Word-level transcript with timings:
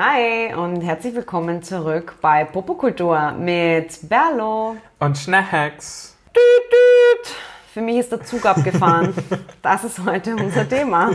Hi 0.00 0.54
und 0.54 0.82
herzlich 0.82 1.12
willkommen 1.12 1.60
zurück 1.60 2.18
bei 2.20 2.44
Popokultur 2.44 3.32
mit 3.32 3.98
Berlo. 4.08 4.76
Und 5.00 5.18
Schnacks. 5.18 6.16
Düt, 6.28 6.70
düt. 6.70 7.34
Für 7.74 7.80
mich 7.80 7.96
ist 7.96 8.12
der 8.12 8.22
Zug 8.22 8.46
abgefahren. 8.46 9.12
Das 9.60 9.82
ist 9.82 9.98
heute 10.04 10.36
unser 10.36 10.68
Thema. 10.68 11.10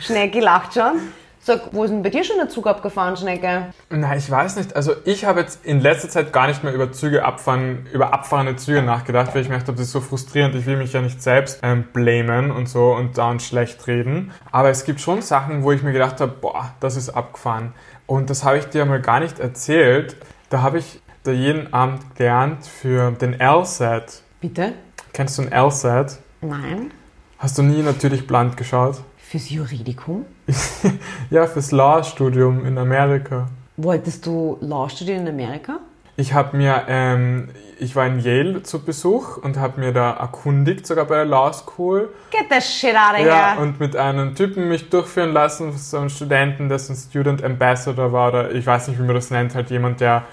Schnecki 0.00 0.40
lacht 0.40 0.74
schon. 0.74 1.12
Sag, 1.48 1.72
wo 1.72 1.82
ist 1.82 1.90
denn 1.90 2.02
bei 2.02 2.10
dir 2.10 2.24
schon 2.24 2.36
der 2.36 2.50
Zug 2.50 2.66
abgefahren, 2.66 3.16
Schnecke? 3.16 3.72
Na, 3.88 4.14
ich 4.14 4.30
weiß 4.30 4.56
nicht. 4.56 4.76
Also 4.76 4.92
ich 5.06 5.24
habe 5.24 5.40
jetzt 5.40 5.64
in 5.64 5.80
letzter 5.80 6.10
Zeit 6.10 6.30
gar 6.30 6.46
nicht 6.46 6.62
mehr 6.62 6.74
über 6.74 6.92
Züge 6.92 7.24
abfahren, 7.24 7.86
über 7.90 8.12
abfahrende 8.12 8.56
Züge 8.56 8.82
nachgedacht, 8.82 9.34
weil 9.34 9.40
ich 9.40 9.48
mir 9.48 9.54
gedacht 9.54 9.68
habe, 9.68 9.78
das 9.78 9.86
ist 9.86 9.92
so 9.92 10.02
frustrierend. 10.02 10.54
Ich 10.56 10.66
will 10.66 10.76
mich 10.76 10.92
ja 10.92 11.00
nicht 11.00 11.22
selbst 11.22 11.60
ähm, 11.62 11.84
blamen 11.94 12.50
und 12.50 12.68
so 12.68 12.92
und 12.92 13.16
dauernd 13.16 13.40
schlecht 13.40 13.86
reden. 13.86 14.30
Aber 14.52 14.68
es 14.68 14.84
gibt 14.84 15.00
schon 15.00 15.22
Sachen, 15.22 15.62
wo 15.62 15.72
ich 15.72 15.82
mir 15.82 15.94
gedacht 15.94 16.20
habe, 16.20 16.32
boah, 16.38 16.74
das 16.80 16.98
ist 16.98 17.08
abgefahren. 17.08 17.72
Und 18.04 18.28
das 18.28 18.44
habe 18.44 18.58
ich 18.58 18.66
dir 18.66 18.84
mal 18.84 19.00
gar 19.00 19.20
nicht 19.20 19.38
erzählt. 19.38 20.16
Da 20.50 20.60
habe 20.60 20.76
ich 20.80 21.00
da 21.22 21.30
jeden 21.30 21.72
Abend 21.72 22.14
gelernt 22.14 22.66
für 22.66 23.12
den 23.12 23.34
LSAT. 23.40 24.20
Bitte? 24.42 24.74
Kennst 25.14 25.38
du 25.38 25.44
den 25.44 25.58
LSAT? 25.58 26.18
Nein. 26.42 26.90
Hast 27.38 27.56
du 27.56 27.62
nie 27.62 27.80
natürlich 27.80 28.26
bland 28.26 28.58
geschaut? 28.58 28.96
Fürs 29.30 29.50
Juridikum? 29.50 30.24
ja, 31.30 31.46
fürs 31.46 31.70
Law-Studium 31.70 32.64
in 32.64 32.78
Amerika. 32.78 33.46
Wolltest 33.76 34.24
du 34.24 34.56
Law 34.62 34.88
studieren 34.88 35.26
in 35.26 35.34
Amerika? 35.34 35.80
Ich 36.16 36.32
habe 36.32 36.56
mir, 36.56 36.84
ähm, 36.88 37.50
ich 37.78 37.94
war 37.94 38.06
in 38.06 38.20
Yale 38.20 38.62
zu 38.62 38.82
Besuch 38.82 39.36
und 39.36 39.58
habe 39.58 39.80
mir 39.80 39.92
da 39.92 40.12
erkundigt, 40.12 40.86
sogar 40.86 41.04
bei 41.04 41.16
der 41.16 41.26
Law 41.26 41.52
School. 41.52 42.08
Get 42.30 42.46
the 42.48 42.62
shit 42.62 42.96
out 42.96 43.20
of 43.20 43.26
Ja, 43.26 43.52
here. 43.52 43.60
und 43.60 43.78
mit 43.78 43.96
einem 43.96 44.34
Typen 44.34 44.66
mich 44.66 44.88
durchführen 44.88 45.34
lassen, 45.34 45.76
so 45.76 45.98
einem 45.98 46.08
Studenten, 46.08 46.70
dessen 46.70 46.96
Student 46.96 47.44
Ambassador 47.44 48.10
war, 48.14 48.30
oder 48.30 48.52
ich 48.52 48.64
weiß 48.64 48.88
nicht, 48.88 48.98
wie 48.98 49.04
man 49.04 49.14
das 49.14 49.30
nennt, 49.30 49.54
halt 49.54 49.68
jemand, 49.68 50.00
der 50.00 50.24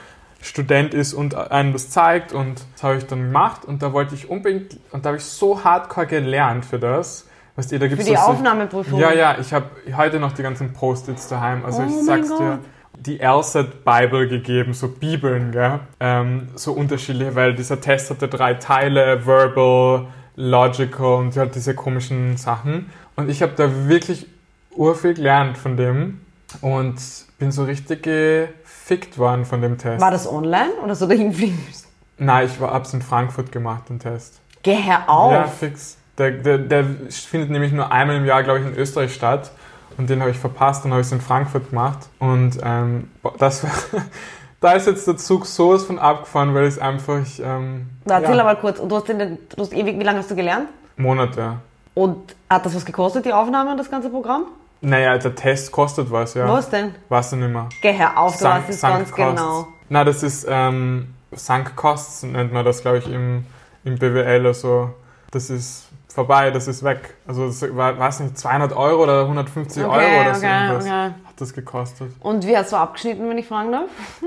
Student 0.41 0.93
ist 0.93 1.13
und 1.13 1.35
einem 1.35 1.73
das 1.73 1.89
zeigt 1.89 2.31
und 2.31 2.63
das 2.75 2.83
habe 2.83 2.95
ich 2.95 3.05
dann 3.07 3.23
gemacht 3.23 3.65
und 3.65 3.83
da 3.83 3.91
wollte 3.91 4.15
ich 4.15 4.29
unbedingt, 4.29 4.77
und 4.93 5.03
da 5.03 5.09
habe 5.09 5.17
ich 5.17 5.25
so 5.25 5.65
hardcore 5.65 6.07
gelernt 6.07 6.63
für 6.63 6.79
das. 6.79 7.27
Weißt 7.55 7.71
ihr, 7.71 7.79
da 7.79 7.85
Für 7.85 7.89
gibt's 7.89 8.05
die 8.05 8.11
so- 8.15 8.17
Aufnahmeprüfung. 8.21 8.99
Ja, 8.99 9.13
ja, 9.13 9.37
ich 9.39 9.53
habe 9.53 9.67
heute 9.95 10.19
noch 10.19 10.33
die 10.33 10.43
ganzen 10.43 10.73
Post-its 10.73 11.27
daheim. 11.29 11.63
Also 11.65 11.83
Oh 11.83 11.85
ich 11.87 12.05
sag's 12.05 12.29
Gott. 12.29 12.39
dir, 12.39 12.59
die 12.97 13.17
LSAT 13.19 13.83
Bible 13.85 14.27
gegeben, 14.27 14.73
so 14.73 14.87
Bibeln, 14.89 15.51
gell? 15.51 15.79
Ähm, 15.99 16.49
so 16.55 16.73
unterschiedliche, 16.73 17.35
weil 17.35 17.53
dieser 17.55 17.79
Test 17.79 18.09
hatte 18.09 18.27
drei 18.27 18.55
Teile, 18.55 19.25
Verbal, 19.25 20.07
Logical 20.35 21.15
und 21.19 21.37
halt 21.37 21.55
diese 21.55 21.73
komischen 21.75 22.35
Sachen. 22.37 22.89
Und 23.15 23.29
ich 23.29 23.41
habe 23.41 23.53
da 23.55 23.87
wirklich 23.87 24.27
urviel 24.71 25.13
gelernt 25.13 25.57
von 25.57 25.77
dem 25.77 26.19
und 26.61 26.95
bin 27.39 27.51
so 27.51 27.63
richtig 27.63 28.03
gefickt 28.03 29.17
worden 29.17 29.45
von 29.45 29.61
dem 29.61 29.77
Test. 29.77 30.01
War 30.01 30.11
das 30.11 30.29
online 30.29 30.71
oder 30.83 30.95
so 30.95 31.07
dahin 31.07 31.29
müssen? 31.29 31.87
Nein, 32.17 32.47
ich 32.47 32.59
war, 32.59 32.73
hab's 32.73 32.93
in 32.93 33.01
Frankfurt 33.01 33.51
gemacht, 33.51 33.89
den 33.89 33.99
Test. 33.99 34.39
Geh 34.63 34.73
her 34.75 35.09
auf. 35.09 35.31
Ja, 35.31 35.43
fix. 35.47 35.97
Der, 36.17 36.31
der, 36.31 36.57
der 36.57 36.85
findet 37.09 37.49
nämlich 37.49 37.71
nur 37.71 37.91
einmal 37.91 38.15
im 38.15 38.25
Jahr, 38.25 38.43
glaube 38.43 38.59
ich, 38.59 38.65
in 38.65 38.75
Österreich 38.75 39.13
statt. 39.13 39.51
Und 39.97 40.09
den 40.09 40.21
habe 40.21 40.31
ich 40.31 40.37
verpasst 40.37 40.85
und 40.85 40.91
habe 40.91 41.01
ich 41.01 41.07
es 41.07 41.13
in 41.13 41.21
Frankfurt 41.21 41.69
gemacht. 41.69 41.99
Und 42.19 42.57
ähm, 42.63 43.09
das 43.37 43.63
war, 43.63 43.71
da 44.61 44.73
ist 44.73 44.87
jetzt 44.87 45.07
der 45.07 45.17
Zug 45.17 45.45
sowas 45.45 45.83
von 45.83 45.99
abgefahren, 45.99 46.53
weil 46.53 46.65
es 46.65 46.79
einfach 46.79 47.21
ähm, 47.39 47.89
Na, 48.05 48.19
erzähl 48.19 48.37
ja, 48.37 48.45
aber 48.45 48.59
kurz. 48.59 48.79
Und 48.79 48.89
du 48.89 48.95
hast, 48.95 49.07
den, 49.07 49.37
du 49.55 49.61
hast 49.61 49.73
ewig, 49.73 49.99
wie 49.99 50.03
lange 50.03 50.19
hast 50.19 50.31
du 50.31 50.35
gelernt? 50.35 50.67
Monate. 50.97 51.57
Und 51.93 52.35
hat 52.49 52.65
das 52.65 52.75
was 52.75 52.85
gekostet, 52.85 53.25
die 53.25 53.33
Aufnahme 53.33 53.71
und 53.71 53.77
das 53.77 53.89
ganze 53.89 54.09
Programm? 54.09 54.45
Naja, 54.81 55.17
der 55.17 55.33
Test 55.33 55.71
kostet 55.71 56.11
was, 56.11 56.33
ja. 56.33 56.47
Was 56.47 56.69
denn? 56.69 56.93
Weißt 57.09 57.31
du 57.31 57.37
nicht 57.37 57.51
mehr. 57.51 57.69
Geh 57.81 57.93
her 57.93 58.17
auf, 58.19 58.37
du 58.37 58.43
weißt 58.43 58.69
es 58.69 58.81
ganz 58.81 59.11
Costs. 59.11 59.15
genau. 59.15 59.67
Na, 59.89 60.03
das 60.03 60.21
ist 60.23 60.45
ähm, 60.49 61.13
Sunk 61.31 61.75
Costs 61.75 62.23
nennt 62.23 62.53
man 62.53 62.65
das, 62.65 62.81
glaube 62.81 62.99
ich, 62.99 63.09
im, 63.09 63.45
im 63.83 63.97
BWL. 63.97 64.45
Also 64.45 64.93
das 65.31 65.49
ist 65.49 65.87
vorbei, 66.15 66.49
das 66.49 66.67
ist 66.67 66.83
weg. 66.83 67.13
Also 67.27 67.47
das 67.47 67.61
war, 67.75 67.99
weiß 67.99 68.21
nicht, 68.21 68.37
200 68.37 68.73
Euro 68.75 69.03
oder 69.03 69.21
150 69.23 69.83
Euro 69.83 69.93
oder 69.93 70.33
so 70.33 70.45
okay, 70.45 70.61
irgendwas 70.61 70.85
okay. 70.85 70.91
hat 70.91 71.13
das 71.37 71.53
gekostet. 71.53 72.11
Und 72.21 72.47
wie 72.47 72.57
hast 72.57 72.71
du 72.71 72.77
abgeschnitten, 72.77 73.29
wenn 73.29 73.37
ich 73.37 73.47
fragen 73.47 73.71
darf? 73.71 73.89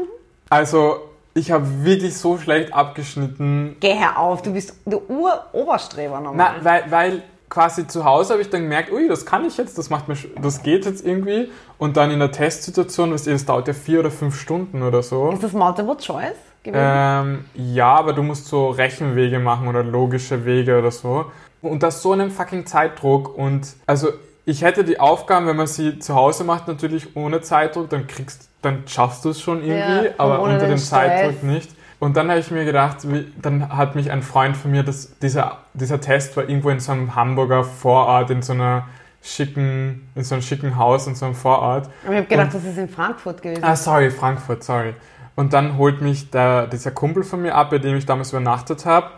Also 0.50 1.00
ich 1.34 1.50
habe 1.50 1.84
wirklich 1.84 2.16
so 2.16 2.38
schlecht 2.38 2.72
abgeschnitten. 2.72 3.77
Geh 3.81 3.93
her 3.93 4.19
auf, 4.19 4.41
du 4.41 4.54
bist 4.54 4.75
der 4.87 5.10
Ur-Oberstreber 5.10 6.15
Na, 6.15 6.21
nochmal. 6.21 6.54
weil, 6.62 6.84
weil 6.88 7.22
quasi 7.50 7.87
zu 7.87 8.06
Hause 8.06 8.32
habe 8.32 8.41
ich 8.41 8.48
dann 8.48 8.62
gemerkt, 8.62 8.91
ui, 8.91 9.09
das 9.09 9.27
kann 9.27 9.44
ich 9.44 9.59
jetzt, 9.59 9.77
das 9.77 9.91
macht 9.91 10.09
mir, 10.09 10.16
das 10.41 10.62
geht 10.62 10.87
jetzt 10.87 11.04
irgendwie. 11.04 11.50
Und 11.77 11.98
dann 11.98 12.10
in 12.10 12.19
der 12.19 12.32
Testsituation, 12.32 13.12
weißt 13.12 13.27
du, 13.27 13.32
das 13.32 13.44
dauert 13.44 13.69
ja 13.69 13.75
vier 13.75 14.00
oder 14.00 14.10
fünf 14.10 14.41
Stunden 14.41 14.82
oder 14.82 15.03
so. 15.03 15.31
Ist 15.32 15.43
das 15.43 15.53
Multiple 15.53 15.98
Choice 15.98 16.32
gewesen? 16.62 16.82
Ähm, 16.82 17.44
ja, 17.54 17.94
aber 17.94 18.15
du 18.15 18.22
musst 18.22 18.47
so 18.47 18.71
Rechenwege 18.71 19.38
machen 19.38 19.69
oder 19.69 19.84
logische 19.84 20.47
Wege 20.47 20.78
oder 20.78 20.91
so. 20.91 21.27
Und 21.62 21.82
das 21.82 22.02
so 22.02 22.12
einem 22.12 22.30
fucking 22.30 22.66
Zeitdruck. 22.66 23.36
Und 23.36 23.74
also 23.86 24.12
ich 24.44 24.62
hätte 24.62 24.84
die 24.84 24.98
Aufgaben, 25.00 25.46
wenn 25.46 25.56
man 25.56 25.66
sie 25.66 25.98
zu 25.98 26.14
Hause 26.14 26.44
macht, 26.44 26.69
natürlich 26.69 27.16
ohne 27.16 27.41
Zeitdruck, 27.41 27.91
dann 27.91 28.06
kriegst, 28.06 28.48
dann 28.62 28.84
schaffst 28.86 29.24
du 29.24 29.30
es 29.30 29.41
schon 29.41 29.58
irgendwie, 29.58 30.06
Ja, 30.06 30.12
aber 30.18 30.41
unter 30.41 30.66
dem. 30.66 30.78
Zeitdruck 30.78 31.42
nicht. 31.42 31.70
Und 32.00 32.16
dann 32.16 32.30
habe 32.30 32.38
ich 32.38 32.50
mir 32.50 32.64
gedacht, 32.64 32.98
wie, 33.10 33.32
dann 33.42 33.76
hat 33.76 33.97
mich 33.97 34.10
ein 34.10 34.22
Freund 34.22 34.56
von 34.56 34.70
mir, 34.70 34.84
das, 34.84 35.18
dieser, 35.18 35.58
dieser 35.74 36.00
Test 36.00 36.36
war 36.36 36.48
irgendwo 36.48 36.70
in 36.70 36.78
so 36.78 36.92
einem 36.92 37.16
Hamburger 37.16 37.64
Vorort, 37.64 38.30
in 38.30 38.41
so 38.41 38.52
einer 38.52 38.86
schicken, 39.20 40.08
in 40.14 40.22
so 40.22 40.36
einem 40.36 40.42
schicken 40.42 40.76
Haus, 40.76 41.06
in 41.08 41.16
so 41.16 41.26
einem 41.26 41.34
Vorort. 41.34 41.88
Aber 42.04 42.12
ich 42.12 42.18
habe 42.18 42.28
gedacht, 42.28 42.54
das 42.54 42.64
ist 42.64 42.78
in 42.78 42.88
Frankfurt 42.88 43.42
gewesen. 43.42 43.64
Ah, 43.64 43.74
sorry, 43.74 44.10
Frankfurt, 44.10 44.62
sorry. 44.62 44.94
Und 45.34 45.52
dann 45.52 45.76
holt 45.76 46.00
mich 46.00 46.30
der, 46.30 46.68
dieser 46.68 46.91
Kumpel 46.91 47.22
von 47.22 47.42
mir 47.42 47.54
ab, 47.54 47.70
bei 47.70 47.78
dem 47.78 47.97
ich 47.97 48.06
damals 48.06 48.30
übernachtet 48.30 48.86
habe. 48.86 49.10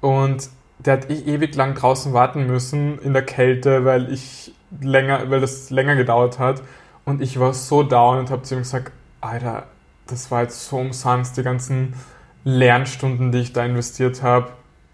Und 0.00 0.48
der 0.78 0.94
hat 0.94 1.10
ewig 1.10 1.54
lang 1.54 1.74
draußen 1.74 2.12
warten 2.12 2.46
müssen 2.46 2.98
in 2.98 3.12
der 3.12 3.24
Kälte, 3.24 3.84
weil 3.84 4.12
ich 4.12 4.52
länger, 4.80 5.30
weil 5.30 5.40
das 5.40 5.70
länger 5.70 5.96
gedauert 5.96 6.38
hat. 6.38 6.62
Und 7.04 7.20
ich 7.20 7.38
war 7.38 7.54
so 7.54 7.82
down 7.82 8.18
und 8.18 8.30
habe 8.30 8.42
zu 8.42 8.54
ihm 8.54 8.60
gesagt, 8.60 8.92
Alter, 9.20 9.64
das 10.06 10.30
war 10.30 10.42
jetzt 10.42 10.66
so 10.68 10.78
umsonst, 10.78 11.36
die 11.36 11.42
ganzen 11.42 11.94
Lernstunden, 12.44 13.32
die 13.32 13.38
ich 13.38 13.52
da 13.52 13.64
investiert 13.64 14.22
habe. 14.22 14.48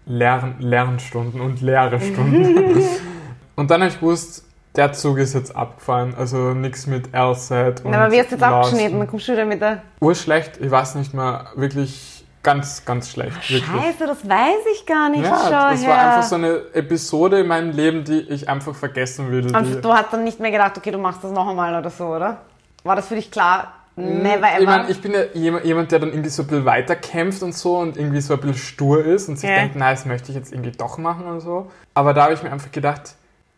Lern, 0.05 0.55
Lernstunden 0.59 1.41
und 1.41 1.61
leere 1.61 1.99
Stunden. 1.99 2.81
und 3.55 3.71
dann 3.71 3.81
habe 3.81 3.91
ich 3.91 3.99
gewusst, 3.99 4.45
der 4.75 4.93
Zug 4.93 5.17
ist 5.17 5.33
jetzt 5.33 5.55
abgefahren. 5.55 6.15
Also 6.15 6.53
nichts 6.53 6.87
mit 6.87 7.09
LSAT. 7.13 7.85
und 7.85 7.91
Na, 7.91 8.05
aber 8.05 8.13
wie 8.13 8.19
hast 8.19 8.31
du 8.31 8.35
jetzt 8.35 8.43
abgeschnitten? 8.43 8.99
Dann 8.99 9.07
kommst 9.07 9.27
du 9.27 9.33
wieder 9.33 9.45
mit 9.45 9.61
der... 9.61 9.81
Urschlecht, 9.99 10.59
ich 10.59 10.71
weiß 10.71 10.95
nicht 10.95 11.13
mehr, 11.13 11.47
wirklich 11.55 12.10
ganz, 12.43 12.85
ganz 12.85 13.09
schlecht. 13.11 13.35
Wirklich. 13.49 13.65
Scheiße, 13.65 14.07
das 14.07 14.27
weiß 14.27 14.65
ich 14.73 14.85
gar 14.85 15.09
nicht. 15.09 15.23
Ja, 15.23 15.39
Schau 15.43 15.49
das 15.71 15.81
her. 15.83 15.89
war 15.89 15.99
einfach 15.99 16.23
so 16.23 16.35
eine 16.35 16.61
Episode 16.73 17.39
in 17.41 17.47
meinem 17.47 17.71
Leben, 17.71 18.03
die 18.03 18.19
ich 18.21 18.49
einfach 18.49 18.75
vergessen 18.75 19.31
will. 19.31 19.55
Und 19.55 19.83
du 19.83 19.93
hast 19.93 20.11
dann 20.11 20.23
nicht 20.23 20.39
mehr 20.39 20.51
gedacht, 20.51 20.77
okay, 20.77 20.91
du 20.91 20.97
machst 20.97 21.23
das 21.23 21.31
noch 21.31 21.47
einmal 21.47 21.77
oder 21.77 21.89
so, 21.89 22.05
oder? 22.07 22.37
War 22.83 22.95
das 22.95 23.07
für 23.07 23.15
dich 23.15 23.29
klar? 23.31 23.73
Never 23.95 24.47
ever. 24.47 24.59
ich 24.59 24.65
meine, 24.65 24.89
ich 24.89 25.01
bin 25.01 25.11
ja 25.11 25.23
jemand, 25.33 25.91
der 25.91 25.99
dann 25.99 26.09
irgendwie 26.09 26.29
so 26.29 26.43
ein 26.43 26.47
bisschen 26.47 26.65
weiterkämpft 26.65 27.43
und 27.43 27.53
so 27.53 27.77
und 27.77 27.97
irgendwie 27.97 28.21
so 28.21 28.33
ein 28.33 28.39
bisschen 28.39 28.57
stur 28.57 29.03
ist 29.05 29.27
und 29.27 29.37
sich 29.37 29.49
Ja. 29.49 29.57
denkt, 29.57 29.75
na, 29.77 29.91
das 29.91 30.05
möchte 30.05 30.29
ich 30.31 30.35
jetzt 30.37 30.51
irgendwie 30.53 30.71
doch 30.71 30.97
machen 30.97 31.25
und 31.27 31.41
so. 31.41 31.69
Aber 31.93 32.13
da 32.13 32.23
habe 32.23 32.33
ich 32.33 32.41
mir 32.41 32.51
einfach 32.51 32.71
gedacht, 32.71 33.15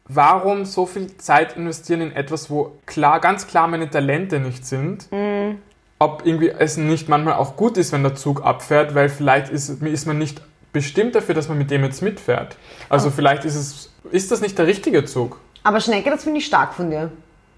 warum 0.07 0.65
so 0.65 0.85
viel 0.85 1.15
Zeit 1.17 1.55
investieren 1.55 2.01
in 2.01 2.11
etwas, 2.15 2.49
wo 2.49 2.73
klar, 2.85 3.19
ganz 3.19 3.47
klar 3.47 3.67
meine 3.67 3.89
Talente 3.89 4.39
nicht 4.39 4.65
sind? 4.65 5.09
Mhm. 5.11 5.17
Ob 6.03 6.25
irgendwie 6.25 6.49
es 6.49 6.75
nicht 6.75 7.07
manchmal 7.07 7.35
auch 7.35 7.55
gut 7.55 7.77
ist, 7.77 7.93
wenn 7.93 8.03
der 8.03 8.15
Zug 8.15 8.43
abfährt, 8.43 8.93
weil 8.93 9.07
vielleicht 9.07 9.49
ist, 9.49 9.69
ist 9.69 10.05
man 10.05 10.17
nicht 10.17 10.41
bestimmt 10.73 11.15
dafür, 11.15 11.33
dass 11.33 11.47
man 11.47 11.57
mit 11.57 11.71
dem 11.71 11.83
jetzt 11.83 12.01
mitfährt. 12.01 12.57
Also 12.89 13.09
vielleicht 13.09 13.45
ist 13.45 13.55
es, 13.55 13.91
ist 14.11 14.29
das 14.29 14.41
nicht 14.41 14.57
der 14.57 14.67
richtige 14.67 15.05
Zug? 15.05 15.39
Aber 15.63 15.79
Schnecke, 15.79 16.09
das 16.09 16.23
finde 16.23 16.39
ich 16.39 16.45
stark 16.45 16.73
von 16.73 16.89
dir. 16.89 17.09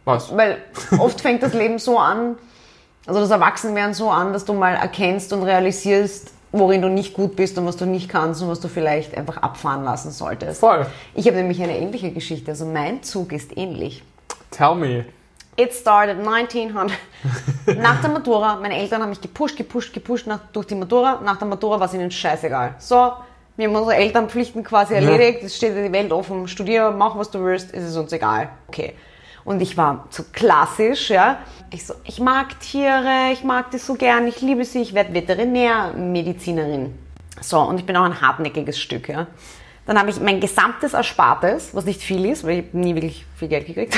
Was? 0.04 0.36
Weil 0.36 0.60
oft 1.00 1.22
fängt 1.22 1.42
das 1.42 1.54
Leben 1.54 1.80
so 1.80 1.98
an, 1.98 2.36
also 3.08 3.20
das 3.20 3.32
Erwachsenwerden 3.32 3.96
so 3.96 4.12
an, 4.12 4.32
dass 4.32 4.46
du 4.46 4.54
mal 4.54 4.76
erkennst 4.76 5.34
und 5.34 5.42
realisierst, 5.42 6.32
worin 6.52 6.84
du 6.84 6.90
nicht 6.90 7.16
gut 7.16 7.36
bist 7.36 7.58
und 7.58 7.66
was 7.66 7.78
du 7.78 7.86
nicht 7.86 8.10
kannst 8.10 8.44
und 8.44 8.50
was 8.50 8.60
du 8.60 8.68
vielleicht 8.68 9.18
einfach 9.18 9.38
abfahren 9.38 9.84
lassen 9.84 10.12
solltest. 10.12 10.60
Voll. 10.60 10.86
Ich 11.16 11.26
habe 11.26 11.38
nämlich 11.38 11.62
eine 11.64 11.78
ähnliche 11.78 12.12
Geschichte. 12.12 12.52
Also 12.52 12.66
mein 12.66 13.02
Zug 13.02 13.32
ist 13.32 13.58
ähnlich. 13.58 14.04
Tell 14.52 14.76
me. 14.76 15.06
It 15.58 15.74
started 15.74 16.18
1900. 16.18 16.98
Nach 17.78 18.02
der 18.02 18.10
Matura, 18.10 18.58
meine 18.58 18.78
Eltern 18.78 19.02
haben 19.02 19.10
mich 19.10 19.22
gepusht, 19.22 19.56
gepusht, 19.56 19.94
gepusht 19.94 20.28
nach, 20.28 20.40
durch 20.52 20.68
die 20.68 20.76
Matura. 20.76 21.22
Nach 21.24 21.38
der 21.38 21.48
Matura 21.48 21.80
war 21.80 21.88
es 21.88 21.94
ihnen 21.94 22.12
scheißegal. 22.12 22.76
So, 22.78 23.14
wir 23.56 23.68
haben 23.68 23.76
unsere 23.76 23.96
Elternpflichten 23.96 24.64
quasi 24.64 24.96
erledigt. 24.96 25.44
Es 25.44 25.56
steht 25.56 25.76
dir 25.76 25.84
die 25.84 25.92
Welt 25.94 26.12
offen. 26.12 26.48
Studier, 26.48 26.92
mach 26.92 27.18
was 27.18 27.32
du 27.32 27.44
willst, 27.44 27.74
es 27.74 27.86
ist 27.86 27.96
uns 27.96 28.12
egal. 28.12 28.50
Okay. 28.68 28.96
Und 29.46 29.62
ich 29.62 29.78
war 29.78 30.08
so 30.10 30.24
klassisch, 30.34 31.10
ja. 31.10 31.38
Ich 31.72 31.86
so, 31.86 31.94
ich 32.04 32.20
mag 32.20 32.60
Tiere, 32.60 33.32
ich 33.32 33.44
mag 33.44 33.72
die 33.72 33.78
so 33.78 33.94
gern, 33.94 34.28
ich 34.28 34.42
liebe 34.42 34.66
sie, 34.66 34.82
ich 34.82 34.94
werde 34.94 35.14
Veterinärmedizinerin. 35.14 36.98
So, 37.42 37.60
und 37.62 37.80
ich 37.80 37.86
bin 37.86 37.96
auch 37.96 38.04
ein 38.04 38.20
hartnäckiges 38.20 38.80
Stück, 38.80 39.08
ja. 39.08 39.28
Dann 39.86 40.00
habe 40.00 40.10
ich 40.10 40.20
mein 40.20 40.40
gesamtes 40.40 40.94
Erspartes, 40.94 41.74
was 41.74 41.86
nicht 41.86 42.02
viel 42.02 42.26
ist, 42.26 42.44
weil 42.44 42.60
ich 42.60 42.74
nie 42.74 42.96
wirklich 42.96 43.26
viel 43.38 43.48
Geld 43.48 43.68
gekriegt, 43.68 43.96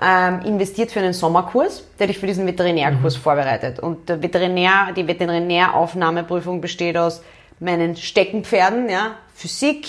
ähm, 0.00 0.42
investiert 0.42 0.90
für 0.90 1.00
einen 1.00 1.12
Sommerkurs, 1.12 1.84
der 1.98 2.08
dich 2.08 2.18
für 2.18 2.26
diesen 2.26 2.46
Veterinärkurs 2.46 3.16
vorbereitet. 3.16 3.80
Und 3.80 4.08
der 4.08 4.22
Veterinär, 4.22 4.92
die 4.94 5.06
Veterinäraufnahmeprüfung 5.06 6.60
besteht 6.60 6.96
aus 6.96 7.22
meinen 7.60 7.96
Steckenpferden, 7.96 8.88
ja, 8.88 9.12
Physik, 9.34 9.86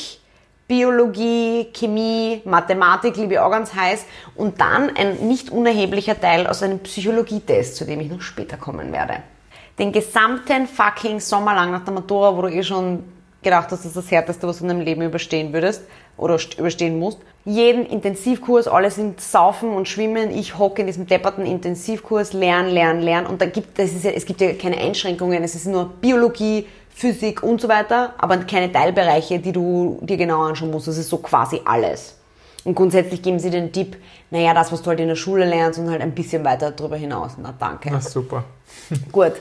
Biologie, 0.67 1.67
Chemie, 1.73 2.41
Mathematik, 2.43 3.15
liebe 3.15 3.33
ich 3.33 3.39
auch 3.39 3.51
ganz 3.51 3.73
heiß. 3.73 4.05
Und 4.35 4.59
dann 4.59 4.95
ein 4.95 5.27
nicht 5.27 5.49
unerheblicher 5.49 6.19
Teil 6.19 6.47
aus 6.47 6.61
einem 6.61 6.79
Psychologietest, 6.79 7.75
zu 7.75 7.85
dem 7.85 8.01
ich 8.01 8.09
noch 8.09 8.21
später 8.21 8.57
kommen 8.57 8.91
werde. 8.91 9.23
Den 9.79 9.91
gesamten 9.91 10.67
fucking 10.67 11.19
Sommer 11.19 11.53
lang 11.53 11.71
nach 11.71 11.85
der 11.85 11.93
Matura, 11.93 12.35
wo 12.35 12.41
du 12.41 12.47
eh 12.49 12.63
schon 12.63 13.03
gedacht 13.43 13.65
hast, 13.71 13.79
das 13.79 13.85
ist 13.85 13.95
das 13.95 14.11
Härteste, 14.11 14.47
was 14.47 14.57
du 14.57 14.63
in 14.63 14.69
deinem 14.69 14.81
Leben 14.81 15.01
überstehen 15.01 15.53
würdest 15.53 15.83
oder 16.17 16.35
st- 16.35 16.57
überstehen 16.59 16.99
musst. 16.99 17.19
Jeden 17.45 17.85
Intensivkurs, 17.85 18.67
alle 18.67 18.91
sind 18.91 19.21
saufen 19.21 19.69
und 19.69 19.87
schwimmen. 19.87 20.31
Ich 20.31 20.57
hocke 20.57 20.81
in 20.81 20.87
diesem 20.87 21.07
depperten 21.07 21.45
Intensivkurs, 21.45 22.33
lernen, 22.33 22.69
lernen, 22.71 23.01
lernen. 23.01 23.27
Und 23.27 23.41
da 23.41 23.45
gibt, 23.45 23.79
das 23.79 23.91
ist 23.91 24.03
ja, 24.03 24.11
es 24.11 24.25
gibt 24.25 24.41
ja 24.41 24.53
keine 24.53 24.77
Einschränkungen. 24.77 25.43
Es 25.43 25.55
ist 25.55 25.65
nur 25.67 25.85
Biologie, 26.01 26.65
Physik 26.89 27.43
und 27.43 27.61
so 27.61 27.67
weiter, 27.69 28.15
aber 28.17 28.37
keine 28.39 28.71
Teilbereiche, 28.71 29.39
die 29.39 29.51
du 29.51 29.99
dir 30.01 30.17
genau 30.17 30.41
anschauen 30.41 30.71
musst. 30.71 30.87
Das 30.87 30.97
ist 30.97 31.09
so 31.09 31.17
quasi 31.19 31.61
alles. 31.63 32.15
Und 32.65 32.75
grundsätzlich 32.75 33.21
geben 33.21 33.39
sie 33.39 33.49
den 33.51 33.71
Tipp, 33.71 33.95
naja, 34.29 34.53
das, 34.53 34.71
was 34.73 34.81
du 34.81 34.89
halt 34.89 34.99
in 34.99 35.07
der 35.07 35.15
Schule 35.15 35.45
lernst 35.45 35.79
und 35.79 35.89
halt 35.89 36.01
ein 36.01 36.11
bisschen 36.11 36.43
weiter 36.43 36.71
darüber 36.71 36.97
hinaus. 36.97 37.33
Na, 37.41 37.53
danke. 37.57 37.89
Na 37.91 38.01
super. 38.01 38.43
Gut. 39.11 39.33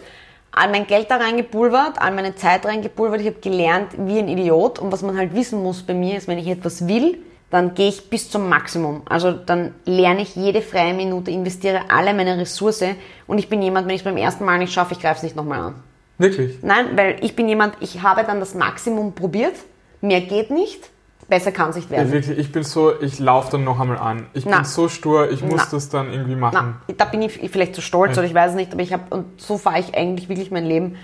All 0.56 0.70
mein 0.70 0.86
Geld 0.86 1.10
da 1.10 1.16
reingepulvert, 1.18 2.00
all 2.00 2.12
meine 2.12 2.34
Zeit 2.34 2.64
reingepulvert. 2.64 3.20
Ich 3.20 3.26
habe 3.26 3.40
gelernt 3.40 3.92
wie 3.98 4.18
ein 4.18 4.26
Idiot. 4.26 4.78
Und 4.78 4.90
was 4.90 5.02
man 5.02 5.18
halt 5.18 5.34
wissen 5.34 5.62
muss 5.62 5.82
bei 5.82 5.92
mir 5.92 6.16
ist, 6.16 6.28
wenn 6.28 6.38
ich 6.38 6.46
etwas 6.46 6.88
will, 6.88 7.18
dann 7.50 7.74
gehe 7.74 7.90
ich 7.90 8.08
bis 8.08 8.30
zum 8.30 8.48
Maximum. 8.48 9.02
Also 9.04 9.32
dann 9.32 9.74
lerne 9.84 10.22
ich 10.22 10.34
jede 10.34 10.62
freie 10.62 10.94
Minute, 10.94 11.30
investiere 11.30 11.90
alle 11.90 12.14
meine 12.14 12.38
Ressource. 12.38 12.84
Und 13.26 13.36
ich 13.36 13.50
bin 13.50 13.60
jemand, 13.60 13.86
wenn 13.86 13.94
ich 13.94 14.00
es 14.00 14.04
beim 14.04 14.16
ersten 14.16 14.46
Mal 14.46 14.56
nicht 14.56 14.72
schaffe, 14.72 14.94
ich 14.94 15.00
greife 15.00 15.18
es 15.18 15.22
nicht 15.24 15.36
nochmal 15.36 15.60
an. 15.60 15.74
Wirklich? 16.16 16.62
Nein, 16.62 16.96
weil 16.96 17.18
ich 17.20 17.36
bin 17.36 17.48
jemand, 17.48 17.76
ich 17.80 18.00
habe 18.00 18.24
dann 18.24 18.40
das 18.40 18.54
Maximum 18.54 19.12
probiert. 19.12 19.56
Mehr 20.00 20.22
geht 20.22 20.50
nicht. 20.50 20.88
Besser 21.28 21.50
kann 21.50 21.70
es 21.70 21.76
nicht 21.76 21.90
werden. 21.90 22.12
wirklich, 22.12 22.38
ich 22.38 22.52
bin 22.52 22.62
so, 22.62 23.00
ich 23.00 23.18
laufe 23.18 23.50
dann 23.52 23.64
noch 23.64 23.80
einmal 23.80 23.98
an. 23.98 24.26
Ich 24.32 24.46
Na. 24.46 24.56
bin 24.58 24.64
so 24.64 24.88
stur, 24.88 25.30
ich 25.30 25.42
muss 25.42 25.62
Na. 25.64 25.68
das 25.72 25.88
dann 25.88 26.12
irgendwie 26.12 26.36
machen. 26.36 26.76
da 26.96 27.04
bin 27.04 27.20
ich 27.22 27.32
vielleicht 27.50 27.74
zu 27.74 27.80
stolz 27.80 28.14
Ja. 28.14 28.20
oder 28.22 28.28
ich 28.28 28.34
weiß 28.34 28.50
es 28.50 28.56
nicht, 28.56 28.72
aber 28.72 28.82
ich 28.82 28.92
habe, 28.92 29.02
und 29.10 29.40
so 29.40 29.58
fahre 29.58 29.80
ich 29.80 29.96
eigentlich 29.96 30.28
wirklich 30.28 30.50
mein 30.52 30.64
Leben. 30.64 30.96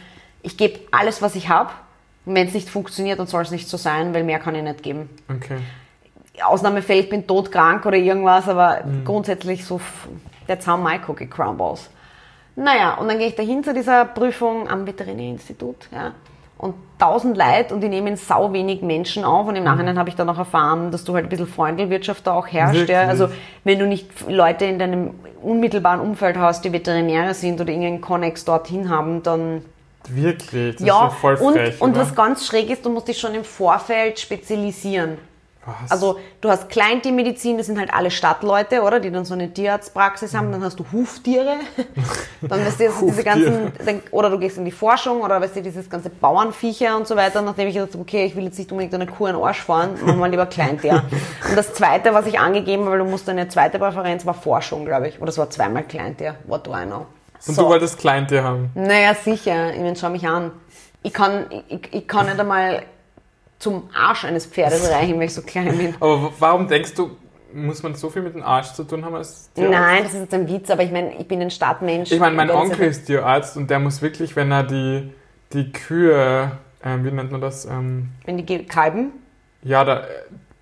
Ich 0.42 0.56
gebe 0.56 0.78
alles, 0.92 1.22
was 1.22 1.34
ich 1.34 1.48
habe. 1.48 1.70
Und 2.24 2.36
wenn 2.36 2.46
es 2.46 2.54
nicht 2.54 2.68
funktioniert, 2.70 3.18
dann 3.18 3.26
soll 3.26 3.42
es 3.42 3.50
nicht 3.50 3.68
so 3.68 3.76
sein, 3.76 4.14
weil 4.14 4.22
mehr 4.22 4.38
kann 4.38 4.54
ich 4.54 4.62
nicht 4.62 4.82
geben. 4.84 5.10
Okay. 5.28 5.58
Ausnahmefälle, 6.44 7.00
ich 7.00 7.08
bin 7.10 7.26
todkrank 7.26 7.84
oder 7.84 7.96
irgendwas, 7.96 8.48
aber 8.48 8.82
grundsätzlich 9.04 9.64
so, 9.64 9.80
that's 10.46 10.66
how 10.66 10.78
my 10.78 10.98
cookie 11.08 11.26
crumbles. 11.26 11.90
Naja, 12.54 12.94
und 12.94 13.08
dann 13.08 13.18
gehe 13.18 13.28
ich 13.28 13.34
dahin 13.34 13.64
zu 13.64 13.74
dieser 13.74 14.04
Prüfung 14.04 14.68
am 14.68 14.86
Veterinärinstitut, 14.86 15.88
ja. 15.90 16.12
Und 16.62 16.76
tausend 16.96 17.36
Leute 17.36 17.74
und 17.74 17.80
die 17.80 17.88
nehmen 17.88 18.14
sau 18.14 18.52
wenig 18.52 18.82
Menschen 18.82 19.24
auf 19.24 19.48
und 19.48 19.56
im 19.56 19.64
Nachhinein 19.64 19.98
habe 19.98 20.08
ich 20.08 20.14
dann 20.14 20.28
auch 20.28 20.38
erfahren, 20.38 20.92
dass 20.92 21.02
du 21.02 21.12
halt 21.12 21.26
ein 21.26 21.28
bisschen 21.28 21.48
Freundelwirtschaft 21.48 22.24
da 22.24 22.34
auch 22.34 22.46
herrscht, 22.46 22.88
ja. 22.88 23.02
Also, 23.02 23.28
wenn 23.64 23.80
du 23.80 23.86
nicht 23.88 24.06
Leute 24.28 24.66
in 24.66 24.78
deinem 24.78 25.10
unmittelbaren 25.42 25.98
Umfeld 25.98 26.36
hast, 26.36 26.64
die 26.64 26.72
Veterinäre 26.72 27.34
sind 27.34 27.60
oder 27.60 27.70
irgendeinen 27.70 28.00
Connex 28.00 28.44
dorthin 28.44 28.88
haben, 28.88 29.24
dann 29.24 29.62
Wirklich? 30.08 30.76
Das 30.76 30.86
ja, 30.86 30.94
ist 30.94 31.02
ja 31.02 31.10
voll 31.10 31.34
und, 31.34 31.54
frech, 31.54 31.80
und 31.80 31.90
oder? 31.90 32.00
was 32.00 32.14
ganz 32.14 32.46
schräg 32.46 32.70
ist, 32.70 32.84
du 32.84 32.90
musst 32.90 33.08
dich 33.08 33.18
schon 33.18 33.34
im 33.34 33.44
Vorfeld 33.44 34.20
spezialisieren. 34.20 35.18
Was? 35.64 35.92
Also 35.92 36.18
du 36.40 36.48
hast 36.48 36.68
Kleintiermedizin, 36.68 37.56
das 37.56 37.66
sind 37.66 37.78
halt 37.78 37.94
alle 37.94 38.10
Stadtleute, 38.10 38.82
oder? 38.82 38.98
Die 38.98 39.12
dann 39.12 39.24
so 39.24 39.34
eine 39.34 39.52
Tierarztpraxis 39.52 40.34
haben. 40.34 40.50
Dann 40.50 40.64
hast 40.64 40.78
du 40.80 40.84
Huftiere. 40.90 41.56
Dann 42.40 42.66
weißt 42.66 42.80
du, 42.80 42.90
sind 42.90 43.08
diese 43.10 43.22
ganzen, 43.22 43.70
oder 44.10 44.28
du 44.30 44.38
gehst 44.40 44.58
in 44.58 44.64
die 44.64 44.72
Forschung, 44.72 45.20
oder 45.20 45.40
weißt 45.40 45.54
du, 45.56 45.62
dieses 45.62 45.88
ganze 45.88 46.10
Bauernviecher 46.10 46.96
und 46.96 47.06
so 47.06 47.14
weiter. 47.14 47.40
Nachdem 47.42 47.68
ich 47.68 47.74
gedacht 47.74 47.92
habe, 47.92 48.02
okay, 48.02 48.24
ich 48.24 48.34
will 48.34 48.44
jetzt 48.44 48.58
nicht 48.58 48.72
unbedingt 48.72 48.92
eine 48.94 49.06
Kuh 49.06 49.26
in 49.28 49.34
den 49.34 49.42
Arsch 49.44 49.60
fahren, 49.62 49.90
machen 50.04 50.18
wir 50.18 50.28
lieber 50.28 50.46
Kleintier. 50.46 51.04
Und 51.48 51.56
das 51.56 51.72
zweite, 51.74 52.12
was 52.12 52.26
ich 52.26 52.40
angegeben 52.40 52.82
habe, 52.82 52.92
weil 52.92 52.98
du 52.98 53.04
musst 53.04 53.28
eine 53.28 53.46
zweite 53.48 53.78
Präferenz, 53.78 54.26
war 54.26 54.34
Forschung, 54.34 54.84
glaube 54.84 55.06
ich. 55.08 55.20
Oder 55.20 55.28
es 55.28 55.38
war 55.38 55.48
zweimal 55.48 55.84
Kleintier. 55.84 56.34
What 56.48 56.66
do 56.66 56.72
I 56.72 56.84
know? 56.84 57.06
und 57.46 57.54
So. 57.54 57.62
du 57.62 57.68
wolltest 57.68 57.98
Kleintier 57.98 58.42
haben. 58.42 58.70
Naja, 58.74 59.14
sicher. 59.14 59.72
Ich 59.72 59.80
meine, 59.80 59.94
schau 59.94 60.10
mich 60.10 60.26
an. 60.26 60.50
Ich 61.04 61.12
kann, 61.12 61.46
ich, 61.68 61.92
ich 61.92 62.08
kann 62.08 62.26
nicht 62.26 62.38
einmal 62.40 62.82
zum 63.62 63.88
Arsch 63.94 64.24
eines 64.24 64.46
Pferdes 64.46 64.90
reichen, 64.90 65.16
weil 65.18 65.26
ich 65.26 65.34
so 65.34 65.42
klein 65.42 65.76
bin. 65.78 65.94
Aber 66.00 66.32
warum 66.38 66.66
denkst 66.66 66.94
du, 66.94 67.16
muss 67.54 67.82
man 67.82 67.94
so 67.94 68.10
viel 68.10 68.22
mit 68.22 68.34
dem 68.34 68.42
Arsch 68.42 68.72
zu 68.72 68.84
tun 68.84 69.04
haben 69.04 69.14
als 69.14 69.50
Tierarzt? 69.52 69.78
Nein, 69.78 70.02
das 70.02 70.14
ist 70.14 70.20
jetzt 70.20 70.34
ein 70.34 70.48
Witz, 70.48 70.70
aber 70.70 70.82
ich 70.82 70.90
meine, 70.90 71.14
ich 71.18 71.28
bin 71.28 71.40
ein 71.40 71.50
Stadtmensch. 71.50 72.10
Ich 72.10 72.18
meine, 72.18 72.34
mein 72.34 72.48
Wenn 72.48 72.56
Onkel 72.56 72.88
ist 72.88 73.06
Tierarzt 73.06 73.56
und 73.56 73.70
der 73.70 73.78
muss 73.78 74.02
wirklich, 74.02 74.34
wenn 74.36 74.50
er 74.50 74.64
die, 74.64 75.12
die 75.52 75.70
Kühe, 75.70 76.52
ähm, 76.84 77.04
wie 77.04 77.12
nennt 77.12 77.30
man 77.30 77.40
das? 77.40 77.64
Ähm, 77.64 78.08
Wenn 78.24 78.44
die 78.44 78.66
kalben. 78.66 79.12
ja, 79.62 79.84
da, 79.84 80.02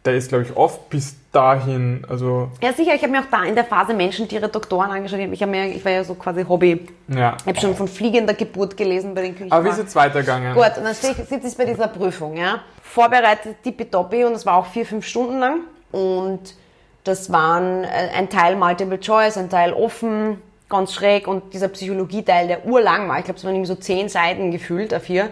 der 0.05 0.15
ist, 0.15 0.29
glaube 0.29 0.45
ich, 0.45 0.57
oft 0.57 0.89
bis 0.89 1.17
dahin, 1.31 2.05
also, 2.09 2.51
Ja, 2.63 2.73
sicher, 2.73 2.95
ich 2.95 3.03
habe 3.03 3.13
mir 3.13 3.21
auch 3.21 3.31
da 3.31 3.45
in 3.45 3.55
der 3.55 3.65
Phase 3.65 3.95
Menschen, 3.95 4.29
Tiere, 4.29 4.49
Doktoren 4.49 4.91
angeschaut. 4.91 5.21
Ich, 5.21 5.47
mir, 5.47 5.67
ich 5.67 5.85
war 5.85 5.93
ja 5.93 6.05
so 6.05 6.15
quasi 6.15 6.45
Hobby. 6.45 6.87
ja. 7.09 7.37
Ich 7.41 7.47
habe 7.47 7.61
schon 7.61 7.77
von 7.77 7.87
fliegender 7.87 8.35
Geburt 8.35 8.77
gelesen 8.77 9.15
bei 9.15 9.23
den 9.23 9.37
Küchen. 9.37 9.53
Aber 9.53 9.65
wie 9.65 9.69
ist 9.69 9.79
jetzt 9.79 9.95
weitergegangen? 9.95 10.55
Gut, 10.55 10.77
und 10.77 10.85
dann 10.85 10.95
sitze 10.95 11.41
ich 11.47 11.57
bei 11.57 11.67
dieser 11.67 11.89
Prüfung, 11.89 12.37
ja. 12.37 12.61
Vorbereitet 12.83 13.63
tippitoppi 13.63 14.25
und 14.25 14.33
es 14.33 14.45
war 14.47 14.57
auch 14.57 14.67
vier, 14.67 14.87
fünf 14.87 15.07
Stunden 15.07 15.39
lang. 15.39 15.61
Und 15.93 16.55
das 17.05 17.31
waren 17.31 17.85
äh, 17.85 18.11
ein 18.17 18.29
Teil 18.29 18.57
Multiple 18.57 18.99
Choice, 18.99 19.37
ein 19.37 19.51
Teil 19.51 19.73
offen, 19.73 20.41
ganz 20.69 20.95
schräg 20.95 21.29
und 21.29 21.53
dieser 21.53 21.69
Psychologie-Teil, 21.69 22.49
der 22.49 22.67
urlang 22.67 23.09
war. 23.09 23.19
Ich 23.19 23.25
glaube, 23.25 23.39
es 23.39 23.45
waren 23.45 23.55
irgendwie 23.55 23.69
so 23.69 23.75
zehn 23.75 24.09
Seiten 24.09 24.51
gefühlt, 24.51 24.95
A4, 24.95 25.29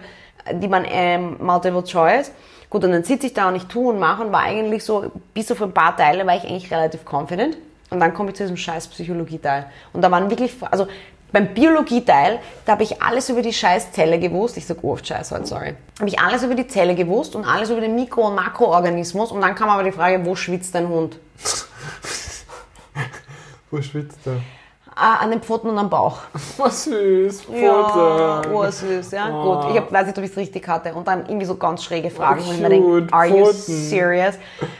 die 0.53 0.69
waren 0.69 0.85
ähm, 0.87 1.37
Multiple 1.39 1.83
Choice. 1.83 2.31
Gut, 2.69 2.83
und 2.83 2.91
dann 2.91 3.03
sitze 3.03 3.27
ich 3.27 3.33
da 3.33 3.49
und 3.49 3.55
ich 3.55 3.65
tue 3.65 3.91
und 3.91 3.99
mache 3.99 4.23
und 4.23 4.31
war 4.31 4.41
eigentlich 4.41 4.83
so, 4.83 5.11
bis 5.33 5.51
auf 5.51 5.61
ein 5.61 5.73
paar 5.73 5.97
Teile 5.97 6.25
war 6.27 6.35
ich 6.35 6.43
eigentlich 6.43 6.71
relativ 6.71 7.01
confident. 7.03 7.57
Und 7.89 7.99
dann 7.99 8.13
komme 8.13 8.29
ich 8.29 8.35
zu 8.35 8.43
diesem 8.43 8.57
scheiß 8.57 8.87
Psychologie-Teil. 8.89 9.65
Und 9.93 10.03
da 10.03 10.11
waren 10.11 10.29
wirklich, 10.29 10.53
also 10.69 10.87
beim 11.31 11.53
Biologie-Teil, 11.53 12.39
da 12.65 12.73
habe 12.73 12.83
ich 12.83 13.01
alles 13.01 13.29
über 13.29 13.41
die 13.41 13.53
scheiß 13.53 13.91
Zelle 13.91 14.19
gewusst. 14.19 14.57
Ich 14.57 14.67
sage 14.67 14.83
oft 14.83 15.07
Scheiß 15.07 15.31
heute, 15.31 15.47
sorry. 15.47 15.75
Habe 15.99 16.09
ich 16.09 16.19
alles 16.19 16.43
über 16.43 16.53
die 16.53 16.67
Zelle 16.67 16.93
gewusst 16.93 17.35
und 17.35 17.45
alles 17.45 17.71
über 17.71 17.81
den 17.81 17.95
Mikro- 17.95 18.27
und 18.27 18.35
Makroorganismus. 18.35 19.31
Und 19.31 19.41
dann 19.41 19.55
kam 19.55 19.69
aber 19.69 19.83
die 19.83 19.91
Frage, 19.91 20.23
wo 20.25 20.35
schwitzt 20.35 20.75
dein 20.75 20.87
Hund? 20.87 21.17
Wo 23.71 23.79
schwitzt 23.83 24.17
er? 24.25 24.41
Ah, 25.01 25.15
an 25.21 25.29
den 25.31 25.41
Pfoten 25.41 25.69
und 25.69 25.77
am 25.77 25.89
Bauch. 25.89 26.17
Was 26.57 26.83
süß, 26.83 27.43
Ja, 27.55 27.89
Pfoten. 28.41 28.53
ursüß, 28.53 29.11
ja. 29.11 29.29
Oh. 29.33 29.43
Gut, 29.61 29.71
ich 29.71 29.77
hab, 29.77 29.91
weiß 29.93 30.07
nicht, 30.07 30.17
ob 30.17 30.23
ich 30.25 30.31
es 30.31 30.35
richtig 30.37 30.67
hatte. 30.67 30.93
Und 30.93 31.07
dann 31.07 31.25
irgendwie 31.25 31.45
so 31.45 31.55
ganz 31.55 31.83
schräge 31.83 32.09
Fragen, 32.09 32.41
Oh, 32.43 32.47
wo 32.49 32.51
ich 32.51 32.59
mir 32.59 32.67
denke, 32.69 33.07
are 33.13 33.25
you 33.27 33.45
Pfoten. 33.45 33.53
serious? 33.73 34.35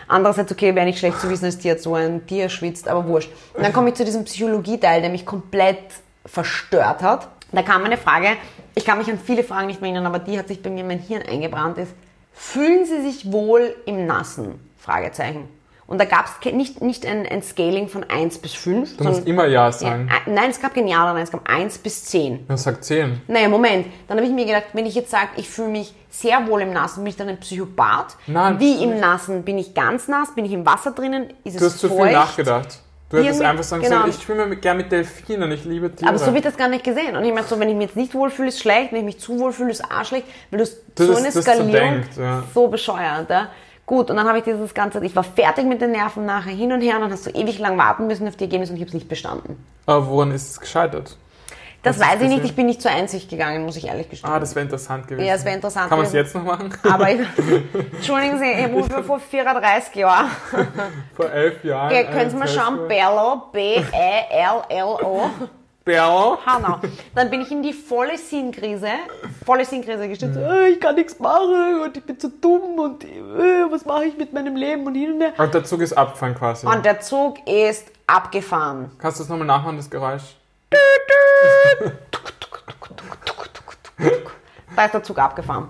Andererseits, 0.10 0.52
okay, 0.52 0.76
wäre 0.76 0.86
nicht 0.86 1.00
schlecht 1.00 1.22
zu 1.22 1.30
wissen, 1.30 1.46
dass 1.46 1.58
Tier 1.58 1.78
so 1.80 1.96
ein 1.96 2.26
Tier 2.28 2.50
schwitzt, 2.50 2.88
aber 2.90 3.08
wurscht. 3.08 3.32
Und 3.54 3.64
dann 3.64 3.72
komme 3.72 3.90
ich 3.90 3.96
zu 3.96 4.04
diesem 4.04 4.26
Psychologie-Teil, 4.26 5.02
der 5.02 5.10
mich 5.10 5.26
komplett 5.26 5.80
verstört 6.26 7.02
hat. 7.02 7.28
Da 7.52 7.62
kam 7.64 7.84
eine 7.86 7.98
Frage, 7.98 8.28
ich 8.76 8.84
kann 8.86 8.98
mich 8.98 9.10
an 9.10 9.18
viele 9.18 9.44
Fragen 9.44 9.68
nicht 9.68 9.82
mehr 9.82 9.90
erinnern, 9.92 10.06
aber 10.14 10.20
die 10.20 10.38
hat 10.38 10.48
sich 10.50 10.62
bei 10.62 10.70
mir 10.70 10.82
in 10.82 10.88
mein 10.88 11.00
Hirn 11.00 11.22
eingebrannt, 11.24 11.78
ist, 11.78 11.94
fühlen 12.34 12.86
Sie 12.86 13.02
sich 13.10 13.32
wohl 13.32 13.74
im 13.86 14.06
Nassen? 14.06 14.60
Fragezeichen. 14.78 15.48
Und 15.90 16.00
da 16.00 16.06
gab 16.06 16.26
es 16.28 16.52
nicht, 16.54 16.82
nicht 16.82 17.04
ein, 17.06 17.26
ein 17.26 17.42
Scaling 17.42 17.88
von 17.90 18.04
1 18.08 18.38
bis 18.38 18.54
5. 18.54 18.98
Du 18.98 19.04
musst 19.06 19.26
immer 19.26 19.48
Ja 19.48 19.72
sagen. 19.72 20.08
Ja, 20.08 20.32
nein, 20.32 20.52
es 20.52 20.62
gab 20.62 20.76
kein 20.76 20.88
Ja 20.88 21.02
oder 21.04 21.14
Nein, 21.14 21.24
es 21.24 21.32
gab 21.32 21.50
1 21.50 21.80
bis 21.80 22.06
10. 22.06 22.46
Ja, 22.48 22.58
sag 22.58 22.84
10. 22.84 23.22
Naja, 23.28 23.50
Moment. 23.50 23.88
Dann 24.08 24.18
habe 24.18 24.28
ich 24.28 24.32
mir 24.34 24.46
gedacht, 24.46 24.66
wenn 24.74 24.86
ich 24.86 24.94
jetzt 24.94 25.10
sage, 25.10 25.30
ich 25.38 25.50
fühle 25.50 25.70
mich 25.70 25.96
sehr 26.12 26.46
wohl 26.48 26.62
im 26.62 26.74
Nassen, 26.74 27.04
bin 27.04 27.10
ich 27.10 27.18
dann 27.18 27.28
ein 27.28 27.40
Psychopath? 27.40 28.18
Nein, 28.28 28.60
Wie 28.60 28.78
du 28.78 28.84
im 28.84 29.00
Nassen? 29.00 29.44
Bin 29.44 29.58
ich 29.58 29.74
ganz 29.74 30.08
nass? 30.08 30.36
Bin 30.36 30.46
ich 30.46 30.52
im 30.54 30.64
Wasser 30.64 30.92
drinnen? 30.92 31.34
Ist 31.44 31.60
Du 31.60 31.66
es 31.66 31.74
hast 31.74 31.80
zu 31.80 31.88
feucht? 31.90 32.04
viel 32.04 32.12
nachgedacht. 32.14 32.80
Du 33.10 33.18
hättest 33.18 33.42
einfach 33.42 33.64
sagen 33.64 33.82
genau. 33.82 34.02
sollen, 34.02 34.10
ich 34.12 34.22
schwimme 34.22 34.46
mit- 34.46 34.62
gern 34.62 34.78
mit 34.78 34.92
Delfinen, 34.92 35.52
ich 35.52 35.66
liebe 35.66 35.96
Tiere. 35.96 36.08
Aber 36.12 36.20
so 36.20 36.32
wird 36.32 36.46
das 36.46 36.56
gar 36.56 36.68
nicht 36.68 36.84
gesehen. 36.84 37.16
Und 37.18 37.24
ich 37.26 37.34
meine, 37.34 37.48
so, 37.48 37.60
wenn 37.60 37.68
ich 37.68 37.76
mich 37.76 37.88
jetzt 37.88 37.96
nicht 37.96 38.14
wohlfühle, 38.14 38.50
ist 38.50 38.60
schlecht. 38.60 38.92
Wenn 38.92 39.00
ich 39.00 39.06
mich 39.06 39.20
zu 39.20 39.40
wohl 39.40 39.52
fühle, 39.52 39.72
ist 39.72 39.84
auch 39.84 40.06
schlecht. 40.06 40.28
Weil 40.52 40.60
du 40.60 40.66
Das 40.94 41.08
so 41.08 41.16
eine 41.16 41.32
Skalierung, 41.32 41.72
denkt, 41.72 42.18
ja. 42.18 42.44
so 42.54 42.68
bescheuert. 42.68 43.28
Ja? 43.32 43.50
Gut, 43.90 44.12
und 44.12 44.18
dann 44.18 44.28
habe 44.28 44.38
ich 44.38 44.44
dieses 44.44 44.76
Ganze, 44.76 45.04
ich 45.04 45.16
war 45.16 45.24
fertig 45.24 45.66
mit 45.66 45.82
den 45.82 45.90
Nerven 45.90 46.24
nachher 46.24 46.52
hin 46.52 46.72
und 46.72 46.82
her 46.82 46.98
und 46.98 47.02
dann 47.02 47.12
hast 47.12 47.26
du 47.26 47.32
ewig 47.32 47.58
lang 47.58 47.76
warten 47.76 48.06
müssen 48.06 48.28
auf 48.28 48.36
die 48.36 48.44
Ergebnisse 48.44 48.72
und 48.72 48.78
ich 48.78 48.84
habe 48.84 48.90
es 48.90 48.94
nicht 48.94 49.10
bestanden. 49.10 49.66
Aber 49.88 50.06
woran 50.06 50.30
ist 50.30 50.48
es 50.48 50.60
gescheitert? 50.60 51.18
Das 51.82 52.00
Hast 52.00 52.08
weiß 52.08 52.22
ich 52.22 52.30
nicht, 52.30 52.46
ich 52.46 52.56
bin 52.56 52.68
nicht 52.68 52.84
zur 52.84 52.92
Einsicht 52.92 53.32
gegangen, 53.32 53.66
muss 53.66 53.78
ich 53.78 53.88
ehrlich 53.88 54.08
gestehen. 54.08 54.30
Ah, 54.30 54.40
das 54.40 54.54
wäre 54.54 54.64
interessant 54.64 55.08
gewesen. 55.08 55.26
Ja, 55.26 55.34
es 55.34 55.44
wäre 55.44 55.56
interessant 55.56 55.90
Kann 55.90 55.98
man 55.98 56.06
es 56.06 56.14
jetzt 56.14 56.36
noch 56.36 56.44
machen? 56.44 56.72
Aber 56.88 57.10
ich, 57.10 57.20
entschuldigen 57.94 58.38
Sie, 58.38 58.52
ich 58.52 58.72
rufe 58.72 59.04
vor 59.04 59.20
34 59.20 59.96
Jahren. 59.96 60.30
Vor 61.16 61.32
elf 61.32 61.64
Jahren. 61.64 61.92
Ja, 61.92 62.04
können 62.04 62.30
Sie 62.30 62.38
mal 62.38 62.48
schauen. 62.48 62.88
Bello, 62.88 63.42
B-E-L-L-O. 63.52 65.32
Bella. 65.94 66.38
Hanau. 66.46 66.80
Dann 67.16 67.30
bin 67.32 67.42
ich 67.42 67.52
in 67.52 67.64
die 67.64 67.74
volle 67.74 68.18
Sinnkrise, 68.18 68.90
volle 69.46 69.66
Sinnkrise 69.66 70.08
gestürzt. 70.08 70.38
Äh, 70.38 70.70
ich 70.70 70.80
kann 70.80 70.94
nichts 70.96 71.20
machen 71.20 71.82
und 71.84 71.98
ich 71.98 72.04
bin 72.04 72.20
zu 72.20 72.30
dumm 72.30 72.78
und 72.78 73.04
äh, 73.04 73.08
was 73.72 73.86
mache 73.86 74.06
ich 74.06 74.18
mit 74.18 74.32
meinem 74.32 74.56
Leben 74.56 74.86
und 74.86 74.94
hin 74.96 75.14
und 75.14 75.22
her. 75.22 75.34
Und 75.38 75.54
der 75.54 75.64
Zug 75.64 75.82
ist 75.82 75.94
abgefahren 75.94 76.36
quasi. 76.36 76.68
Und 76.68 76.86
der 76.86 77.00
Zug 77.00 77.38
ist 77.48 77.88
abgefahren. 78.06 78.92
Kannst 79.00 79.20
du 79.20 79.24
das 79.24 79.30
nochmal 79.30 79.48
nachmachen, 79.48 79.78
das 79.78 79.90
Geräusch? 79.90 80.36
Da 84.76 84.86
ist 84.86 84.94
der 84.94 85.04
Zug 85.04 85.18
abgefahren. 85.18 85.68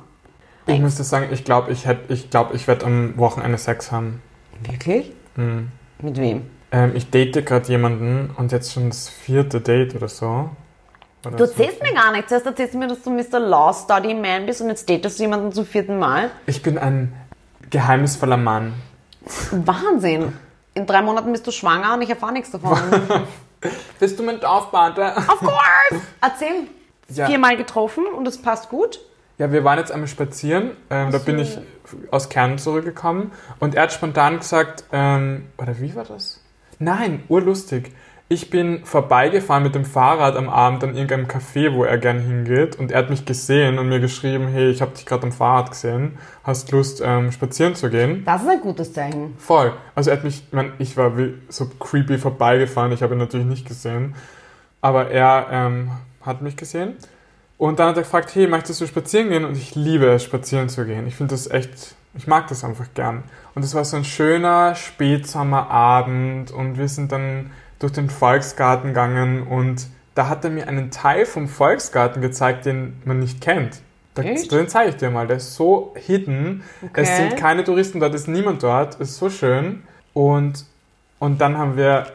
Ich 0.67 0.79
muss 0.79 0.95
dir 0.95 1.03
sagen, 1.03 1.29
ich 1.31 1.43
glaube, 1.43 1.71
ich, 1.71 1.87
hätt- 1.87 2.09
ich, 2.11 2.29
glaub, 2.29 2.53
ich 2.53 2.67
werde 2.67 2.85
am 2.85 3.17
Wochenende 3.17 3.57
Sex 3.57 3.91
haben. 3.91 4.21
Wirklich? 4.61 5.11
Mit 5.35 6.17
wem? 6.19 6.47
Ähm, 6.71 6.91
ich 6.95 7.09
date 7.09 7.45
gerade 7.45 7.67
jemanden 7.67 8.31
und 8.37 8.51
jetzt 8.51 8.73
schon 8.73 8.89
das 8.89 9.09
vierte 9.09 9.61
Date 9.61 9.95
oder 9.95 10.07
so. 10.07 10.49
Oder 11.25 11.37
Du 11.37 11.43
erzählst 11.43 11.81
mir 11.81 11.93
gar 11.93 12.11
nichts. 12.11 12.29
Zuerst 12.29 12.45
erzählst 12.45 12.73
du 12.73 12.77
mir, 12.77 12.87
dass 12.87 13.01
du 13.01 13.09
Mr. 13.09 13.39
Law 13.39 13.73
Study 13.73 14.13
Man 14.13 14.45
bist 14.45 14.61
und 14.61 14.69
jetzt 14.69 14.89
datest 14.89 15.19
du 15.19 15.23
jemanden 15.23 15.51
zum 15.51 15.65
vierten 15.65 15.99
Mal. 15.99 16.29
Ich 16.45 16.61
bin 16.61 16.77
ein 16.77 17.13
geheimnisvoller 17.69 18.37
Mann. 18.37 18.73
Wahnsinn. 19.51 20.33
In 20.73 20.85
drei 20.85 21.01
Monaten 21.01 21.31
bist 21.31 21.45
du 21.45 21.51
schwanger 21.51 21.93
und 21.95 22.01
ich 22.01 22.09
erfahre 22.09 22.33
nichts 22.33 22.51
davon. 22.51 22.77
Bist 23.99 24.17
du 24.17 24.23
mit 24.23 24.45
Aufbarte? 24.45 25.13
of 25.17 25.39
course! 25.39 26.01
Erzähl. 26.21 26.67
Ja. 27.09 27.25
Viermal 27.25 27.57
getroffen 27.57 28.05
und 28.05 28.25
es 28.27 28.41
passt 28.41 28.69
gut. 28.69 29.01
Ja, 29.37 29.51
wir 29.51 29.63
waren 29.63 29.79
jetzt 29.79 29.91
einmal 29.91 30.07
spazieren. 30.07 30.71
Ähm, 30.89 31.11
da 31.11 31.17
bin 31.17 31.39
ich 31.39 31.57
aus 32.11 32.29
Kärnten 32.29 32.59
zurückgekommen 32.59 33.31
und 33.59 33.75
er 33.75 33.83
hat 33.83 33.93
spontan 33.93 34.37
gesagt, 34.39 34.83
ähm, 34.91 35.47
oder 35.57 35.79
wie 35.79 35.95
war 35.95 36.05
das? 36.05 36.38
Nein, 36.79 37.23
urlustig. 37.27 37.91
Ich 38.31 38.51
bin 38.51 38.85
vorbeigefahren 38.85 39.63
mit 39.63 39.73
dem 39.73 39.85
Fahrrad 39.85 40.37
am 40.37 40.49
Abend 40.49 40.83
an 40.83 40.93
irgendeinem 40.95 41.25
Café, 41.25 41.73
wo 41.73 41.83
er 41.83 41.97
gern 41.97 42.19
hingeht 42.19 42.75
und 42.75 42.91
er 42.91 42.99
hat 42.99 43.09
mich 43.09 43.25
gesehen 43.25 43.79
und 43.79 43.89
mir 43.89 43.99
geschrieben, 43.99 44.47
hey, 44.47 44.69
ich 44.69 44.81
habe 44.81 44.91
dich 44.91 45.05
gerade 45.05 45.23
am 45.23 45.31
Fahrrad 45.31 45.71
gesehen. 45.71 46.19
Hast 46.43 46.71
Lust, 46.71 47.01
ähm, 47.03 47.31
spazieren 47.31 47.73
zu 47.73 47.89
gehen? 47.89 48.23
Das 48.25 48.43
ist 48.43 48.47
ein 48.47 48.61
gutes 48.61 48.93
Zeichen. 48.93 49.33
Voll. 49.39 49.73
Also 49.95 50.11
er 50.11 50.17
hat 50.17 50.23
mich, 50.23 50.43
ich, 50.45 50.53
mein, 50.53 50.73
ich 50.77 50.95
war 50.95 51.17
wie 51.17 51.33
so 51.49 51.65
creepy 51.79 52.19
vorbeigefahren, 52.19 52.91
ich 52.91 53.01
habe 53.01 53.15
ihn 53.15 53.19
natürlich 53.19 53.47
nicht 53.47 53.67
gesehen, 53.67 54.13
aber 54.79 55.09
er 55.09 55.47
ähm, 55.51 55.91
hat 56.21 56.43
mich 56.43 56.55
gesehen. 56.55 56.97
Und 57.57 57.79
dann 57.79 57.89
hat 57.89 57.97
er 57.97 58.03
gefragt, 58.03 58.33
hey, 58.35 58.47
möchtest 58.47 58.79
du 58.79 58.85
spazieren 58.85 59.29
gehen? 59.29 59.43
Und 59.43 59.57
ich 59.57 59.73
liebe 59.73 60.05
es, 60.05 60.23
spazieren 60.23 60.69
zu 60.69 60.85
gehen. 60.85 61.07
Ich 61.07 61.15
finde 61.15 61.33
das 61.33 61.49
echt, 61.49 61.95
ich 62.19 62.27
mag 62.27 62.47
das 62.49 62.65
einfach 62.65 62.87
gern. 62.95 63.23
Und 63.55 63.63
es 63.63 63.73
war 63.75 63.85
so 63.85 63.95
ein 63.95 64.03
schöner 64.03 64.75
Spätsommerabend 64.75 66.51
und 66.51 66.77
wir 66.77 66.89
sind 66.89 67.13
dann 67.13 67.51
durch 67.79 67.93
den 67.93 68.09
Volksgarten 68.09 68.89
gegangen 68.89 69.47
und 69.47 69.87
da 70.15 70.27
hat 70.27 70.43
er 70.43 70.49
mir 70.49 70.67
einen 70.67 70.91
Teil 70.91 71.25
vom 71.25 71.47
Volksgarten 71.47 72.21
gezeigt, 72.21 72.65
den 72.65 73.01
man 73.05 73.19
nicht 73.19 73.39
kennt. 73.39 73.79
Da, 74.15 74.23
den 74.23 74.67
zeige 74.67 74.89
ich 74.89 74.97
dir 74.97 75.11
mal. 75.11 75.27
Der 75.27 75.37
ist 75.37 75.55
so 75.55 75.93
hidden. 75.95 76.63
Es 76.93 77.07
Okay. 77.09 77.29
sind 77.29 77.37
keine 77.37 77.63
Touristen 77.63 78.01
dort, 78.01 78.13
es 78.13 78.21
ist 78.23 78.27
niemand 78.27 78.63
dort. 78.63 78.95
Ist 78.95 79.15
so 79.15 79.29
schön. 79.29 79.83
Und, 80.13 80.65
und 81.19 81.39
dann 81.39 81.57
haben 81.57 81.77
wir 81.77 82.07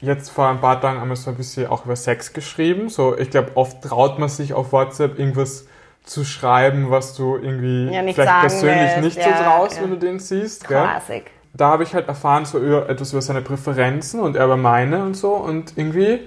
jetzt 0.00 0.30
vor 0.30 0.48
ein 0.48 0.60
paar 0.60 0.80
Tagen 0.80 1.00
einmal 1.00 1.16
so 1.16 1.30
ein 1.30 1.36
bisschen 1.36 1.66
auch 1.66 1.84
über 1.84 1.96
Sex 1.96 2.32
geschrieben. 2.32 2.88
So, 2.90 3.18
ich 3.18 3.30
glaube, 3.30 3.56
oft 3.56 3.82
traut 3.82 4.20
man 4.20 4.28
sich 4.28 4.54
auf 4.54 4.70
WhatsApp 4.72 5.18
irgendwas 5.18 5.66
zu 6.04 6.24
schreiben, 6.24 6.90
was 6.90 7.14
du 7.14 7.36
irgendwie 7.36 7.92
Ja, 7.92 8.02
vielleicht 8.14 8.40
persönlich 8.40 8.90
willst. 8.96 9.16
nicht 9.18 9.26
Ja, 9.26 9.36
so 9.36 9.44
traust, 9.44 9.76
ja. 9.76 9.82
wenn 9.82 9.90
du 9.90 9.96
den 9.98 10.18
siehst. 10.18 10.66
Gell? 10.68 10.78
Classic. 10.82 11.30
Da 11.54 11.68
habe 11.68 11.82
ich 11.82 11.94
halt 11.94 12.08
erfahren, 12.08 12.44
so 12.44 12.58
über, 12.58 12.88
etwas 12.88 13.12
über 13.12 13.20
seine 13.22 13.42
Präferenzen 13.42 14.20
und 14.20 14.36
er 14.36 14.46
über 14.46 14.56
meine 14.56 15.02
und 15.04 15.14
so. 15.14 15.32
Und 15.34 15.76
irgendwie 15.76 16.20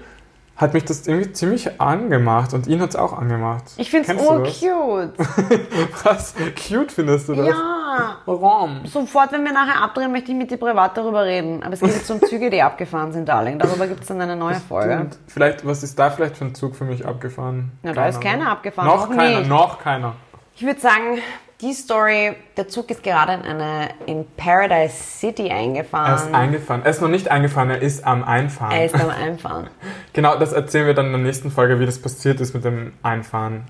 hat 0.55 0.73
mich 0.73 0.85
das 0.85 1.05
irgendwie 1.07 1.33
ziemlich 1.33 1.81
angemacht 1.81 2.53
und 2.53 2.67
ihn 2.67 2.79
hat 2.81 2.91
es 2.91 2.95
auch 2.95 3.11
angemacht. 3.17 3.63
Ich 3.77 3.89
du 3.91 4.13
urcute. 4.13 5.13
das? 5.17 6.03
Was? 6.05 6.33
Cute 6.67 6.91
findest 6.91 7.27
du 7.27 7.33
das? 7.35 7.47
Ja. 7.47 7.84
Warum? 8.25 8.85
Sofort, 8.85 9.31
wenn 9.31 9.43
wir 9.43 9.53
nachher 9.53 9.81
abdrehen, 9.83 10.11
möchte 10.11 10.31
ich 10.31 10.37
mit 10.37 10.51
dir 10.51 10.57
privat 10.57 10.95
darüber 10.97 11.23
reden. 11.25 11.63
Aber 11.63 11.73
es 11.73 11.79
geht 11.79 11.93
jetzt 11.93 12.09
um 12.11 12.21
Züge, 12.21 12.49
die 12.49 12.61
abgefahren 12.61 13.11
sind, 13.11 13.27
Darling. 13.27 13.59
Darüber 13.59 13.87
gibt 13.87 14.01
es 14.01 14.07
dann 14.07 14.21
eine 14.21 14.35
neue 14.35 14.55
Folge. 14.55 14.97
Und 14.99 15.17
vielleicht, 15.27 15.65
was 15.65 15.83
ist 15.83 15.97
da 15.97 16.09
vielleicht 16.09 16.37
für 16.37 16.45
ein 16.45 16.55
Zug 16.55 16.75
für 16.75 16.83
mich 16.85 17.05
abgefahren? 17.05 17.71
Ja, 17.83 17.93
da 17.93 18.07
ist 18.07 18.21
keiner 18.21 18.49
abgefahren. 18.51 18.87
Noch 18.87 19.09
Noch 19.09 19.15
keiner, 19.17 19.39
nicht. 19.39 19.49
noch 19.49 19.79
keiner. 19.79 20.13
Ich 20.55 20.65
würde 20.65 20.79
sagen, 20.79 21.19
die 21.61 21.73
Story, 21.73 22.35
der 22.57 22.67
Zug 22.67 22.89
ist 22.91 23.01
gerade 23.01 23.33
in 23.33 23.41
eine 23.43 23.89
in 24.05 24.25
Paradise 24.35 24.93
City 24.95 25.47
Er 25.47 25.57
eingefahren. 25.57 26.15
ist 26.15 26.33
eingefahren. 26.33 26.81
Er 26.83 26.91
ist 26.91 27.01
noch 27.01 27.07
nicht 27.09 27.29
eingefahren, 27.31 27.69
er 27.69 27.81
ist 27.81 28.05
am 28.05 28.23
Einfahren. 28.23 28.71
er 28.73 28.85
ist 28.85 28.95
am 28.95 29.09
Einfahren. 29.23 29.67
Genau, 30.13 30.37
das 30.37 30.51
erzählen 30.53 30.85
wir 30.87 30.93
dann 30.93 31.07
in 31.07 31.11
der 31.13 31.21
nächsten 31.21 31.51
Folge, 31.51 31.79
wie 31.79 31.85
das 31.85 32.01
passiert 32.01 32.41
ist 32.41 32.53
mit 32.53 32.65
dem 32.65 32.93
Einfahren. 33.03 33.63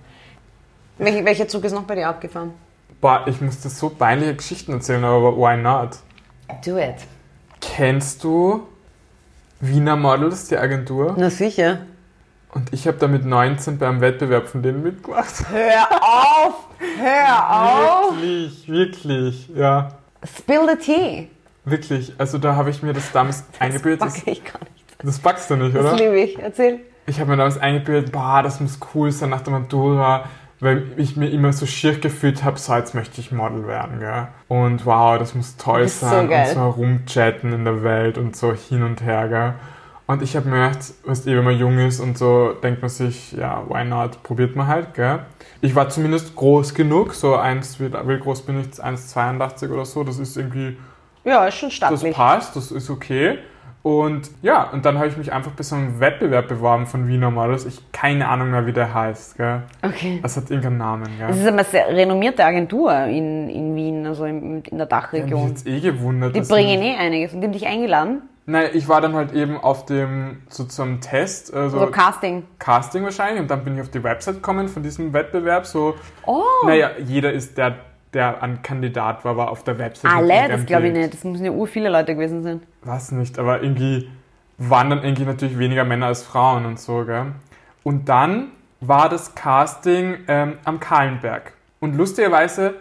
Welcher 0.98 1.48
Zug 1.48 1.64
ist 1.66 1.74
noch 1.74 1.84
bei 1.84 1.96
dir 1.96 2.08
abgefahren? 2.08 2.54
Boah, 3.06 3.22
ich 3.28 3.40
musste 3.40 3.70
so 3.70 3.90
peinliche 3.90 4.34
Geschichten 4.34 4.72
erzählen, 4.72 5.04
aber 5.04 5.38
why 5.38 5.56
not? 5.56 6.00
Do 6.66 6.80
it. 6.80 6.96
Kennst 7.62 8.24
du 8.24 8.66
Wiener 9.60 9.96
Models, 9.96 10.48
die 10.48 10.58
Agentur? 10.58 11.14
Na 11.16 11.30
sicher. 11.30 11.82
Und 12.52 12.74
ich 12.74 12.88
habe 12.88 12.98
da 12.98 13.08
mit 13.08 13.24
19 13.24 13.78
beim 13.78 14.02
Wettbewerb 14.02 14.48
von 14.48 14.64
denen 14.64 14.82
mitgemacht. 14.82 15.48
Hör 15.52 15.88
auf! 16.02 16.56
Hör 17.00 18.08
auf! 18.08 18.16
Wirklich, 18.16 18.68
wirklich, 18.70 19.50
ja. 19.56 19.90
Spill 20.24 20.68
the 20.68 20.76
tea. 20.76 21.28
Wirklich. 21.64 22.12
Also 22.18 22.40
da 22.40 22.56
habe 22.56 22.72
ich 22.72 22.82
mir 22.82 22.94
das 22.94 23.12
damals 23.12 23.44
eingebildet. 23.60 24.02
Das, 24.02 24.18
ich 24.26 24.44
gar 24.44 24.60
nicht. 24.62 24.96
das 25.04 25.20
backst 25.20 25.52
du 25.52 25.58
nicht, 25.58 25.76
Das 25.76 25.86
oder? 25.86 25.96
liebe 25.96 26.20
ich. 26.20 26.40
Erzähl. 26.40 26.80
Ich 27.06 27.20
habe 27.20 27.30
mir 27.30 27.38
damals 27.38 27.60
eingebildet, 27.60 28.12
boah, 28.12 28.42
das 28.42 28.60
muss 28.60 28.80
cool 28.96 29.12
sein 29.12 29.30
nach 29.30 29.42
der 29.42 29.54
Matura, 29.54 30.26
weil 30.60 30.84
ich 30.98 31.18
mir 31.18 31.30
immer 31.30 31.52
so 31.54 31.66
schier 31.66 32.00
gefühlt 32.00 32.44
habe, 32.44 32.58
so 32.58 32.74
jetzt 32.76 32.96
möchte 32.96 33.20
ich 33.22 33.32
Model 33.32 33.68
werden, 33.68 34.00
gell? 34.00 34.28
Und 34.48 34.86
wow, 34.86 35.18
das 35.20 35.36
muss 35.36 35.58
toll 35.58 35.84
Das 35.84 36.00
so 36.00 36.06
sein 36.08 36.30
geil. 36.30 36.48
und 36.50 36.54
so 36.54 36.60
herumchatten 36.62 37.54
in 37.54 37.66
der 37.66 37.84
Welt 37.84 38.18
und 38.18 38.36
so 38.36 38.54
hin 38.54 38.84
und 38.84 39.02
her, 39.04 39.28
gell? 39.28 39.54
Und 40.08 40.22
ich 40.22 40.36
habe 40.36 40.48
mir 40.48 40.68
gedacht, 40.68 40.94
weißt 41.06 41.26
du, 41.26 41.36
wenn 41.36 41.44
man 41.44 41.58
jung 41.58 41.80
ist 41.80 42.00
und 42.00 42.16
so, 42.18 42.54
denkt 42.62 42.82
man 42.82 42.90
sich, 42.90 43.32
ja, 43.32 43.64
why 43.68 43.84
not, 43.84 44.22
probiert 44.22 44.56
man 44.56 44.68
halt, 44.68 44.94
gell? 44.94 45.20
Ich 45.62 45.74
war 45.76 45.90
zumindest 45.90 46.36
groß 46.36 46.76
genug, 46.76 47.14
so 47.16 47.36
eins, 47.36 47.80
wie, 47.80 47.92
wie 47.92 48.20
groß 48.20 48.44
bin 48.44 48.60
ich, 48.62 48.68
1,82 48.84 49.72
oder 49.72 49.84
so, 49.86 50.04
das 50.04 50.20
ist 50.20 50.38
irgendwie 50.38 50.78
Ja, 51.24 51.46
ist 51.48 51.56
schon 51.56 51.70
das 51.70 51.76
stattlich. 51.76 52.16
passt, 52.16 52.56
das 52.56 52.72
ist 52.72 52.90
okay. 52.92 53.40
Und 53.86 54.32
ja, 54.42 54.64
und 54.72 54.84
dann 54.84 54.98
habe 54.98 55.10
ich 55.10 55.16
mich 55.16 55.32
einfach 55.32 55.52
bei 55.52 55.62
so 55.62 55.76
einem 55.76 56.00
Wettbewerb 56.00 56.48
beworben 56.48 56.88
von 56.88 57.08
Wiener 57.08 57.30
Models. 57.30 57.68
Ich 57.68 57.92
keine 57.92 58.28
Ahnung 58.28 58.50
mehr, 58.50 58.66
wie 58.66 58.74
der 58.74 58.92
heißt. 58.92 59.38
Gell? 59.38 59.62
Okay. 59.84 60.18
Das 60.24 60.36
hat 60.38 60.50
irgendeinen 60.50 60.80
Namen. 60.80 61.04
Das 61.20 61.36
Gell? 61.36 61.42
ist 61.42 61.48
eine 61.48 61.64
sehr 61.64 61.88
renommierte 61.90 62.44
Agentur 62.44 62.92
in, 63.04 63.48
in 63.48 63.76
Wien, 63.76 64.08
also 64.08 64.26
in, 64.26 64.64
in 64.64 64.78
der 64.80 64.88
Ich 64.88 64.92
habe 64.92 65.12
mich 65.12 65.22
Dachregion. 65.22 65.50
jetzt 65.50 65.68
eh 65.68 65.80
gewundert. 65.82 66.36
Die 66.36 66.42
bringen 66.42 66.82
eh 66.82 66.96
einiges. 66.96 67.32
Und 67.36 67.42
die 67.42 67.46
haben 67.46 67.54
dich 67.54 67.68
eingeladen. 67.68 68.24
Nein, 68.48 68.70
ich 68.74 68.90
war 68.90 69.02
dann 69.02 69.14
halt 69.14 69.34
eben 69.34 69.56
auf 69.60 69.86
dem, 69.86 70.42
so 70.50 70.64
zum 70.64 71.00
Test, 71.00 71.54
also 71.54 71.78
So 71.80 71.86
Casting. 71.86 72.42
Casting 72.58 73.04
wahrscheinlich. 73.04 73.40
Und 73.40 73.52
dann 73.52 73.64
bin 73.64 73.76
ich 73.76 73.82
auf 73.82 73.90
die 73.92 74.04
Website 74.04 74.36
gekommen 74.38 74.68
von 74.68 74.82
diesem 74.82 75.14
Wettbewerb. 75.14 75.68
So, 75.68 75.94
Oh! 76.26 76.42
naja, 76.66 76.90
jeder 77.06 77.32
ist 77.34 77.56
der, 77.56 77.76
der 78.16 78.42
ein 78.42 78.62
Kandidat 78.64 79.24
war, 79.24 79.38
war 79.38 79.52
auf 79.52 79.64
der 79.64 79.78
Website. 79.78 80.12
Alle? 80.12 80.34
irgendeinem 80.34 80.58
Das 80.58 80.66
glaube 80.66 80.88
ich 80.88 80.94
nicht. 80.94 81.14
Das 81.14 81.24
müssen 81.24 81.46
ja 81.46 81.52
ur 81.52 81.68
viele 81.68 81.90
Leute 81.90 82.16
gewesen 82.16 82.42
sein. 82.42 82.62
Was 82.84 83.12
nicht, 83.12 83.38
aber 83.38 83.62
irgendwie 83.62 84.10
waren 84.58 84.90
dann 84.90 85.04
irgendwie 85.04 85.26
natürlich 85.26 85.60
weniger 85.60 85.84
Männer 85.84 86.08
als 86.08 86.24
Frauen 86.24 86.66
und 86.66 86.80
so, 86.80 87.06
gell? 87.06 87.34
Und 87.84 88.10
dann 88.10 88.48
war 88.80 89.10
das 89.10 89.36
Casting 89.36 90.18
ähm, 90.28 90.54
am 90.64 90.80
Kahlenberg. 90.80 91.54
Und 91.80 91.96
lustigerweise, 91.96 92.76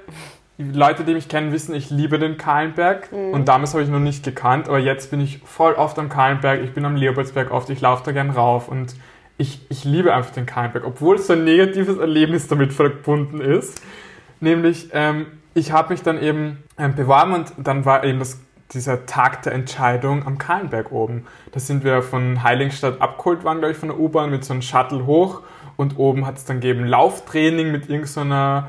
die 0.56 0.70
Leute, 0.70 1.04
die 1.04 1.14
mich 1.14 1.28
kennen, 1.28 1.52
wissen, 1.52 1.74
ich 1.74 1.90
liebe 1.90 2.18
den 2.18 2.36
Kahlenberg. 2.36 3.08
Und 3.32 3.48
damals 3.48 3.74
habe 3.74 3.82
ich 3.82 3.90
noch 3.90 3.98
nicht 3.98 4.24
gekannt, 4.24 4.68
aber 4.68 4.78
jetzt 4.78 5.10
bin 5.10 5.20
ich 5.20 5.40
voll 5.40 5.74
oft 5.74 5.98
am 5.98 6.08
Kahlenberg. 6.08 6.62
Ich 6.62 6.72
bin 6.72 6.84
am 6.84 6.96
Leopoldsberg 6.96 7.50
oft, 7.50 7.68
ich 7.70 7.80
laufe 7.80 8.04
da 8.04 8.12
gern 8.12 8.30
rauf 8.30 8.68
und 8.68 8.94
ich, 9.36 9.60
ich 9.68 9.84
liebe 9.84 10.14
einfach 10.14 10.32
den 10.32 10.46
Kahlenberg, 10.46 10.86
obwohl 10.86 11.18
so 11.18 11.32
ein 11.32 11.44
negatives 11.44 11.98
Erlebnis 11.98 12.46
damit 12.46 12.72
verbunden 12.72 13.40
ist. 13.40 13.82
Nämlich, 14.40 14.88
ähm, 14.92 15.26
ich 15.54 15.72
habe 15.72 15.92
mich 15.92 16.02
dann 16.02 16.20
eben 16.20 16.62
ähm, 16.78 16.94
beworben 16.94 17.34
und 17.34 17.52
dann 17.58 17.84
war 17.84 18.04
eben 18.04 18.18
das, 18.18 18.40
dieser 18.72 19.06
Tag 19.06 19.42
der 19.42 19.52
Entscheidung 19.52 20.26
am 20.26 20.38
Kahlenberg 20.38 20.90
oben. 20.92 21.26
Da 21.52 21.60
sind 21.60 21.84
wir 21.84 22.02
von 22.02 22.42
Heiligenstadt 22.42 23.00
abgeholt 23.00 23.44
worden, 23.44 23.58
glaube 23.58 23.72
ich, 23.72 23.78
von 23.78 23.88
der 23.88 23.98
U-Bahn 23.98 24.30
mit 24.30 24.44
so 24.44 24.52
einem 24.52 24.62
Shuttle 24.62 25.06
hoch 25.06 25.42
und 25.76 25.98
oben 25.98 26.26
hat 26.26 26.38
es 26.38 26.44
dann 26.44 26.60
gegeben 26.60 26.84
Lauftraining 26.84 27.70
mit 27.70 27.88
irgendeiner 27.88 28.68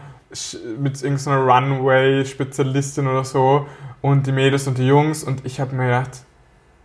mit 0.80 1.02
irgendeiner 1.02 1.38
Runway-Spezialistin 1.38 3.08
oder 3.08 3.24
so 3.24 3.68
und 4.02 4.28
die 4.28 4.34
Mädels 4.34 4.68
und 4.68 4.78
die 4.78 4.88
Jungs 4.88 5.24
und 5.24 5.46
ich 5.46 5.60
habe 5.62 5.76
mir 5.76 5.86
gedacht, 5.86 6.26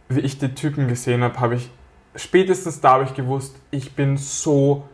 wie 0.09 0.21
ich 0.21 0.39
die 0.39 0.55
Typen 0.55 0.87
gesehen 0.89 1.23
habe, 1.23 1.41
habe 1.41 1.57
ich 1.57 1.71
spätestens 2.15 2.81
da 2.81 2.93
habe 2.93 3.05
ich 3.05 3.15
gewusst, 3.15 3.57
ich 3.71 3.95
bin 3.95 4.17
so 4.17 4.89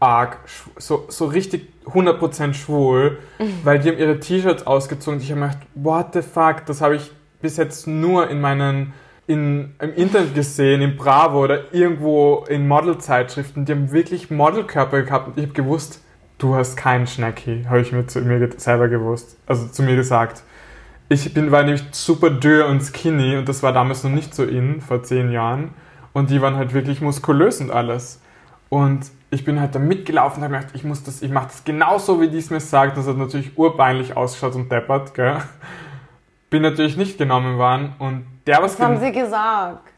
arg, 0.00 0.38
so, 0.76 1.06
so 1.08 1.26
richtig 1.26 1.71
100% 1.86 2.54
schwul, 2.54 3.18
weil 3.64 3.78
die 3.78 3.90
haben 3.90 3.98
ihre 3.98 4.20
T-Shirts 4.20 4.66
ausgezogen 4.66 5.18
und 5.18 5.24
ich 5.24 5.30
habe 5.30 5.40
mir 5.40 5.48
gedacht, 5.48 5.66
what 5.74 6.14
the 6.14 6.22
fuck, 6.22 6.66
das 6.66 6.80
habe 6.80 6.96
ich 6.96 7.10
bis 7.40 7.56
jetzt 7.56 7.86
nur 7.86 8.28
in 8.30 8.40
meinen 8.40 8.92
in, 9.26 9.74
im 9.80 9.94
Internet 9.94 10.34
gesehen, 10.34 10.82
in 10.82 10.96
Bravo 10.96 11.44
oder 11.44 11.72
irgendwo 11.72 12.44
in 12.48 12.66
Modelzeitschriften, 12.66 13.64
die 13.64 13.72
haben 13.72 13.92
wirklich 13.92 14.30
Modelkörper 14.30 15.02
gehabt 15.02 15.28
und 15.28 15.38
ich 15.38 15.44
habe 15.44 15.54
gewusst, 15.54 16.02
du 16.38 16.54
hast 16.54 16.76
keinen 16.76 17.06
Schnecki, 17.06 17.64
habe 17.68 17.80
ich 17.80 17.92
mir 17.92 18.06
zu 18.06 18.20
mir 18.20 18.50
selber 18.56 18.88
gewusst, 18.88 19.38
also 19.46 19.68
zu 19.68 19.82
mir 19.82 19.96
gesagt. 19.96 20.42
Ich 21.08 21.32
bin, 21.34 21.50
war 21.50 21.62
nämlich 21.62 21.84
super 21.92 22.30
dürr 22.30 22.66
und 22.66 22.80
skinny 22.82 23.36
und 23.36 23.48
das 23.48 23.62
war 23.62 23.72
damals 23.72 24.02
noch 24.02 24.10
nicht 24.10 24.34
so 24.34 24.44
in, 24.44 24.80
vor 24.80 25.02
zehn 25.02 25.30
Jahren. 25.30 25.74
Und 26.14 26.30
die 26.30 26.40
waren 26.40 26.56
halt 26.56 26.74
wirklich 26.74 27.00
muskulös 27.00 27.60
und 27.60 27.70
alles. 27.70 28.20
Und 28.68 29.10
ich 29.32 29.46
bin 29.46 29.58
halt 29.58 29.74
da 29.74 29.78
mitgelaufen 29.78 30.42
und 30.42 30.44
habe 30.44 30.58
gedacht, 30.58 30.74
ich 30.76 30.84
muss 30.84 31.02
das, 31.02 31.22
ich 31.22 31.30
mache 31.30 31.46
das 31.46 31.64
genauso, 31.64 32.20
wie 32.20 32.28
die 32.28 32.36
es 32.36 32.50
mir 32.50 32.60
sagt. 32.60 32.98
Das 32.98 33.06
hat 33.08 33.16
natürlich 33.16 33.56
urbeinlich 33.56 34.14
ausgeschaut 34.14 34.54
und 34.54 34.70
deppert, 34.70 35.14
gell. 35.14 35.38
Bin 36.50 36.60
natürlich 36.60 36.98
nicht 36.98 37.16
genommen 37.16 37.56
worden 37.56 37.94
und 37.98 38.26
der 38.46 38.62
was 38.62 38.78
Was 38.78 38.86
haben 38.86 39.00
sie 39.00 39.10
gesagt? 39.10 39.88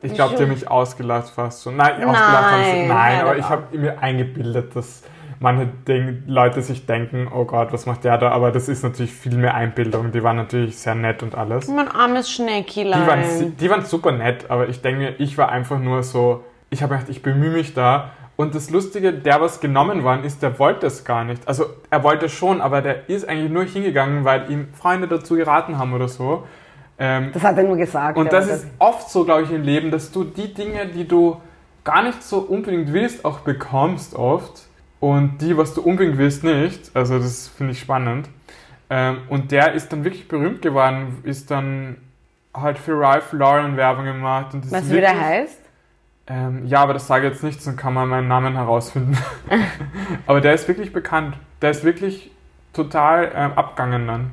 Ich 0.00 0.14
glaube, 0.14 0.34
die 0.34 0.42
haben 0.42 0.50
mich 0.50 0.68
ausgelacht 0.68 1.28
fast 1.28 1.62
schon. 1.62 1.76
Nein, 1.76 1.96
ausgelacht 1.96 2.50
haben 2.50 2.64
sie. 2.64 2.70
Nein, 2.70 2.88
Nein, 2.88 3.20
aber 3.20 3.36
ich 3.36 3.48
habe 3.48 3.76
mir 3.76 4.02
eingebildet, 4.02 4.74
dass 4.74 5.02
manche 5.40 5.66
Ding, 5.86 6.22
Leute 6.26 6.62
sich 6.62 6.86
denken, 6.86 7.28
oh 7.32 7.44
Gott, 7.44 7.70
was 7.70 7.84
macht 7.84 8.04
der 8.04 8.16
da? 8.16 8.30
Aber 8.30 8.50
das 8.50 8.70
ist 8.70 8.82
natürlich 8.82 9.12
viel 9.12 9.36
mehr 9.36 9.54
Einbildung. 9.54 10.10
Die 10.10 10.22
waren 10.22 10.36
natürlich 10.36 10.78
sehr 10.78 10.94
nett 10.94 11.22
und 11.22 11.34
alles. 11.34 11.68
Mein 11.68 11.88
armes 11.88 12.34
Die 12.34 12.42
waren, 12.42 12.64
Schneckilein. 12.64 13.56
die 13.60 13.70
waren 13.70 13.84
super 13.84 14.12
nett, 14.12 14.50
aber 14.50 14.70
ich 14.70 14.80
denke 14.80 15.00
mir, 15.00 15.20
ich 15.20 15.36
war 15.36 15.50
einfach 15.50 15.78
nur 15.78 16.02
so, 16.02 16.44
ich 16.70 16.82
habe 16.82 16.94
gedacht, 16.94 17.10
ich 17.10 17.22
bemühe 17.22 17.50
mich 17.50 17.74
da. 17.74 18.10
Und 18.40 18.54
das 18.54 18.70
Lustige, 18.70 19.12
der 19.12 19.40
was 19.40 19.58
genommen 19.58 20.04
worden 20.04 20.22
ist, 20.22 20.44
der 20.44 20.60
wollte 20.60 20.86
es 20.86 21.04
gar 21.04 21.24
nicht. 21.24 21.42
Also 21.48 21.66
er 21.90 22.04
wollte 22.04 22.28
schon, 22.28 22.60
aber 22.60 22.82
der 22.82 23.08
ist 23.08 23.28
eigentlich 23.28 23.50
nur 23.50 23.64
hingegangen, 23.64 24.24
weil 24.24 24.48
ihm 24.48 24.68
Freunde 24.74 25.08
dazu 25.08 25.34
geraten 25.34 25.76
haben 25.76 25.92
oder 25.92 26.06
so. 26.06 26.46
Ähm, 27.00 27.30
Das 27.34 27.42
hat 27.42 27.58
er 27.58 27.64
nur 27.64 27.76
gesagt. 27.76 28.16
und 28.16 28.32
das 28.32 28.46
ist 28.46 28.68
oft 28.78 29.10
so, 29.10 29.24
glaube 29.24 29.42
ich, 29.42 29.50
im 29.50 29.62
Leben, 29.62 29.90
dass 29.90 30.12
du 30.12 30.22
die 30.22 30.54
Dinge, 30.54 30.86
die 30.86 31.08
du 31.08 31.40
gar 31.82 32.04
nicht 32.04 32.22
so 32.22 32.38
unbedingt 32.38 32.92
willst, 32.92 33.24
auch 33.24 33.40
bekommst 33.40 34.14
oft. 34.14 34.68
Und 35.00 35.38
die, 35.38 35.56
was 35.56 35.74
du 35.74 35.82
unbedingt 35.82 36.16
willst, 36.16 36.44
nicht. 36.44 36.92
Also 36.94 37.18
das 37.18 37.48
finde 37.48 37.72
ich 37.72 37.80
spannend. 37.80 38.28
Ähm, 38.88 39.18
und 39.30 39.50
der 39.50 39.72
ist 39.72 39.92
dann 39.92 40.04
wirklich 40.04 40.28
berühmt 40.28 40.62
geworden, 40.62 41.18
ist 41.24 41.50
dann 41.50 41.96
halt 42.54 42.78
für 42.78 42.96
Ralph 43.00 43.32
Lauren 43.32 43.76
Werbung 43.76 44.04
gemacht. 44.04 44.54
Und 44.54 44.64
das 44.64 44.70
Weißt 44.70 44.92
du, 44.92 44.94
wie 44.94 45.00
der 45.00 45.20
heißt? 45.20 45.58
Ähm, 46.28 46.66
ja, 46.66 46.82
aber 46.82 46.92
das 46.92 47.06
sage 47.06 47.26
ich 47.26 47.32
jetzt 47.32 47.42
nicht, 47.42 47.62
sonst 47.62 47.78
kann 47.78 47.94
man 47.94 48.08
meinen 48.08 48.28
Namen 48.28 48.54
herausfinden. 48.54 49.16
aber 50.26 50.40
der 50.40 50.54
ist 50.54 50.68
wirklich 50.68 50.92
bekannt. 50.92 51.36
Der 51.62 51.70
ist 51.70 51.84
wirklich 51.84 52.30
total 52.72 53.32
ähm, 53.34 53.52
abgegangen 53.56 54.06
dann. 54.06 54.30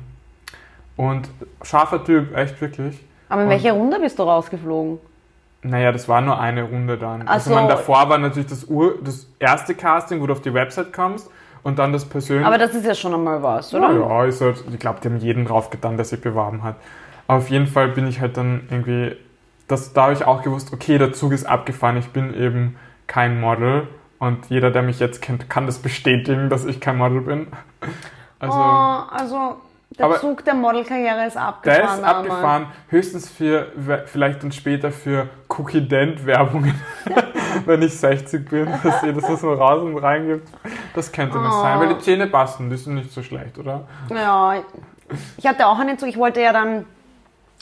Und 0.96 1.28
scharfer 1.62 2.04
Typ, 2.04 2.36
echt 2.36 2.60
wirklich. 2.60 3.02
Aber 3.28 3.42
in 3.42 3.46
Und- 3.48 3.52
welcher 3.52 3.72
Runde 3.72 3.98
bist 4.00 4.18
du 4.18 4.22
rausgeflogen? 4.24 4.98
Naja, 5.62 5.90
das 5.90 6.08
war 6.08 6.20
nur 6.20 6.38
eine 6.38 6.62
Runde 6.62 6.96
dann. 6.96 7.22
Ach 7.26 7.32
Also 7.32 7.50
so. 7.50 7.56
man, 7.56 7.66
davor 7.68 8.08
war 8.08 8.18
natürlich 8.18 8.48
das, 8.48 8.66
Ur, 8.68 8.98
das 9.02 9.26
erste 9.40 9.74
Casting, 9.74 10.20
wo 10.20 10.26
du 10.26 10.32
auf 10.32 10.40
die 10.42 10.54
Website 10.54 10.92
kommst 10.92 11.28
und 11.64 11.78
dann 11.78 11.92
das 11.92 12.04
persönliche. 12.04 12.46
Aber 12.46 12.58
das 12.58 12.74
ist 12.74 12.86
ja 12.86 12.94
schon 12.94 13.12
einmal 13.14 13.42
was, 13.42 13.74
oder? 13.74 13.90
ja, 13.90 13.98
ja, 13.98 14.24
ist 14.26 14.40
halt, 14.40 14.62
ich 14.70 14.78
glaube, 14.78 15.00
die 15.02 15.08
haben 15.08 15.16
jeden 15.18 15.44
drauf 15.44 15.70
getan, 15.70 15.96
der 15.96 16.04
sich 16.04 16.20
beworben 16.20 16.62
hat. 16.62 16.76
Aber 17.26 17.38
auf 17.38 17.48
jeden 17.50 17.66
Fall 17.66 17.88
bin 17.88 18.06
ich 18.06 18.20
halt 18.20 18.36
dann 18.36 18.68
irgendwie, 18.70 19.16
das, 19.68 19.92
da 19.92 20.04
habe 20.04 20.12
ich 20.12 20.24
auch 20.24 20.42
gewusst, 20.42 20.72
okay, 20.72 20.98
der 20.98 21.12
Zug 21.12 21.32
ist 21.32 21.44
abgefahren, 21.44 21.96
ich 21.96 22.10
bin 22.10 22.34
eben 22.34 22.76
kein 23.06 23.40
Model 23.40 23.88
und 24.18 24.46
jeder, 24.48 24.70
der 24.70 24.82
mich 24.82 24.98
jetzt 25.00 25.20
kennt, 25.22 25.48
kann 25.50 25.66
das 25.66 25.78
bestätigen, 25.78 26.48
dass 26.50 26.64
ich 26.64 26.80
kein 26.80 26.96
Model 26.96 27.20
bin. 27.20 27.46
Also, 28.38 28.58
oh, 28.58 29.02
also 29.16 29.56
der 29.98 30.20
Zug 30.20 30.44
der 30.44 30.52
Modelkarriere 30.52 31.26
ist 31.26 31.38
abgefahren. 31.38 31.86
der 31.86 31.94
ist 31.94 32.04
abgefahren, 32.04 32.66
höchstens 32.90 33.30
für, 33.30 33.72
vielleicht 34.04 34.42
dann 34.42 34.52
später 34.52 34.92
für 34.92 35.28
Cookie 35.48 35.80
Dent 35.80 36.26
Werbungen, 36.26 36.78
wenn 37.64 37.80
ich 37.80 37.96
60 37.96 38.46
bin, 38.46 38.68
dass 38.82 39.02
ihr 39.02 39.14
das 39.14 39.40
so 39.40 39.54
raus 39.54 39.82
und 39.82 39.96
rein 39.96 40.26
gibt. 40.26 40.48
Das 40.94 41.10
könnte 41.10 41.38
noch 41.38 41.60
Oh. 41.60 41.62
sein, 41.62 41.80
weil 41.80 41.94
die 41.94 41.98
Zähne 42.00 42.26
passen, 42.26 42.68
die 42.68 42.76
sind 42.76 42.96
nicht 42.96 43.10
so 43.10 43.22
schlecht, 43.22 43.56
oder? 43.56 43.84
Ja, 44.10 44.62
ich 45.38 45.46
hatte 45.46 45.66
auch 45.66 45.78
einen 45.78 45.98
Zug. 45.98 46.10
Ich 46.10 46.18
wollte 46.18 46.42
ja 46.42 46.52
dann, 46.52 46.84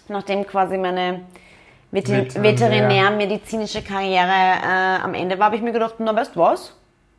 nachdem 0.08 0.44
quasi 0.44 0.76
meine 0.76 1.20
Veter 1.94 2.42
Veterinär. 2.42 2.42
veterinärmedizinische 2.88 3.82
Karriere 3.82 4.28
äh, 4.28 5.02
am 5.02 5.14
Ende 5.14 5.38
war, 5.38 5.46
habe 5.46 5.56
ich 5.56 5.62
mir 5.62 5.72
gedacht, 5.72 5.94
na 5.98 6.14
weißt 6.14 6.34
du 6.36 6.40
was? 6.40 6.76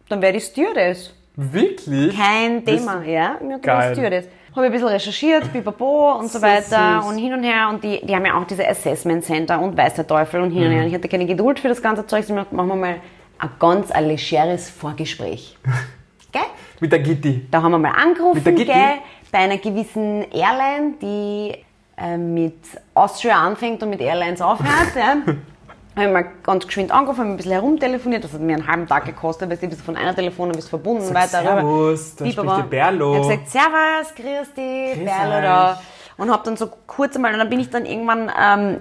Dann 0.10 0.22
werde 0.22 0.38
ich 0.38 0.44
Stewardess. 0.46 1.14
Wirklich? 1.36 2.16
Kein 2.18 2.64
Bist- 2.64 2.80
Thema, 2.80 3.04
ja. 3.04 3.36
Ich 3.40 3.44
habe 3.52 3.60
Geil. 3.60 3.60
gedacht, 3.60 3.94
Stewardess. 3.94 4.26
Habe 4.56 4.68
ein 4.68 4.72
bisschen 4.72 4.88
recherchiert, 4.88 5.52
pipapo 5.52 6.14
und 6.14 6.28
so, 6.32 6.40
So 6.40 6.42
weiter 6.46 7.02
süß. 7.02 7.10
und 7.12 7.18
hin 7.18 7.34
und 7.34 7.44
her. 7.44 7.68
Und 7.70 7.84
die, 7.84 8.00
die 8.06 8.16
haben 8.16 8.26
ja 8.26 8.40
auch 8.40 8.46
diese 8.46 8.66
Assessment 8.66 9.26
Center 9.26 9.60
und 9.62 9.76
weiß 9.76 9.96
der 9.96 10.08
Teufel 10.08 10.40
und 10.42 10.52
hin 10.52 10.64
und 10.64 10.70
her. 10.70 10.78
Mhm. 10.78 10.84
Und 10.84 10.88
ich 10.90 10.94
hatte 10.96 11.10
keine 11.10 11.26
Geduld 11.26 11.60
für 11.60 11.68
das 11.68 11.82
ganze 11.82 12.06
Zeug. 12.08 12.20
Ich 12.22 12.26
habe 12.28 12.36
mir 12.36 12.40
gedacht, 12.46 12.54
machen 12.54 12.70
wir 12.70 12.76
mal 12.76 12.96
ein 13.40 13.50
ganz 13.60 13.92
ein 13.92 14.08
legeres 14.08 14.70
Vorgespräch. 14.70 15.58
Gell? 16.32 16.42
Mit 16.80 16.92
der 16.92 17.00
Gitti. 17.00 17.48
Da 17.52 17.62
haben 17.62 17.72
wir 17.72 17.80
mal 17.80 17.92
angerufen, 17.92 18.36
Mit 18.38 18.46
der 18.46 18.54
Gitti? 18.54 18.72
gell, 18.72 18.94
bei 19.32 19.40
einer 19.40 19.58
gewissen 19.58 20.24
Airline, 20.32 20.94
die 21.02 21.54
äh, 21.98 22.18
mit 22.18 22.60
Austria 22.94 23.36
anfängt 23.36 23.82
und 23.84 23.90
mit 23.90 24.02
Airlines 24.02 24.42
aufhört. 24.42 24.96
ja. 24.96 25.18
Habe 25.96 26.08
ich 26.08 26.12
mal 26.12 26.26
ganz 26.44 26.66
geschwind 26.68 26.92
angerufen, 26.92 27.22
habe 27.22 27.30
ein 27.30 27.38
bisschen 27.38 27.54
herumtelefoniert. 27.54 28.22
Das 28.22 28.34
hat 28.34 28.42
mir 28.42 28.58
einen 28.58 28.68
halben 28.68 28.86
Tag 28.86 29.06
gekostet, 29.06 29.50
weil 29.50 29.56
du 29.56 29.68
bist 29.70 29.82
von 29.82 29.96
einer 29.96 30.14
Telefon 30.14 30.52
bist 30.52 30.68
verbunden, 30.68 31.14
weiter 31.14 31.40
rüber. 31.40 31.62
Servus, 31.62 32.16
da 32.18 32.26
spricht 32.26 32.38
der 32.50 32.64
Berlo. 32.64 33.14
Ich 33.14 33.20
habe 33.20 33.38
gesagt, 33.38 33.50
Servus, 33.50 34.16
grüß 34.16 34.54
dich, 34.56 34.94
Grüß 34.96 35.06
Berlo 35.06 35.36
euch. 35.38 35.44
da. 35.44 35.82
Und 36.18 36.32
habe 36.32 36.44
dann 36.44 36.58
so 36.58 36.70
kurz 36.86 37.16
einmal, 37.16 37.32
und 37.32 37.40
dann 37.40 37.50
bin 37.50 37.62
ich 37.62 37.70
dann 37.70 37.86
irgendwann 37.86 38.30
ähm, 38.38 38.78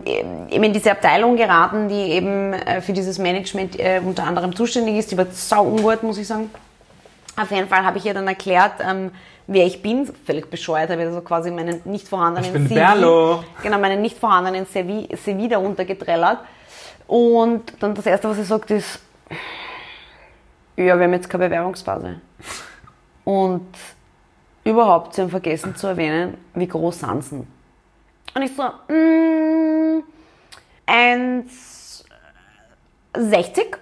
eben 0.50 0.64
in 0.64 0.72
diese 0.72 0.90
Abteilung 0.90 1.36
geraten, 1.36 1.88
die 1.88 1.94
eben 1.94 2.52
äh, 2.52 2.80
für 2.80 2.92
dieses 2.92 3.18
Management 3.18 3.78
äh, 3.78 4.00
unter 4.04 4.24
anderem 4.24 4.54
zuständig 4.56 4.96
ist. 4.96 5.12
Die 5.12 5.18
war 5.18 5.26
sau 5.30 5.64
ungut, 5.64 6.02
muss 6.02 6.18
ich 6.18 6.26
sagen. 6.26 6.50
Auf 7.36 7.50
jeden 7.52 7.68
Fall 7.68 7.84
habe 7.84 7.98
ich 7.98 8.06
ihr 8.06 8.14
dann 8.14 8.26
erklärt, 8.26 8.74
ähm, 8.80 9.12
wer 9.46 9.66
ich 9.66 9.82
bin. 9.82 10.06
Völlig 10.24 10.50
bescheuert, 10.50 10.90
habe 10.90 11.02
ich 11.02 11.08
also 11.08 11.20
quasi 11.20 11.50
meinen 11.50 11.80
nicht 11.84 12.08
vorhandenen 12.08 12.46
Ich 12.46 12.52
bin 12.52 12.66
CV, 12.66 12.74
Berlo. 12.74 13.44
genau, 13.62 13.78
meinen 13.78 14.02
nicht 14.02 14.18
vorhandenen 14.18 14.66
CV, 14.66 15.06
CV 15.16 15.48
darunter 15.48 15.84
getrellert. 15.84 16.38
Und 17.06 17.72
dann 17.80 17.94
das 17.94 18.06
Erste, 18.06 18.28
was 18.28 18.36
sie 18.36 18.44
sagt, 18.44 18.70
ist, 18.70 19.00
ja, 20.76 20.96
wir 20.96 21.04
haben 21.04 21.12
jetzt 21.12 21.28
keine 21.28 21.44
Bewerbungsphase. 21.44 22.20
Und 23.24 23.68
überhaupt, 24.64 25.14
sie 25.14 25.22
haben 25.22 25.30
vergessen 25.30 25.76
zu 25.76 25.86
erwähnen, 25.86 26.36
wie 26.54 26.66
groß 26.66 27.00
sind 27.00 27.24
sie. 27.24 27.46
Und 28.34 28.42
ich 28.42 28.50
so, 28.56 28.64
mm, 28.92 30.02
1,60. 30.86 33.76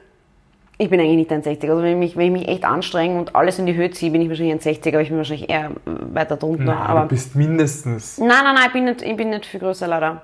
Ich 0.82 0.90
bin 0.90 0.98
eigentlich 0.98 1.30
nicht 1.30 1.30
1,60. 1.30 1.70
Also 1.70 1.80
wenn 1.80 1.92
ich, 1.92 1.98
mich, 1.98 2.16
wenn 2.16 2.26
ich 2.34 2.40
mich 2.40 2.48
echt 2.48 2.64
anstrenge 2.64 3.16
und 3.16 3.36
alles 3.36 3.56
in 3.60 3.66
die 3.66 3.74
Höhe 3.76 3.92
ziehe, 3.92 4.10
bin 4.10 4.20
ich 4.20 4.28
wahrscheinlich 4.28 4.56
1,60, 4.56 4.88
aber 4.88 5.00
ich 5.02 5.10
bin 5.10 5.18
wahrscheinlich 5.18 5.48
eher 5.48 5.70
weiter 5.84 6.36
drunter. 6.36 6.64
Na, 6.64 6.86
aber 6.86 7.02
du 7.02 7.08
bist 7.08 7.36
mindestens. 7.36 8.18
nein, 8.18 8.28
nein, 8.28 8.54
nein, 8.56 8.64
ich 8.66 8.72
bin 8.72 8.84
nicht, 8.86 9.02
ich 9.02 9.16
bin 9.16 9.30
nicht 9.30 9.46
viel 9.46 9.60
größer 9.60 9.86
leider. 9.86 10.22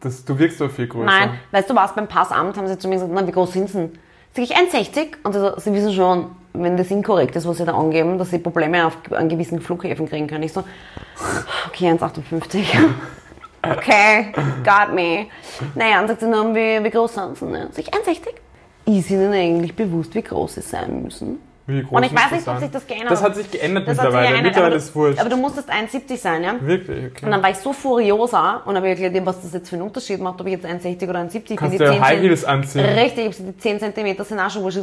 Das, 0.00 0.24
du 0.24 0.38
wirkst 0.38 0.58
doch 0.58 0.70
viel 0.70 0.86
größer. 0.86 1.04
Nein, 1.04 1.38
weißt 1.50 1.68
du 1.68 1.74
was, 1.74 1.94
beim 1.94 2.08
Passamt 2.08 2.56
haben 2.56 2.66
sie 2.66 2.78
zu 2.78 2.88
mir 2.88 2.94
gesagt, 2.94 3.12
na, 3.12 3.26
wie 3.26 3.32
groß 3.32 3.52
sind 3.52 3.68
sie 3.68 3.78
denn? 3.78 3.98
Sag 4.34 4.44
ich 4.44 4.56
1,60 4.56 5.16
und 5.22 5.34
sie, 5.34 5.40
so, 5.40 5.58
sie 5.58 5.74
wissen 5.74 5.92
schon, 5.92 6.30
wenn 6.54 6.78
das 6.78 6.90
inkorrekt 6.90 7.36
ist, 7.36 7.46
was 7.46 7.58
sie 7.58 7.66
da 7.66 7.74
angeben, 7.74 8.16
dass 8.16 8.30
sie 8.30 8.38
Probleme 8.38 8.86
auf, 8.86 8.96
an 9.10 9.28
gewissen 9.28 9.60
Flughäfen 9.60 10.08
kriegen 10.08 10.28
können. 10.28 10.44
Ich 10.44 10.54
so, 10.54 10.64
okay, 11.66 11.90
1,58. 11.90 12.64
okay, 13.70 14.32
got 14.64 14.94
me. 14.94 15.26
Naja, 15.74 16.00
und 16.00 16.08
sagt 16.08 16.20
sie, 16.20 16.26
na, 16.26 16.42
wie, 16.54 16.82
wie 16.82 16.90
groß 16.90 17.12
sind 17.12 17.36
sie 17.36 17.52
denn? 17.52 17.68
Sag 17.72 17.80
ich 17.80 17.92
1,60? 17.92 18.28
Ist 18.86 19.10
ihnen 19.10 19.32
eigentlich 19.32 19.74
bewusst, 19.76 20.14
wie 20.14 20.22
groß 20.22 20.54
sie 20.54 20.60
sein 20.62 21.02
müssen? 21.04 21.38
Wie 21.66 21.82
groß 21.82 21.92
Und 21.92 22.02
ich 22.04 22.12
weiß 22.12 22.32
nicht, 22.32 22.48
ob 22.48 22.58
sich 22.58 22.70
das 22.70 22.84
geändert 22.86 23.12
Das 23.12 23.22
hat. 23.22 23.28
hat 23.30 23.36
sich 23.36 23.50
geändert 23.50 23.86
Das 23.86 23.96
hat 23.98 24.06
sich 24.06 24.14
mittlerweile. 24.14 24.28
geändert, 24.32 24.44
mittlerweile 24.46 24.66
aber, 24.74 24.76
ist 24.76 24.88
es 24.88 24.94
wurscht. 24.96 25.20
aber 25.20 25.30
du 25.30 25.36
musstest 25.36 25.70
1,70 25.70 26.16
sein, 26.16 26.42
ja? 26.42 26.54
Wirklich, 26.60 27.06
okay. 27.12 27.24
Und 27.24 27.30
dann 27.30 27.42
war 27.42 27.50
ich 27.50 27.56
so 27.58 27.72
furioser 27.72 28.62
und 28.64 28.74
habe 28.76 28.88
erklärt, 28.88 29.14
was 29.24 29.42
das 29.42 29.52
jetzt 29.52 29.68
für 29.68 29.76
einen 29.76 29.84
Unterschied 29.84 30.20
macht, 30.20 30.40
ob 30.40 30.46
ich 30.48 30.54
jetzt 30.54 30.66
1,60 30.66 31.08
oder 31.08 31.20
1,70 31.20 31.60
bin. 31.60 31.70
Die 31.70 31.78
du 31.78 31.84
ja 31.84 31.92
10 31.92 32.00
High 32.04 32.20
Heels 32.20 32.44
anziehen. 32.44 32.84
Richtig, 32.84 33.26
ich 33.28 33.38
hab 33.38 33.46
die 33.46 33.56
10 33.56 33.78
cm 33.94 34.24
sind 34.24 34.40
auch 34.40 34.50
schon 34.50 34.62
wurscht. 34.64 34.80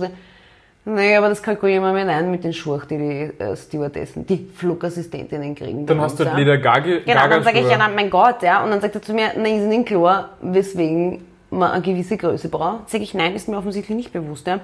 Nee, 0.86 1.16
aber 1.18 1.28
das 1.28 1.44
kalkulieren 1.44 1.84
wir 1.84 1.92
mit 1.92 2.08
ein 2.08 2.32
mit 2.32 2.44
den 2.46 2.54
Schuhen, 2.54 2.82
die 2.90 2.98
die 2.98 3.44
äh, 3.44 3.56
Stewardessen, 3.58 4.26
die 4.26 4.50
Flugassistentinnen 4.56 5.54
kriegen. 5.54 5.86
Dann 5.86 6.00
hast 6.00 6.12
uns, 6.14 6.20
du 6.22 6.26
ja. 6.26 6.36
Leder 6.38 6.58
Gagi 6.58 7.02
Genau, 7.06 7.28
dann 7.28 7.44
sage 7.44 7.60
ich 7.60 7.70
ja, 7.70 7.76
na, 7.78 7.90
mein 7.94 8.10
Gott, 8.10 8.42
ja. 8.42 8.64
Und 8.64 8.72
dann 8.72 8.80
sagt 8.80 8.96
er 8.96 9.02
zu 9.02 9.14
mir, 9.14 9.32
na, 9.36 9.44
ist 9.50 9.62
Ihnen 9.72 9.84
klar, 9.84 10.30
weswegen 10.42 11.26
man 11.50 11.72
eine 11.72 11.82
gewisse 11.82 12.18
Größe 12.18 12.50
braucht? 12.50 12.90
Sage 12.90 13.04
ich, 13.04 13.14
nein, 13.14 13.36
ist 13.36 13.48
mir 13.48 13.58
offensichtlich 13.58 13.96
nicht 13.96 14.14
bewusst, 14.14 14.48
ja. 14.48 14.60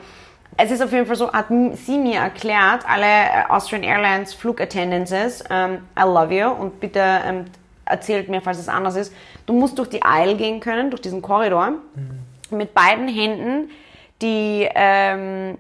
Es 0.58 0.71
ist 0.71 0.82
auf 0.82 0.91
jeden 0.93 1.06
Fall 1.06 1.15
so, 1.15 1.34
hat 1.34 1.48
sie 1.74 1.98
mir 1.98 2.19
erklärt, 2.19 2.88
alle 2.88 3.06
äh, 3.06 3.50
Austrian 3.50 3.84
Airlines 3.84 4.34
Flugattendances, 4.34 5.43
ähm, 5.50 5.80
I 6.00 6.04
love 6.04 6.34
you 6.34 6.48
und 6.48 6.80
bitte 6.80 7.02
ähm, 7.02 7.45
erzählt 7.84 8.30
mir, 8.30 8.41
falls 8.41 8.60
es 8.60 8.69
anders 8.69 8.95
ist, 8.95 9.13
du 9.45 9.54
musst 9.54 9.78
durch 9.78 9.89
die 9.89 10.04
Aisle 10.04 10.36
gehen 10.36 10.60
können, 10.60 10.91
durch 10.91 11.02
diesen 11.02 11.21
Korridor, 11.21 11.74
mit 12.52 12.74
beiden 12.74 13.08
Händen 13.08 13.69
die, 14.21 14.67
ähm, 14.74 15.58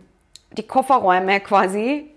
die 0.51 0.63
Kofferräume 0.63 1.39
quasi 1.41 2.09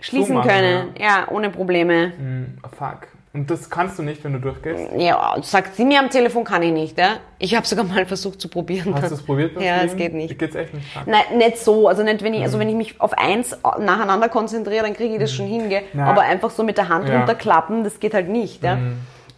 schließen 0.00 0.28
Zumachen, 0.28 0.50
können, 0.50 0.94
ja, 0.98 1.26
ohne 1.28 1.50
Probleme. 1.50 2.12
Hm, 2.16 2.58
fuck. 2.76 3.08
Und 3.34 3.50
das 3.50 3.70
kannst 3.70 3.98
du 3.98 4.02
nicht, 4.02 4.22
wenn 4.24 4.34
du 4.34 4.40
durchgehst? 4.40 4.90
Ja, 4.94 5.34
sagt 5.40 5.74
sie 5.76 5.86
mir 5.86 6.00
am 6.00 6.10
Telefon, 6.10 6.44
kann 6.44 6.62
ich 6.62 6.70
nicht. 6.72 6.98
Ja? 6.98 7.16
Ich 7.38 7.54
habe 7.56 7.66
sogar 7.66 7.84
mal 7.86 8.04
versucht 8.04 8.38
zu 8.40 8.48
probieren. 8.48 8.94
Hast 8.94 9.10
du 9.10 9.14
es 9.14 9.22
probiert 9.22 9.58
Ja, 9.58 9.82
es 9.82 9.96
geht 9.96 10.12
nicht. 10.12 10.38
Geht's 10.38 10.54
echt 10.54 10.74
nicht? 10.74 10.86
Nein, 11.06 11.38
nicht 11.38 11.56
so. 11.56 11.88
Also 11.88 12.02
nicht, 12.02 12.22
wenn 12.22 12.34
ich, 12.34 12.42
also 12.42 12.58
wenn 12.58 12.68
ich 12.68 12.74
mich 12.74 13.00
auf 13.00 13.14
eins 13.14 13.56
nacheinander 13.78 14.28
konzentriere, 14.28 14.82
dann 14.84 14.92
kriege 14.92 15.14
ich 15.14 15.20
das 15.20 15.32
schon 15.32 15.46
hin. 15.46 15.70
Gell? 15.70 15.82
Aber 15.98 16.20
einfach 16.20 16.50
so 16.50 16.62
mit 16.62 16.76
der 16.76 16.90
Hand 16.90 17.08
Ja. 17.08 17.18
runterklappen, 17.18 17.84
das 17.84 18.00
geht 18.00 18.12
halt 18.12 18.28
nicht. 18.28 18.62
Ja? 18.62 18.78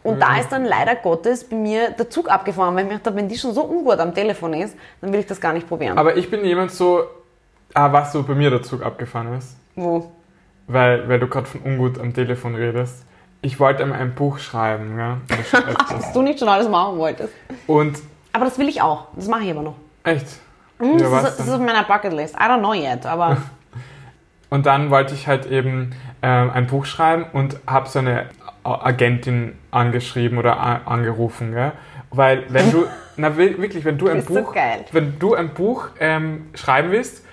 Und 0.02 0.20
da 0.20 0.38
ist 0.38 0.50
dann 0.50 0.64
leider 0.64 0.96
Gottes 0.96 1.44
bei 1.44 1.54
mir 1.56 1.90
der 1.90 2.10
Zug 2.10 2.28
abgefahren, 2.28 2.74
weil 2.74 2.82
ich 2.82 2.88
mir 2.88 2.94
gedacht 2.94 3.06
habe, 3.06 3.16
wenn 3.16 3.28
die 3.28 3.38
schon 3.38 3.54
so 3.54 3.64
ungut 3.64 4.00
am 4.00 4.12
Telefon 4.12 4.54
ist, 4.54 4.76
dann 5.00 5.12
will 5.12 5.20
ich 5.20 5.26
das 5.26 5.40
gar 5.40 5.52
nicht 5.52 5.68
probieren. 5.68 5.96
Aber 5.96 6.16
ich 6.16 6.28
bin 6.30 6.44
jemand 6.44 6.72
so, 6.72 7.04
ah, 7.72 7.92
was 7.92 8.12
so 8.12 8.24
bei 8.24 8.34
mir 8.34 8.50
der 8.50 8.62
Zug 8.62 8.84
abgefahren 8.84 9.32
ist. 9.38 9.56
Wo? 9.76 10.10
Weil, 10.66 11.08
weil 11.08 11.20
du 11.20 11.28
gerade 11.28 11.46
von 11.46 11.62
ungut 11.62 11.98
am 12.00 12.12
Telefon 12.12 12.56
redest. 12.56 13.04
Ich 13.44 13.60
wollte 13.60 13.82
einmal 13.82 14.00
ein 14.00 14.14
Buch 14.14 14.38
schreiben, 14.38 14.98
ja. 14.98 15.18
Was 15.90 16.12
du 16.12 16.22
nicht 16.22 16.38
schon 16.38 16.48
alles 16.48 16.68
machen 16.68 16.96
wolltest. 16.98 17.32
Und 17.66 17.98
Aber 18.32 18.46
das 18.46 18.58
will 18.58 18.68
ich 18.68 18.80
auch. 18.80 19.08
Das 19.16 19.28
mache 19.28 19.42
ich 19.44 19.50
aber 19.50 19.62
noch. 19.62 19.76
echt. 20.04 20.26
Hm, 20.78 20.98
Ja, 20.98 21.10
das, 21.10 21.30
ist, 21.30 21.38
das 21.40 21.46
ist 21.48 21.52
auf 21.52 21.60
meiner 21.60 21.84
Bucketlist. 21.84 22.34
I 22.34 22.38
don't 22.44 22.58
know 22.60 22.72
yet, 22.74 23.04
aber 23.06 23.36
Und 24.50 24.66
dann 24.66 24.90
wollte 24.90 25.14
ich 25.14 25.26
halt 25.26 25.46
eben 25.46 25.94
ähm, 26.22 26.50
ein 26.54 26.66
Buch 26.68 26.84
schreiben 26.86 27.26
und 27.32 27.58
habe 27.66 27.88
so 27.88 27.98
eine 27.98 28.26
Agentin 28.62 29.58
angeschrieben 29.72 30.38
oder 30.38 30.86
angerufen, 30.86 31.52
gell? 31.52 31.72
Weil 32.10 32.44
wenn 32.48 32.70
du, 32.70 32.86
na 33.16 33.36
wi- 33.36 33.58
wirklich, 33.58 33.84
wenn 33.84 33.98
du 33.98 34.08
ein 34.08 34.24
Buch, 34.24 34.54
geil. 34.54 34.84
wenn 34.92 35.18
du 35.18 35.34
ein 35.34 35.50
Buch 35.54 35.88
ähm, 36.00 36.46
schreiben 36.54 36.92
willst, 36.92 37.24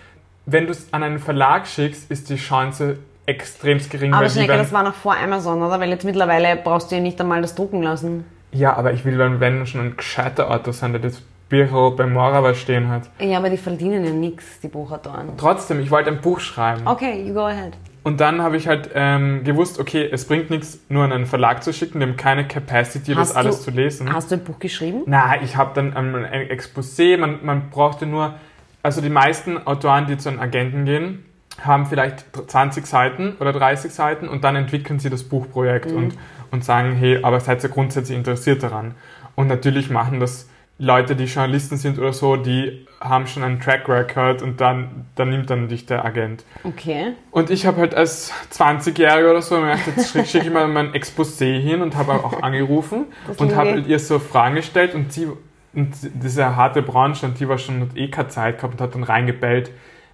wenn 0.48 0.66
du 0.66 0.72
es 0.72 0.92
an 0.92 1.04
einen 1.04 1.20
Verlag 1.20 1.68
schickst, 1.68 2.10
ist 2.12 2.30
die 2.30 2.36
Chance 2.38 2.98
extrem 3.26 3.78
gering, 3.90 4.14
Aber 4.14 4.22
weil 4.24 4.28
die 4.30 4.34
Schnecke, 4.34 4.50
werden, 4.50 4.62
das 4.64 4.74
war 4.74 4.84
noch 4.84 4.96
vor 4.96 5.16
Amazon, 5.18 5.62
oder? 5.62 5.80
Weil 5.80 5.90
jetzt 5.90 6.06
mittlerweile 6.06 6.56
brauchst 6.58 6.92
du 6.92 6.96
ja 6.96 7.02
nicht 7.02 7.20
einmal 7.22 7.42
das 7.42 7.56
drucken 7.56 7.82
lassen. 7.84 8.26
ja, 8.52 8.76
aber 8.76 8.94
ich 8.94 9.06
will 9.06 9.18
dann, 9.18 9.40
wenn 9.40 9.66
schon 9.66 9.82
ein 9.82 9.98
gescheiter 9.98 10.50
Autor 10.52 10.74
sein, 10.74 10.92
der 10.92 11.02
das 11.02 11.22
Büro 11.50 11.92
bei 11.92 12.06
Morava 12.08 12.54
stehen 12.54 12.88
hat. 12.90 13.10
Ja, 13.20 13.38
aber 13.38 13.50
die 13.50 13.58
verdienen 13.58 14.06
ja 14.06 14.12
nichts, 14.12 14.60
die 14.62 14.70
Buchautoren. 14.70 15.30
Trotzdem, 15.38 15.80
ich 15.82 15.92
wollte 15.92 16.10
ein 16.10 16.22
Buch 16.22 16.40
schreiben. 16.40 16.82
Okay, 16.86 17.24
you 17.28 17.34
go 17.34 17.42
ahead. 17.42 17.74
Und 18.04 18.20
dann 18.20 18.42
habe 18.42 18.58
ich 18.58 18.68
halt 18.68 18.90
ähm, 18.96 19.44
gewusst, 19.44 19.78
okay, 19.80 20.10
es 20.12 20.26
bringt 20.26 20.50
nichts, 20.50 20.80
nur 20.90 21.04
an 21.04 21.12
einen 21.12 21.26
Verlag 21.28 21.62
zu 21.64 21.72
schicken, 21.72 22.02
haben 22.02 22.16
keine 22.18 22.48
Capacity, 22.48 23.12
das 23.14 23.30
Hast 23.30 23.36
alles 23.38 23.58
du- 23.60 23.66
zu 23.66 23.72
lesen. 23.72 24.12
Hast 24.12 24.32
du 24.32 24.36
ein 24.36 24.44
Buch 24.44 24.58
geschrieben? 24.60 25.04
Na, 25.06 25.42
ich 25.44 25.56
habe 25.56 25.72
dann 25.76 25.94
ähm, 25.96 26.16
ein 26.16 26.48
Exposé, 26.50 27.18
man, 27.18 27.40
man 27.46 27.70
brauchte 27.70 28.08
nur, 28.08 28.34
also 28.82 29.02
die 29.02 29.10
meisten 29.10 29.68
Autoren, 29.68 30.08
die 30.08 30.18
zu 30.18 30.30
einem 30.30 30.40
Agenten 30.40 30.86
gehen, 30.86 31.26
haben 31.64 31.86
vielleicht 31.86 32.26
20 32.48 32.86
Seiten 32.86 33.36
oder 33.40 33.54
30 33.54 33.92
Seiten 33.92 34.28
und 34.28 34.44
dann 34.44 34.56
entwickeln 34.56 35.00
sie 35.00 35.10
das 35.10 35.24
Buchprojekt 35.24 35.92
und, 35.92 36.18
und 36.52 36.64
sagen, 36.64 36.94
hey, 36.94 37.24
aber 37.24 37.40
seid 37.40 37.64
ihr 37.64 37.70
grundsätzlich 37.70 38.18
interessiert 38.18 38.64
daran? 38.64 38.96
Und 39.36 39.48
natürlich 39.48 39.90
machen 39.90 40.20
das 40.20 40.48
Leute, 40.82 41.16
die 41.16 41.26
Journalisten 41.26 41.78
sind 41.78 42.00
oder 42.00 42.12
so, 42.12 42.38
die 42.38 42.88
haben 43.00 43.28
schon 43.28 43.44
einen 43.44 43.60
Track 43.60 43.88
Record 43.88 44.42
und 44.42 44.60
dann, 44.60 45.06
dann 45.14 45.30
nimmt 45.30 45.52
dann 45.52 45.68
dich 45.68 45.86
der 45.86 46.04
Agent. 46.04 46.44
Okay. 46.64 47.14
Und 47.30 47.52
ich 47.52 47.68
habe 47.68 47.82
halt 47.82 47.94
als 47.94 48.34
20-Jähriger 48.52 49.30
oder 49.30 49.44
so 49.44 49.58
mir 49.60 49.76
gedacht, 49.76 49.88
jetzt 49.96 50.32
schicke 50.32 50.48
ich 50.48 50.52
mal 50.52 50.68
mein 50.68 50.94
Exposé 50.94 51.60
hin 51.60 51.84
und 51.84 51.96
habe 51.96 52.14
auch 52.14 52.42
angerufen 52.42 53.06
und 53.38 53.56
habe 53.56 53.72
halt 53.72 53.88
ihr 53.88 54.00
so 54.00 54.18
Fragen 54.18 54.56
gestellt 54.56 54.96
und 54.96 55.14
sie, 55.14 55.28
und 55.74 55.94
diese 56.02 56.56
harte 56.56 56.82
Branche, 56.82 57.28
und 57.28 57.40
die 57.40 57.48
war 57.48 57.60
schon 57.60 57.82
hat 57.82 57.96
eh 57.96 58.10
keine 58.10 58.30
Zeit 58.30 58.58
gehabt 58.58 58.74
und 58.74 58.82
hat 58.82 58.96
dann 58.96 59.04
reingebellt. 59.04 59.70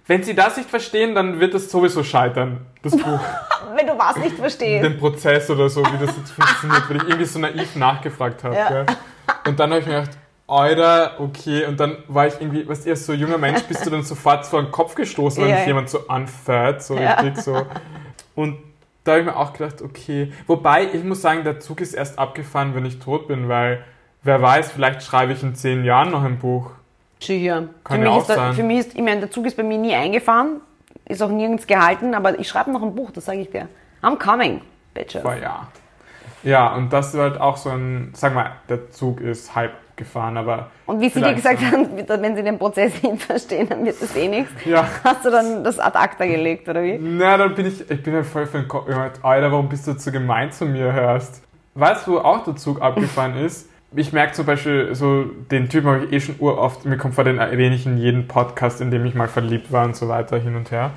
Wenn 0.08 0.22
Sie 0.24 0.34
das 0.34 0.56
nicht 0.56 0.68
verstehen, 0.68 1.14
dann 1.14 1.38
wird 1.38 1.54
es 1.54 1.70
sowieso 1.70 2.02
scheitern, 2.02 2.66
das 2.82 2.92
Buch, 2.96 3.20
Wenn 3.76 3.86
du 3.86 3.96
was 3.96 4.16
nicht 4.16 4.36
verstehst. 4.36 4.82
den 4.84 4.98
Prozess 4.98 5.48
oder 5.50 5.68
so, 5.68 5.82
wie 5.84 6.04
das 6.04 6.16
jetzt 6.16 6.32
funktioniert, 6.32 6.88
weil 6.88 6.96
ich 6.96 7.02
irgendwie 7.04 7.24
so 7.26 7.38
naiv 7.38 7.76
nachgefragt 7.76 8.42
habe. 8.42 8.54
Ja. 8.56 8.86
Und 9.46 9.60
dann 9.60 9.70
habe 9.70 9.80
ich 9.80 9.86
mir 9.86 10.00
gedacht, 10.00 10.18
Alter, 10.46 11.20
okay, 11.20 11.66
und 11.66 11.78
dann 11.78 11.98
war 12.08 12.26
ich 12.26 12.34
irgendwie, 12.40 12.66
weißt 12.66 12.86
du, 12.86 12.90
als 12.90 13.04
so 13.04 13.12
junger 13.12 13.36
Mensch 13.36 13.62
bist 13.64 13.84
du 13.84 13.90
dann 13.90 14.02
sofort 14.02 14.46
vor 14.46 14.62
den 14.62 14.72
Kopf 14.72 14.94
gestoßen, 14.94 15.42
wenn 15.44 15.50
Ja, 15.50 15.56
dich 15.58 15.66
jemand 15.66 15.90
so 15.90 16.08
anfährt, 16.08 16.82
so 16.82 16.96
Ja. 16.96 17.14
richtig 17.20 17.44
so. 17.44 17.66
Und 18.34 18.56
da 19.04 19.12
habe 19.12 19.20
ich 19.20 19.26
mir 19.26 19.36
auch 19.36 19.52
gedacht, 19.52 19.82
okay. 19.82 20.32
Wobei, 20.46 20.88
ich 20.94 21.04
muss 21.04 21.20
sagen, 21.20 21.44
der 21.44 21.60
Zug 21.60 21.82
ist 21.82 21.92
erst 21.92 22.18
abgefahren, 22.18 22.74
wenn 22.74 22.86
ich 22.86 22.98
tot 22.98 23.28
bin, 23.28 23.48
weil 23.50 23.84
wer 24.22 24.40
weiß, 24.40 24.72
vielleicht 24.72 25.02
schreibe 25.02 25.34
ich 25.34 25.42
in 25.42 25.54
zehn 25.54 25.84
Jahren 25.84 26.10
noch 26.10 26.22
ein 26.24 26.38
Buch. 26.38 26.70
Sicher. 27.20 27.68
Kann 27.84 28.00
für, 28.00 28.04
ja 28.04 28.10
mich 28.10 28.10
auch 28.10 28.20
ist 28.20 28.28
der, 28.28 28.36
sein. 28.36 28.54
für 28.54 28.62
mich 28.62 28.78
ist, 28.78 28.94
ich 28.94 29.02
meine, 29.02 29.20
der 29.20 29.30
Zug 29.30 29.46
ist 29.46 29.56
bei 29.56 29.62
mir 29.62 29.78
nie 29.78 29.94
eingefahren, 29.94 30.60
ist 31.06 31.22
auch 31.22 31.30
nirgends 31.30 31.66
gehalten, 31.66 32.14
aber 32.14 32.38
ich 32.38 32.48
schreibe 32.48 32.70
noch 32.70 32.82
ein 32.82 32.94
Buch, 32.94 33.10
das 33.10 33.24
sage 33.24 33.40
ich 33.40 33.50
dir. 33.50 33.68
I'm 34.02 34.16
coming, 34.16 34.60
bitches. 34.94 35.24
Aber 35.24 35.36
ja. 35.36 35.68
Ja, 36.44 36.74
und 36.74 36.92
das 36.92 37.14
ist 37.14 37.20
halt 37.20 37.40
auch 37.40 37.56
so 37.56 37.70
ein, 37.70 38.12
sag 38.14 38.34
mal, 38.34 38.52
der 38.68 38.90
Zug 38.90 39.20
ist 39.20 39.54
halb 39.54 39.72
gefahren, 39.96 40.36
aber. 40.36 40.70
Und 40.86 41.00
wie 41.00 41.08
sie 41.10 41.20
dir 41.20 41.34
gesagt 41.34 41.60
haben, 41.60 41.88
wenn 42.08 42.36
sie 42.36 42.42
den 42.42 42.58
Prozess 42.58 42.92
nicht 43.02 43.22
verstehen, 43.22 43.68
dann 43.68 43.84
wird 43.84 44.00
das 44.00 44.16
eh 44.16 44.28
nichts. 44.28 44.52
Ja. 44.64 44.88
Hast 45.04 45.24
du 45.24 45.30
dann 45.30 45.64
das 45.64 45.78
ad 45.78 45.98
acta 45.98 46.24
gelegt, 46.24 46.68
oder 46.68 46.82
wie? 46.82 46.96
Na, 46.98 47.36
dann 47.36 47.54
bin 47.54 47.66
ich, 47.66 47.90
ich 47.90 48.02
bin 48.02 48.14
ja 48.14 48.22
voll 48.22 48.46
für 48.46 48.58
den 48.58 48.68
Kopf. 48.68 48.88
Alter, 49.22 49.52
warum 49.52 49.68
bist 49.68 49.86
du 49.86 49.98
so 49.98 50.10
gemein 50.10 50.50
zu 50.52 50.64
mir 50.64 50.92
hörst? 50.92 51.42
Weißt 51.74 52.06
du, 52.06 52.12
wo 52.12 52.18
auch 52.18 52.44
der 52.44 52.56
Zug 52.56 52.80
abgefahren 52.80 53.36
ist? 53.44 53.68
Ich 53.96 54.12
merke 54.12 54.32
zum 54.32 54.44
Beispiel, 54.44 54.94
so 54.94 55.24
den 55.50 55.68
Typen 55.68 55.88
habe 55.88 56.04
ich 56.04 56.12
eh 56.12 56.20
schon 56.20 56.36
uroft, 56.38 56.84
mir 56.84 56.98
kommt 56.98 57.14
vor, 57.14 57.24
den 57.24 57.38
erwähne 57.38 57.74
ich 57.74 57.86
in 57.86 57.96
jedem 57.96 58.28
Podcast, 58.28 58.80
in 58.80 58.90
dem 58.90 59.06
ich 59.06 59.14
mal 59.14 59.28
verliebt 59.28 59.72
war 59.72 59.84
und 59.84 59.96
so 59.96 60.08
weiter 60.08 60.38
hin 60.38 60.56
und 60.56 60.70
her. 60.70 60.90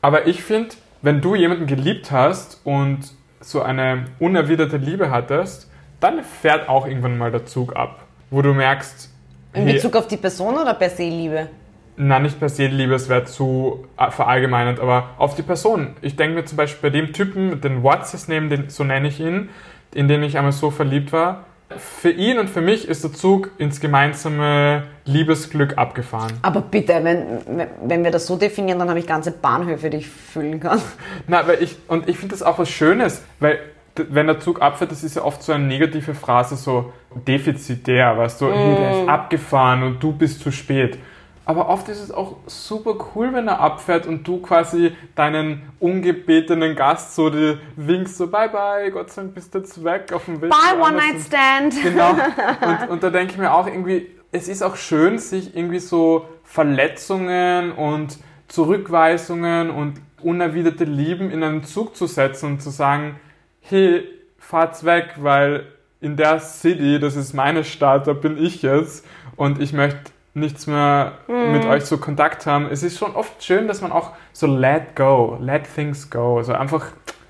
Aber 0.00 0.26
ich 0.26 0.42
finde, 0.42 0.70
wenn 1.02 1.20
du 1.20 1.34
jemanden 1.34 1.66
geliebt 1.66 2.10
hast 2.10 2.60
und 2.64 3.00
so 3.40 3.60
eine 3.60 4.06
unerwiderte 4.18 4.78
Liebe 4.78 5.10
hattest, 5.10 5.70
dann 6.00 6.22
fährt 6.22 6.68
auch 6.68 6.86
irgendwann 6.86 7.18
mal 7.18 7.30
der 7.30 7.44
Zug 7.44 7.76
ab. 7.76 8.04
Wo 8.30 8.40
du 8.40 8.54
merkst, 8.54 9.10
In 9.52 9.64
hey, 9.64 9.74
Bezug 9.74 9.94
auf 9.94 10.08
die 10.08 10.16
Person 10.16 10.54
oder 10.54 10.74
per 10.74 10.88
se 10.88 11.02
Liebe? 11.02 11.48
na, 11.96 12.18
nicht 12.18 12.38
per 12.38 12.48
se 12.48 12.66
Liebe, 12.66 12.94
es 12.94 13.08
wäre 13.08 13.24
zu 13.24 13.86
verallgemeinert, 13.96 14.80
aber 14.80 15.10
auf 15.18 15.34
die 15.34 15.42
Person. 15.42 15.94
Ich 16.00 16.16
denke 16.16 16.36
mir 16.36 16.44
zum 16.44 16.56
Beispiel 16.56 16.90
bei 16.90 16.98
dem 16.98 17.12
Typen 17.12 17.60
den 17.60 17.82
Whatsapps 17.82 18.28
neben, 18.28 18.48
den, 18.48 18.70
so 18.70 18.84
nenne 18.84 19.08
ich 19.08 19.20
ihn, 19.20 19.50
in 19.94 20.08
den 20.08 20.22
ich 20.22 20.38
einmal 20.38 20.52
so 20.52 20.70
verliebt 20.70 21.12
war. 21.12 21.44
Für 21.78 22.10
ihn 22.10 22.38
und 22.38 22.48
für 22.48 22.60
mich 22.60 22.88
ist 22.88 23.04
der 23.04 23.12
Zug 23.12 23.50
ins 23.58 23.80
gemeinsame 23.80 24.84
Liebesglück 25.04 25.78
abgefahren. 25.78 26.32
Aber 26.42 26.60
bitte, 26.60 27.00
wenn, 27.02 27.66
wenn 27.84 28.04
wir 28.04 28.10
das 28.10 28.26
so 28.26 28.36
definieren, 28.36 28.78
dann 28.78 28.88
habe 28.88 28.98
ich 28.98 29.06
ganze 29.06 29.30
Bahnhöfe, 29.30 29.90
die 29.90 29.98
ich 29.98 30.08
füllen 30.08 30.60
kann. 30.60 30.80
Na, 31.26 31.46
weil 31.46 31.62
ich, 31.62 31.76
und 31.88 32.08
ich 32.08 32.16
finde 32.18 32.34
das 32.34 32.42
auch 32.42 32.58
was 32.58 32.68
Schönes, 32.70 33.22
weil 33.40 33.58
wenn 33.96 34.26
der 34.26 34.40
Zug 34.40 34.62
abfährt, 34.62 34.90
das 34.90 35.04
ist 35.04 35.16
ja 35.16 35.22
oft 35.22 35.42
so 35.42 35.52
eine 35.52 35.64
negative 35.64 36.14
Phrase, 36.14 36.56
so 36.56 36.92
defizitär, 37.26 38.16
weißt 38.16 38.40
du, 38.40 38.46
hey, 38.50 38.76
der 38.76 39.02
ist 39.02 39.08
abgefahren 39.08 39.82
und 39.82 40.02
du 40.02 40.12
bist 40.12 40.40
zu 40.40 40.50
spät. 40.50 40.98
Aber 41.44 41.68
oft 41.68 41.88
ist 41.88 42.00
es 42.00 42.12
auch 42.12 42.36
super 42.46 42.94
cool, 43.14 43.32
wenn 43.32 43.48
er 43.48 43.60
abfährt 43.60 44.06
und 44.06 44.26
du 44.26 44.40
quasi 44.40 44.96
deinen 45.16 45.62
ungebetenen 45.80 46.76
Gast 46.76 47.16
so 47.16 47.30
die 47.30 47.58
winkst, 47.74 48.16
so 48.16 48.28
bye 48.28 48.48
bye, 48.48 48.90
Gott 48.92 49.10
sei 49.10 49.22
Dank 49.22 49.34
bist 49.34 49.54
du 49.54 49.58
jetzt 49.58 49.82
weg 49.82 50.12
auf 50.12 50.26
dem 50.26 50.40
Weg. 50.40 50.50
Bye, 50.50 50.80
One 50.80 50.96
Night 50.96 51.20
Stand. 51.20 51.74
Genau. 51.82 52.10
Und, 52.12 52.90
und 52.90 53.02
da 53.02 53.10
denke 53.10 53.32
ich 53.32 53.38
mir 53.38 53.52
auch 53.52 53.66
irgendwie, 53.66 54.08
es 54.30 54.48
ist 54.48 54.62
auch 54.62 54.76
schön, 54.76 55.18
sich 55.18 55.56
irgendwie 55.56 55.80
so 55.80 56.28
Verletzungen 56.44 57.72
und 57.72 58.18
Zurückweisungen 58.46 59.70
und 59.70 60.00
unerwiderte 60.22 60.84
Lieben 60.84 61.30
in 61.30 61.42
einen 61.42 61.64
Zug 61.64 61.96
zu 61.96 62.06
setzen 62.06 62.46
und 62.46 62.62
zu 62.62 62.70
sagen, 62.70 63.16
hey, 63.60 64.04
fahrt's 64.38 64.84
weg, 64.84 65.14
weil 65.16 65.66
in 66.00 66.16
der 66.16 66.38
City, 66.38 67.00
das 67.00 67.16
ist 67.16 67.32
meine 67.32 67.64
Stadt, 67.64 68.06
da 68.06 68.12
bin 68.12 68.36
ich 68.36 68.62
jetzt 68.62 69.04
und 69.36 69.60
ich 69.60 69.72
möchte 69.72 70.11
nichts 70.34 70.66
mehr 70.66 71.12
mit 71.28 71.64
euch 71.64 71.84
so 71.84 71.98
Kontakt 71.98 72.46
haben. 72.46 72.66
Es 72.70 72.82
ist 72.82 72.98
schon 72.98 73.14
oft 73.14 73.42
schön, 73.42 73.68
dass 73.68 73.80
man 73.80 73.92
auch 73.92 74.12
so 74.32 74.46
let 74.46 74.96
go, 74.96 75.36
let 75.40 75.62
things 75.74 76.10
go, 76.10 76.38
also 76.38 76.54
einfach 76.54 76.86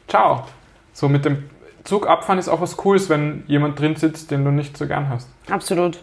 ciao. 0.09 0.45
So 0.93 1.09
mit 1.09 1.25
dem 1.25 1.49
Zug 1.85 2.07
abfahren 2.07 2.39
ist 2.39 2.49
auch 2.49 2.61
was 2.61 2.77
Cooles, 2.77 3.09
wenn 3.09 3.45
jemand 3.49 3.79
drin 3.81 3.97
sitzt, 3.97 4.31
den 4.31 4.45
du 4.45 4.51
nicht 4.51 4.77
so 4.77 4.87
gern 4.87 5.09
hast. 5.09 5.29
Absolut. 5.51 5.99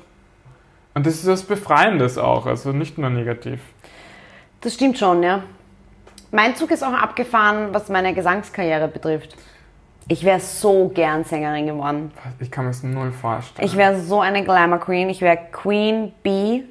Und 0.94 1.06
das 1.06 1.16
ist 1.16 1.28
was 1.28 1.44
Befreiendes 1.44 2.18
auch, 2.18 2.46
also 2.46 2.72
nicht 2.72 2.98
nur 2.98 3.10
negativ. 3.10 3.62
Das 4.62 4.74
stimmt 4.74 4.98
schon, 4.98 5.24
ja. 5.24 5.44
Mein 6.32 6.56
Zug 6.56 6.72
ist 6.72 6.84
auch 6.84 6.94
abgefahren, 6.94 7.70
was 7.72 7.90
meine 7.90 8.14
Gesangskarriere 8.14 8.88
betrifft. 8.88 9.36
Ich 10.10 10.24
wäre 10.24 10.40
so 10.40 10.90
gern 10.90 11.24
Sängerin 11.24 11.68
geworden. 11.68 12.12
Ich 12.40 12.52
kann 12.52 12.66
mir 12.66 12.72
das 12.72 12.84
null 12.84 13.12
vorstellen. 13.12 13.68
Ich 13.68 13.78
wäre 13.78 14.00
so 14.00 14.20
eine 14.20 14.44
Glamour 14.44 14.80
Queen. 14.80 15.10
Ich 15.10 15.22
wäre 15.22 15.38
Queen 15.52 16.12
Bee. 16.24 16.64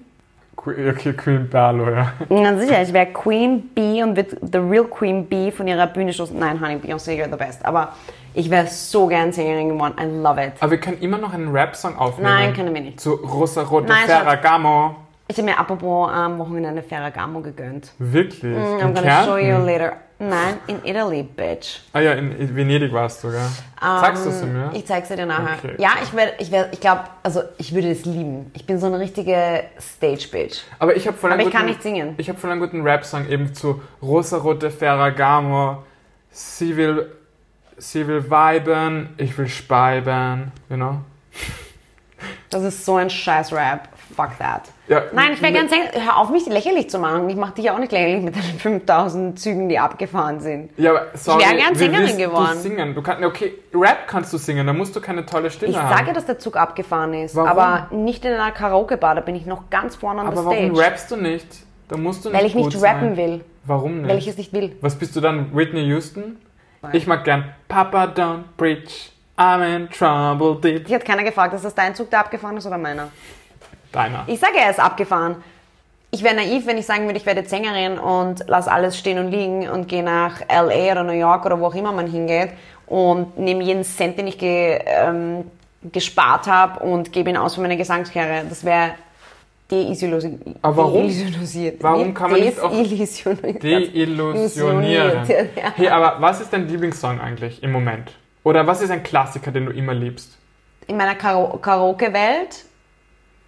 Okay, 0.66 1.12
Queen 1.12 1.48
Berlo, 1.48 1.88
ja. 1.90 2.12
Ganz 2.28 2.60
sicher, 2.60 2.82
ich 2.82 2.92
wäre 2.92 3.06
Queen 3.06 3.68
Bee 3.74 4.02
und 4.02 4.16
wird 4.16 4.36
The 4.42 4.58
Real 4.58 4.84
Queen 4.84 5.24
Bee 5.26 5.50
von 5.52 5.66
ihrer 5.68 5.86
Bühne 5.86 6.12
stoßen. 6.12 6.38
Nein, 6.38 6.60
Honey, 6.60 6.76
Beyoncé, 6.76 7.12
you're 7.12 7.30
the 7.30 7.36
best. 7.36 7.64
Aber 7.64 7.94
ich 8.34 8.50
wäre 8.50 8.66
so 8.66 9.06
gern 9.06 9.32
Sängerin 9.32 9.68
geworden. 9.70 9.94
I 10.00 10.04
love 10.04 10.44
it. 10.44 10.52
Aber 10.60 10.72
wir 10.72 10.78
können 10.80 10.98
immer 11.00 11.18
noch 11.18 11.32
einen 11.32 11.50
Rap-Song 11.50 11.96
aufnehmen. 11.96 12.28
Nein, 12.30 12.52
können 12.54 12.74
wir 12.74 12.80
nicht. 12.80 13.00
Zu 13.00 13.14
Rosa 13.14 13.62
Rote 13.62 13.86
Nein. 13.86 14.06
Ferragamo. 14.06 14.96
Ich 15.28 15.36
habe 15.36 15.46
mir 15.46 15.58
apropos 15.58 16.10
am 16.10 16.38
Wochenende 16.38 16.70
eine 16.70 16.82
Ferragamo 16.82 17.40
gegönnt. 17.40 17.92
Wirklich? 17.98 18.42
I'm 18.42 18.80
In 18.80 18.94
gonna 18.94 19.24
show 19.24 19.36
you 19.36 19.44
Kärnten? 19.46 19.66
later. 19.66 19.92
Nein, 20.20 20.58
in 20.66 20.84
Italy, 20.84 21.22
bitch. 21.22 21.78
Ah 21.92 22.00
ja, 22.00 22.12
in 22.14 22.54
Venedig 22.56 22.92
warst 22.92 23.22
du, 23.22 23.30
gell? 23.30 23.40
Sagst 23.80 24.24
du 24.26 24.30
es 24.30 24.42
Ähm, 24.42 24.52
mir? 24.52 24.70
Ich 24.74 24.84
zeig's 24.84 25.08
dir 25.08 25.24
nachher. 25.26 25.58
Okay. 25.62 25.76
Ja, 25.78 25.90
ich 26.02 26.12
werde, 26.12 26.32
ich 26.38 26.50
werde, 26.50 26.70
ich 26.72 26.80
glaube, 26.80 27.04
also 27.22 27.42
ich 27.56 27.72
würde 27.72 27.90
es 27.92 28.04
lieben. 28.04 28.50
Ich 28.54 28.66
bin 28.66 28.80
so 28.80 28.86
eine 28.86 28.98
richtige 28.98 29.62
Stage-Bitch. 29.80 30.62
Aber 30.80 30.96
ich 30.96 31.06
habe 31.06 31.16
voll 31.16 31.30
einen 31.30 31.40
Aber 31.40 31.48
ich 31.48 31.52
kann 31.54 31.62
guten- 31.62 31.70
nicht 31.72 31.82
singen. 31.84 32.14
Ich 32.18 32.28
habe 32.28 32.36
voll 32.38 32.50
einen 32.50 32.58
guten 32.60 32.82
Rap-Song 32.82 33.28
eben 33.28 33.54
zu 33.54 33.80
Rosarote 34.02 34.72
Ferragamo. 34.72 35.84
Sie 36.32 36.76
will, 36.76 37.12
sie 37.76 38.04
will 38.08 38.24
viben, 38.28 39.14
ich 39.18 39.38
will 39.38 39.46
speiben, 39.48 40.50
you 40.68 40.74
know? 40.76 40.98
Das 42.50 42.64
ist 42.64 42.84
so 42.84 42.96
ein 42.96 43.08
scheiß 43.08 43.52
Rap. 43.52 43.88
Fuck 44.16 44.36
that. 44.38 44.62
Ja, 44.88 45.02
Nein, 45.12 45.32
ich 45.34 45.42
wäre 45.42 45.52
gern 45.52 45.68
singen. 45.68 45.86
Hör 45.92 46.16
auf, 46.16 46.30
mich 46.30 46.46
lächerlich 46.46 46.88
zu 46.88 46.98
machen. 46.98 47.28
Ich 47.28 47.36
mache 47.36 47.52
dich 47.52 47.70
auch 47.70 47.78
nicht 47.78 47.92
lächerlich 47.92 48.22
mit 48.22 48.34
deinen 48.34 48.58
5000 48.58 49.38
Zügen, 49.38 49.68
die 49.68 49.78
abgefahren 49.78 50.40
sind. 50.40 50.70
Ja, 50.78 50.90
aber 50.92 51.06
sorry, 51.14 51.44
wär 51.44 51.56
gern 51.56 51.74
wie 51.74 51.78
Sängerin 51.78 52.16
geworden. 52.16 52.52
Du 52.54 52.58
singen? 52.60 52.94
Du 52.94 53.02
kannst, 53.02 53.22
okay, 53.24 53.52
Rap 53.74 54.06
kannst 54.06 54.32
du 54.32 54.38
singen, 54.38 54.66
da 54.66 54.72
musst 54.72 54.96
du 54.96 55.00
keine 55.00 55.26
tolle 55.26 55.50
Stimme 55.50 55.72
Ich 55.72 55.78
haben. 55.78 55.94
sage, 55.94 56.12
dass 56.14 56.24
der 56.24 56.38
Zug 56.38 56.56
abgefahren 56.56 57.12
ist, 57.12 57.36
Warum? 57.36 57.48
aber 57.50 57.88
nicht 57.90 58.24
in 58.24 58.32
einer 58.32 58.50
Karaoke-Bar. 58.50 59.14
Da 59.16 59.20
bin 59.20 59.34
ich 59.34 59.44
noch 59.44 59.68
ganz 59.68 59.96
vorne 59.96 60.22
an 60.22 60.26
aber 60.28 60.36
der 60.36 60.44
warum 60.46 60.74
Stage. 60.74 60.80
rappst 60.86 61.10
du 61.10 61.16
nicht? 61.16 61.46
Da 61.88 61.96
musst 61.98 62.24
du 62.24 62.30
nicht 62.30 62.38
Weil 62.38 62.46
ich 62.46 62.54
nicht 62.54 62.82
rappen 62.82 63.14
sein. 63.14 63.16
will. 63.16 63.44
Warum 63.64 63.98
nicht? 64.00 64.08
Weil 64.10 64.18
ich 64.18 64.28
es 64.28 64.38
nicht 64.38 64.52
will. 64.54 64.74
Was 64.80 64.94
bist 64.94 65.14
du 65.14 65.20
dann? 65.20 65.54
Whitney 65.54 65.84
Houston? 65.86 66.38
Ich 66.92 67.06
mag 67.06 67.24
gern 67.24 67.52
Papa 67.68 68.04
don't 68.04 68.44
preach, 68.56 69.10
I'm 69.36 69.62
in 69.76 69.90
trouble 69.90 70.58
deep. 70.60 70.86
Dich 70.86 70.94
hat 70.94 71.04
keiner 71.04 71.24
gefragt, 71.24 71.52
ist 71.52 71.64
das 71.64 71.74
dein 71.74 71.94
Zug, 71.94 72.08
der 72.08 72.20
abgefahren 72.20 72.56
ist 72.56 72.66
oder 72.66 72.78
meiner? 72.78 73.08
Deiner. 73.92 74.24
Ich 74.26 74.40
sage, 74.40 74.58
er 74.58 74.70
ist 74.70 74.80
abgefahren. 74.80 75.36
Ich 76.10 76.22
wäre 76.22 76.34
naiv, 76.34 76.66
wenn 76.66 76.78
ich 76.78 76.86
sagen 76.86 77.04
würde, 77.04 77.18
ich 77.18 77.26
werde 77.26 77.40
jetzt 77.40 77.50
Sängerin 77.50 77.98
und 77.98 78.44
lass 78.46 78.66
alles 78.66 78.98
stehen 78.98 79.18
und 79.18 79.30
liegen 79.30 79.68
und 79.68 79.88
gehe 79.88 80.02
nach 80.02 80.40
L.A. 80.48 80.92
oder 80.92 81.04
New 81.04 81.12
York 81.12 81.44
oder 81.44 81.60
wo 81.60 81.66
auch 81.66 81.74
immer 81.74 81.92
man 81.92 82.06
hingeht 82.10 82.50
und 82.86 83.38
nehme 83.38 83.62
jeden 83.62 83.84
Cent, 83.84 84.18
den 84.18 84.26
ich 84.26 84.38
ge, 84.38 84.80
ähm, 84.86 85.44
gespart 85.92 86.46
habe 86.46 86.80
und 86.80 87.12
gebe 87.12 87.30
ihn 87.30 87.36
aus 87.36 87.56
für 87.56 87.60
meine 87.60 87.76
Gesangskarriere. 87.76 88.46
Das 88.48 88.64
wäre 88.64 88.92
deillusioniert. 89.70 90.56
Aber 90.62 90.76
warum? 90.78 91.08
Deillusioniert. 91.08 91.82
Warum 91.82 92.14
kann 92.14 92.30
man 92.30 92.40
nicht 92.40 92.58
auch 92.58 92.70
Deillusioniert. 92.70 93.62
Deillusionieren. 93.62 95.28
Ja. 95.28 95.72
Hey, 95.76 95.88
aber 95.88 96.20
was 96.20 96.40
ist 96.40 96.52
dein 96.52 96.66
Lieblingssong 96.68 97.20
eigentlich 97.20 97.62
im 97.62 97.72
Moment? 97.72 98.12
Oder 98.44 98.66
was 98.66 98.80
ist 98.80 98.90
ein 98.90 99.02
Klassiker, 99.02 99.50
den 99.50 99.66
du 99.66 99.72
immer 99.72 99.92
liebst? 99.92 100.38
In 100.86 100.96
meiner 100.96 101.16
Karaoke-Welt 101.16 102.64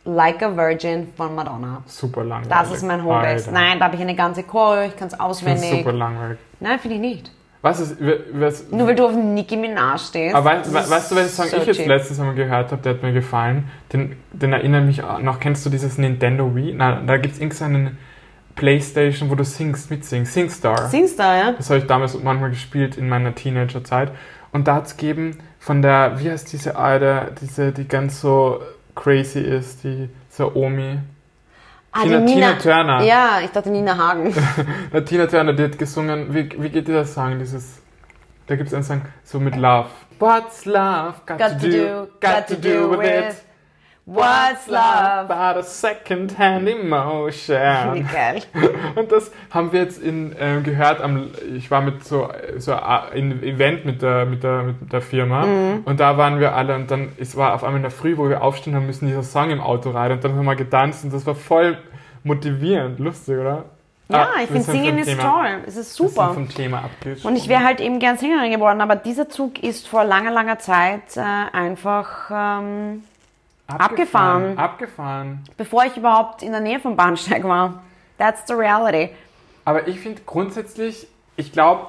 Like 0.04 0.42
a 0.42 0.56
Virgin 0.56 1.08
von 1.16 1.34
Madonna. 1.34 1.82
Super 1.86 2.24
langweilig. 2.24 2.48
Das 2.48 2.72
ist 2.72 2.82
mein 2.82 3.04
Homebase. 3.04 3.48
Alter. 3.48 3.52
Nein, 3.52 3.78
da 3.78 3.84
habe 3.86 3.96
ich 3.96 4.00
eine 4.02 4.14
ganze 4.14 4.42
Choreo, 4.44 4.86
ich 4.86 4.96
kann 4.96 5.08
es 5.08 5.18
auswendig. 5.20 5.70
super 5.70 5.92
langweilig. 5.92 6.38
Nein, 6.58 6.78
finde 6.78 6.96
ich 6.96 7.02
nicht. 7.02 7.30
Was 7.62 7.78
ist, 7.78 7.96
was, 8.32 8.70
Nur 8.70 8.86
weil 8.86 8.94
du 8.94 9.04
auf 9.04 9.12
Nicki 9.14 9.54
Minaj 9.54 9.98
stehst. 9.98 10.34
aber 10.34 10.50
weißt, 10.50 10.72
weißt 10.90 11.10
du, 11.10 11.16
welchen 11.16 11.28
Song 11.28 11.46
so 11.48 11.56
ich 11.58 11.66
jetzt 11.66 11.76
cheap. 11.76 11.88
letztens 11.88 12.18
einmal 12.18 12.34
gehört 12.34 12.72
habe, 12.72 12.80
der 12.80 12.94
hat 12.94 13.02
mir 13.02 13.12
gefallen? 13.12 13.68
Den, 13.92 14.16
den 14.32 14.54
erinnert 14.54 14.86
mich 14.86 15.04
auch 15.04 15.18
noch. 15.18 15.40
Kennst 15.40 15.66
du 15.66 15.70
dieses 15.70 15.98
Nintendo 15.98 16.54
Wii? 16.54 16.72
Na, 16.74 17.02
da 17.02 17.18
gibt 17.18 17.34
es 17.34 17.40
irgendeinen 17.40 17.98
Playstation, 18.54 19.28
wo 19.28 19.34
du 19.34 19.44
singst, 19.44 19.90
mitsingst. 19.90 20.32
Singstar. 20.32 20.88
Singstar, 20.88 21.36
ja? 21.36 21.52
Das 21.52 21.68
habe 21.68 21.80
ich 21.80 21.86
damals 21.86 22.18
manchmal 22.22 22.48
gespielt 22.48 22.96
in 22.96 23.10
meiner 23.10 23.34
Teenagerzeit. 23.34 24.10
Und 24.52 24.66
da 24.66 24.76
hat 24.76 24.86
es 24.86 24.96
gegeben 24.96 25.38
von 25.58 25.82
der, 25.82 26.18
wie 26.18 26.30
heißt 26.30 26.50
diese 26.52 26.76
alte, 26.76 27.32
diese, 27.42 27.72
die 27.72 27.86
ganz 27.86 28.22
so 28.22 28.60
crazy 28.94 29.40
ist, 29.40 29.84
die 29.84 30.08
so 30.28 30.52
Omi. 30.54 30.98
Ah, 31.92 32.02
Tina- 32.02 32.24
Tina 32.24 32.52
Turner. 32.54 33.02
Ja, 33.02 33.40
ich 33.42 33.50
dachte 33.50 33.70
Nina 33.70 33.96
Hagen. 33.96 34.32
Äh, 34.92 35.02
Tina 35.02 35.26
Turner, 35.26 35.52
die 35.52 35.64
hat 35.64 35.78
gesungen, 35.78 36.32
wie, 36.34 36.48
wie 36.60 36.68
geht 36.68 36.86
dieser 36.88 37.04
Song? 37.04 37.38
Dieses, 37.38 37.80
da 38.46 38.56
gibt 38.56 38.68
es 38.68 38.74
einen 38.74 38.84
Song 38.84 39.02
so 39.24 39.40
mit 39.40 39.56
Love. 39.56 39.88
What's 40.20 40.66
love 40.66 41.14
got, 41.26 41.38
Got 41.38 41.60
to 41.60 41.68
do, 41.70 42.08
got 42.20 42.46
to 42.46 42.54
do 42.56 42.90
with 42.98 43.42
What's 44.06 44.66
love? 44.66 45.28
But 45.28 45.56
a 45.58 45.62
second-hand 45.62 46.66
Wie 46.66 46.72
emotion. 46.72 48.08
geil. 48.12 48.42
Und 48.96 49.12
das 49.12 49.30
haben 49.50 49.70
wir 49.72 49.82
jetzt 49.82 50.02
in, 50.02 50.34
ähm, 50.40 50.64
gehört. 50.64 51.00
Am, 51.00 51.28
ich 51.54 51.70
war 51.70 51.80
mit 51.80 52.04
so 52.04 52.28
so 52.58 52.74
ein 52.74 53.42
Event 53.42 53.84
mit 53.84 54.02
der 54.02 54.26
mit 54.26 54.42
der 54.42 54.62
mit 54.64 54.92
der 54.92 55.00
Firma 55.00 55.46
Mhm. 55.46 55.82
und 55.84 56.00
da 56.00 56.16
waren 56.16 56.40
wir 56.40 56.54
alle 56.56 56.74
und 56.74 56.90
dann 56.90 57.10
es 57.18 57.36
war 57.36 57.54
auf 57.54 57.62
einmal 57.62 57.76
in 57.76 57.82
der 57.82 57.90
Früh, 57.92 58.16
wo 58.16 58.28
wir 58.28 58.42
aufstehen 58.42 58.74
haben 58.74 58.86
müssen, 58.86 59.06
dieser 59.06 59.22
Song 59.22 59.50
im 59.50 59.60
Auto 59.60 59.90
rein 59.90 60.10
und 60.12 60.24
dann 60.24 60.34
haben 60.34 60.44
wir 60.46 60.56
getanzt 60.56 61.04
und 61.04 61.12
das 61.12 61.24
war 61.26 61.34
voll 61.36 61.78
motivierend, 62.24 62.98
lustig, 62.98 63.38
oder? 63.38 63.64
Ja, 64.08 64.22
Ah, 64.34 64.40
ich 64.42 64.48
finde 64.48 64.62
Singen 64.62 64.98
ist 64.98 65.06
Thema- 65.08 65.22
toll. 65.22 65.58
Es 65.68 65.76
ist 65.76 65.94
super. 65.94 66.30
vom 66.34 66.48
Thema. 66.48 66.82
Und 67.22 67.36
ich 67.36 67.48
wäre 67.48 67.62
halt 67.62 67.78
eben 67.80 68.00
gern 68.00 68.18
Sängerin 68.18 68.50
geworden, 68.50 68.80
aber 68.80 68.96
dieser 68.96 69.28
Zug 69.28 69.62
ist 69.62 69.86
vor 69.86 70.02
langer, 70.04 70.32
langer 70.32 70.58
Zeit 70.58 71.16
äh, 71.16 71.20
einfach, 71.56 72.28
ähm, 72.34 73.04
abgefahren. 73.78 74.58
Abgefahren. 74.58 75.44
bevor 75.56 75.84
ich 75.84 75.96
überhaupt 75.96 76.42
in 76.42 76.52
der 76.52 76.60
Nähe 76.60 76.80
vom 76.80 76.96
Bahnsteig 76.96 77.44
war. 77.44 77.82
That's 78.18 78.42
the 78.46 78.54
reality. 78.54 79.10
Aber 79.64 79.86
ich 79.88 80.00
finde 80.00 80.22
grundsätzlich, 80.26 81.06
ich 81.36 81.52
glaube, 81.52 81.86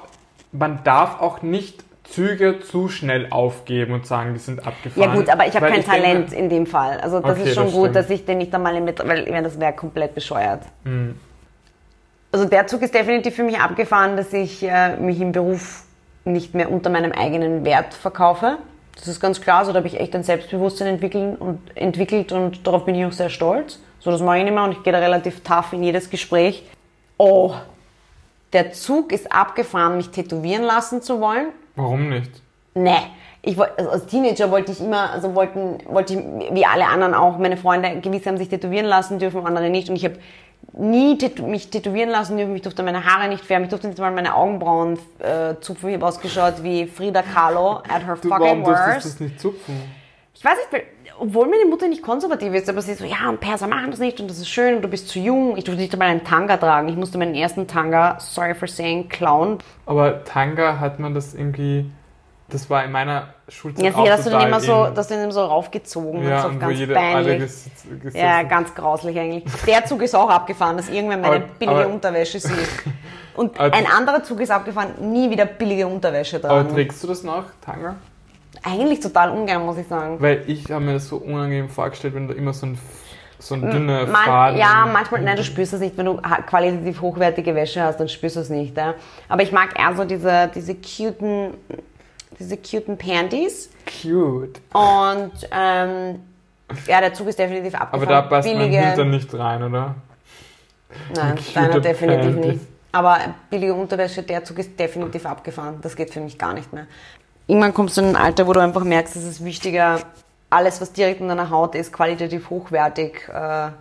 man 0.52 0.82
darf 0.84 1.20
auch 1.20 1.42
nicht 1.42 1.84
Züge 2.04 2.60
zu 2.60 2.88
schnell 2.88 3.28
aufgeben 3.30 3.94
und 3.94 4.06
sagen, 4.06 4.34
die 4.34 4.40
sind 4.40 4.66
abgefahren. 4.66 5.10
Ja 5.10 5.14
gut, 5.14 5.28
aber 5.30 5.46
ich 5.46 5.54
habe 5.54 5.66
Weil 5.66 5.70
kein 5.72 5.80
ich 5.80 5.86
denke- 5.86 6.02
Talent 6.02 6.32
in 6.32 6.48
dem 6.50 6.66
Fall. 6.66 7.00
Also 7.00 7.20
das 7.20 7.38
Okay, 7.38 7.48
ist 7.48 7.54
schon 7.54 7.64
das 7.66 7.72
gut, 7.72 7.82
stimmt. 7.84 7.96
dass 7.96 8.10
ich 8.10 8.24
den 8.26 8.38
nicht 8.38 8.54
einmal 8.54 8.78
mit, 8.80 8.98
weil 9.06 9.20
ich 9.20 9.30
meine, 9.30 9.44
das 9.44 9.58
wäre 9.58 9.72
komplett 9.72 10.14
bescheuert. 10.14 10.62
Hm. 10.84 11.18
Also 12.30 12.46
der 12.46 12.66
Zug 12.66 12.82
ist 12.82 12.94
definitiv 12.94 13.34
für 13.36 13.44
mich 13.44 13.58
abgefahren, 13.60 14.16
dass 14.16 14.32
ich 14.32 14.62
äh, 14.62 14.96
mich 14.96 15.20
im 15.20 15.32
Beruf 15.32 15.84
nicht 16.24 16.54
mehr 16.54 16.70
unter 16.70 16.88
meinem 16.90 17.12
eigenen 17.12 17.64
Wert 17.64 17.94
verkaufe. 17.94 18.58
Das 19.02 19.08
ist 19.08 19.20
ganz 19.20 19.40
klar, 19.40 19.64
so 19.64 19.72
da 19.72 19.78
habe 19.78 19.88
ich 19.88 19.98
echt 19.98 20.14
ein 20.14 20.22
Selbstbewusstsein 20.22 20.86
entwickeln 20.86 21.34
und, 21.34 21.58
entwickelt 21.74 22.30
und 22.30 22.64
darauf 22.64 22.84
bin 22.84 22.94
ich 22.94 23.04
auch 23.04 23.10
sehr 23.10 23.30
stolz. 23.30 23.80
So, 23.98 24.12
das 24.12 24.20
mache 24.20 24.38
ich 24.38 24.44
nicht 24.44 24.54
mehr 24.54 24.62
und 24.62 24.70
ich 24.70 24.82
gehe 24.84 24.92
da 24.92 25.00
relativ 25.00 25.40
tough 25.40 25.72
in 25.72 25.82
jedes 25.82 26.08
Gespräch. 26.08 26.62
Oh, 27.18 27.52
der 28.52 28.70
Zug 28.70 29.10
ist 29.10 29.32
abgefahren, 29.32 29.96
mich 29.96 30.10
tätowieren 30.10 30.62
lassen 30.62 31.02
zu 31.02 31.20
wollen. 31.20 31.48
Warum 31.74 32.10
nicht? 32.10 32.30
Nee. 32.74 32.92
Ich, 33.44 33.58
also 33.58 33.90
als 33.90 34.06
Teenager 34.06 34.52
wollte 34.52 34.70
ich 34.70 34.80
immer, 34.80 35.10
also 35.10 35.34
wollten, 35.34 35.78
wollte 35.92 36.14
ich, 36.14 36.54
wie 36.54 36.64
alle 36.64 36.86
anderen 36.86 37.12
auch, 37.12 37.38
meine 37.38 37.56
Freunde, 37.56 37.98
gewisse 38.00 38.28
haben 38.28 38.38
sich 38.38 38.50
tätowieren 38.50 38.86
lassen 38.86 39.18
dürfen, 39.18 39.44
andere 39.44 39.68
nicht. 39.68 39.90
Und 39.90 39.96
ich 39.96 40.04
habe 40.04 40.14
nie 40.72 41.18
tätow 41.18 41.46
mich 41.46 41.70
tätowieren 41.70 42.10
lassen 42.10 42.36
dürfen. 42.36 42.56
Ich 42.56 42.62
durfte 42.62 42.82
meine 42.82 43.04
Haare 43.04 43.28
nicht 43.28 43.44
färben. 43.44 43.64
Ich 43.64 43.70
durfte 43.70 43.88
nicht 43.88 43.98
mal 43.98 44.10
meine 44.10 44.34
Augenbrauen 44.34 44.98
äh, 45.18 45.54
zupfen. 45.60 45.88
Ich 45.90 45.96
habe 45.96 46.06
ausgeschaut 46.06 46.62
wie 46.62 46.86
Frida 46.86 47.22
Kahlo 47.22 47.78
at 47.88 48.06
her 48.06 48.16
Du, 48.20 48.28
fucking 48.28 48.30
warum 48.30 48.64
durftest 48.64 48.86
du 48.86 48.94
worst. 48.94 49.06
das 49.06 49.20
nicht 49.20 49.40
zupfen? 49.40 49.82
Ich 50.34 50.44
weiß 50.44 50.54
nicht, 50.72 50.84
obwohl 51.20 51.46
meine 51.48 51.66
Mutter 51.66 51.86
nicht 51.88 52.02
konservativ 52.02 52.52
ist, 52.54 52.68
aber 52.68 52.80
sie 52.82 52.92
ist 52.92 52.98
so, 52.98 53.04
ja, 53.04 53.28
und 53.28 53.38
Perser 53.38 53.68
machen 53.68 53.90
das 53.90 54.00
nicht 54.00 54.18
und 54.18 54.28
das 54.28 54.38
ist 54.38 54.48
schön 54.48 54.76
und 54.76 54.82
du 54.82 54.88
bist 54.88 55.08
zu 55.08 55.18
jung. 55.20 55.56
Ich 55.56 55.64
durfte 55.64 55.80
nicht 55.80 55.92
einmal 55.92 56.08
einen 56.08 56.24
Tanga 56.24 56.56
tragen. 56.56 56.88
Ich 56.88 56.96
musste 56.96 57.18
meinen 57.18 57.34
ersten 57.34 57.68
Tanga, 57.68 58.16
sorry 58.18 58.54
for 58.54 58.66
saying, 58.66 59.08
klauen. 59.08 59.58
Aber 59.86 60.24
Tanga 60.24 60.80
hat 60.80 60.98
man 60.98 61.14
das 61.14 61.34
irgendwie, 61.34 61.90
das 62.52 62.68
war 62.68 62.84
in 62.84 62.92
meiner 62.92 63.28
Schulzeit 63.48 63.84
Ja, 63.84 63.90
auch 63.92 64.04
sicher, 64.04 64.16
dass 64.16 64.24
du 64.24 64.30
den 64.30 64.32
total 64.38 64.48
immer 64.48 64.60
so, 64.60 64.86
dass 64.94 65.08
du 65.08 65.14
den 65.14 65.24
immer 65.24 65.32
so 65.32 65.44
raufgezogen 65.44 66.22
ja, 66.28 66.36
hast, 66.38 66.44
auf 66.46 66.58
ganz 66.58 66.78
jede 66.78 66.94
peinlich. 66.94 67.52
Ja, 68.12 68.42
ganz 68.42 68.74
grauslich 68.74 69.18
eigentlich. 69.18 69.44
Der 69.66 69.84
Zug 69.84 70.02
ist 70.02 70.14
auch 70.14 70.28
abgefahren, 70.30 70.76
dass 70.76 70.88
irgendwer 70.88 71.16
meine 71.16 71.36
Aber- 71.36 71.44
billige 71.58 71.80
aber- 71.84 71.88
Unterwäsche 71.92 72.38
sieht. 72.40 72.52
Und 73.34 73.58
Aber- 73.58 73.74
ein 73.74 73.86
anderer 73.86 74.22
Zug 74.22 74.40
ist 74.40 74.50
abgefahren, 74.50 74.90
nie 75.00 75.30
wieder 75.30 75.46
billige 75.46 75.86
Unterwäsche 75.86 76.36
Aber 76.36 76.48
tragen. 76.48 76.74
trägst 76.74 77.02
du 77.02 77.08
das 77.08 77.22
noch, 77.22 77.44
Tanga? 77.64 77.96
Eigentlich 78.62 79.00
total 79.00 79.30
ungern, 79.30 79.64
muss 79.64 79.78
ich 79.78 79.88
sagen. 79.88 80.20
Weil 80.20 80.44
ich 80.46 80.70
habe 80.70 80.84
mir 80.84 80.92
das 80.94 81.08
so 81.08 81.16
unangenehm 81.16 81.68
vorgestellt, 81.70 82.14
wenn 82.14 82.28
du 82.28 82.34
immer 82.34 82.52
so 82.52 82.66
ein, 82.66 82.78
so 83.38 83.54
ein 83.56 83.62
dünner 83.62 84.06
Man, 84.06 84.24
Faden... 84.24 84.58
ja, 84.58 84.86
manchmal, 84.92 85.22
nein, 85.22 85.36
du 85.36 85.42
spürst 85.42 85.72
das 85.72 85.80
nicht. 85.80 85.96
Wenn 85.96 86.06
du 86.06 86.16
qualitativ 86.46 87.00
hochwertige 87.00 87.54
Wäsche 87.56 87.82
hast, 87.82 87.98
dann 87.98 88.08
spürst 88.08 88.36
du 88.36 88.40
es 88.40 88.50
nicht. 88.50 88.76
Ja? 88.76 88.94
Aber 89.28 89.42
ich 89.42 89.50
mag 89.50 89.70
eher 89.76 89.96
so 89.96 90.04
diese, 90.04 90.48
diese 90.54 90.76
cuten, 90.76 91.54
diese 92.42 92.56
cuten 92.56 92.98
Panties. 92.98 93.70
Cute. 93.86 94.60
Und 94.72 95.32
ähm, 95.50 96.20
ja, 96.86 97.00
der 97.00 97.14
Zug 97.14 97.28
ist 97.28 97.38
definitiv 97.38 97.74
abgefahren. 97.74 98.02
Aber 98.02 98.06
da 98.06 98.22
passt 98.22 98.48
mein 98.48 98.58
billige, 98.58 98.78
Hintern 98.80 99.10
nicht 99.10 99.34
rein, 99.34 99.62
oder? 99.62 99.94
Nein, 101.14 101.38
deiner 101.54 101.80
definitiv 101.80 102.34
Panties. 102.34 102.46
nicht. 102.52 102.60
Aber 102.92 103.18
billige 103.48 103.72
Unterwäsche, 103.74 104.22
der 104.22 104.44
Zug 104.44 104.58
ist 104.58 104.78
definitiv 104.78 105.24
abgefahren. 105.24 105.78
Das 105.80 105.96
geht 105.96 106.10
für 106.10 106.20
mich 106.20 106.38
gar 106.38 106.52
nicht 106.52 106.72
mehr. 106.72 106.86
Irgendwann 107.46 107.72
kommst 107.74 107.96
du 107.96 108.02
in 108.02 108.08
ein 108.08 108.16
Alter, 108.16 108.46
wo 108.46 108.52
du 108.52 108.60
einfach 108.60 108.84
merkst, 108.84 109.16
es 109.16 109.24
ist 109.24 109.44
wichtiger, 109.44 110.00
alles, 110.50 110.80
was 110.80 110.92
direkt 110.92 111.20
in 111.20 111.28
deiner 111.28 111.48
Haut 111.50 111.74
ist, 111.74 111.92
qualitativ 111.92 112.50
hochwertig 112.50 113.28
äh, 113.28 113.32
Ja. 113.32 113.72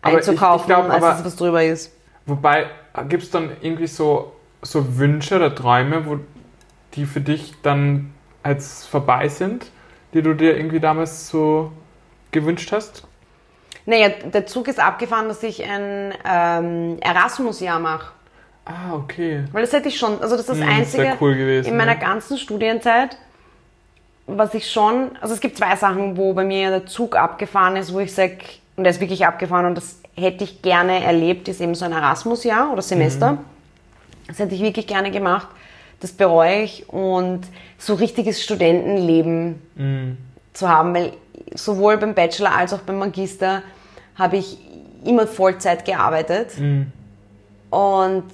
Aber 0.00 0.12
ich- 0.12 0.16
einzukaufen, 0.28 0.60
ich 0.70 0.76
glaub, 0.76 0.90
als 0.90 1.00
das, 1.00 1.24
was 1.24 1.36
drüber 1.36 1.64
ist. 1.64 1.92
Wobei, 2.26 2.66
gibt 3.08 3.22
es 3.22 3.30
dann 3.30 3.50
irgendwie 3.62 3.86
so, 3.86 4.32
so 4.62 4.98
Wünsche 4.98 5.36
oder 5.36 5.54
Träume, 5.54 6.04
wo 6.06 6.18
die 6.98 7.06
für 7.06 7.20
dich 7.20 7.54
dann 7.62 8.12
als 8.42 8.84
vorbei 8.84 9.28
sind, 9.28 9.70
die 10.12 10.22
du 10.22 10.34
dir 10.34 10.56
irgendwie 10.56 10.80
damals 10.80 11.28
so 11.28 11.72
gewünscht 12.32 12.72
hast? 12.72 13.06
Naja, 13.86 14.08
der 14.08 14.46
Zug 14.46 14.68
ist 14.68 14.80
abgefahren, 14.80 15.28
dass 15.28 15.42
ich 15.42 15.64
ein 15.64 16.12
ähm, 16.28 16.98
Erasmus-Jahr 17.00 17.78
mache. 17.78 18.12
Ah, 18.66 18.94
okay. 18.94 19.44
Weil 19.52 19.62
das 19.62 19.72
hätte 19.72 19.88
ich 19.88 19.96
schon, 19.96 20.20
also 20.20 20.36
das 20.36 20.48
ist 20.48 20.48
das 20.50 20.58
Hm, 20.58 20.68
Einzige 20.68 21.16
cool 21.20 21.34
gewesen, 21.34 21.68
in 21.68 21.76
meiner 21.76 21.94
ja. 21.94 21.98
ganzen 21.98 22.36
Studienzeit, 22.36 23.16
was 24.26 24.52
ich 24.52 24.70
schon, 24.70 25.12
also 25.22 25.32
es 25.32 25.40
gibt 25.40 25.56
zwei 25.56 25.74
Sachen, 25.76 26.18
wo 26.18 26.34
bei 26.34 26.44
mir 26.44 26.68
der 26.68 26.86
Zug 26.86 27.16
abgefahren 27.16 27.76
ist, 27.76 27.94
wo 27.94 28.00
ich 28.00 28.12
sage, 28.12 28.38
und 28.76 28.84
der 28.84 28.90
ist 28.90 29.00
wirklich 29.00 29.24
abgefahren 29.24 29.64
und 29.66 29.74
das 29.74 30.00
hätte 30.16 30.44
ich 30.44 30.60
gerne 30.60 31.02
erlebt, 31.02 31.48
ist 31.48 31.60
eben 31.60 31.74
so 31.74 31.86
ein 31.86 31.92
Erasmus-Jahr 31.92 32.70
oder 32.72 32.82
Semester. 32.82 33.32
Mhm. 33.32 33.38
Das 34.26 34.38
hätte 34.38 34.54
ich 34.54 34.60
wirklich 34.60 34.86
gerne 34.86 35.10
gemacht. 35.10 35.48
Das 36.00 36.12
bereue 36.12 36.62
ich 36.62 36.88
und 36.88 37.40
so 37.78 37.94
richtiges 37.94 38.42
Studentenleben 38.42 39.60
Mhm. 39.76 40.16
zu 40.52 40.68
haben, 40.68 40.94
weil 40.94 41.12
sowohl 41.54 41.96
beim 41.96 42.14
Bachelor 42.14 42.54
als 42.56 42.72
auch 42.72 42.80
beim 42.80 42.98
Magister 42.98 43.62
habe 44.16 44.36
ich 44.36 44.58
immer 45.04 45.26
Vollzeit 45.26 45.84
gearbeitet 45.84 46.58
Mhm. 46.58 46.92
und 47.70 48.24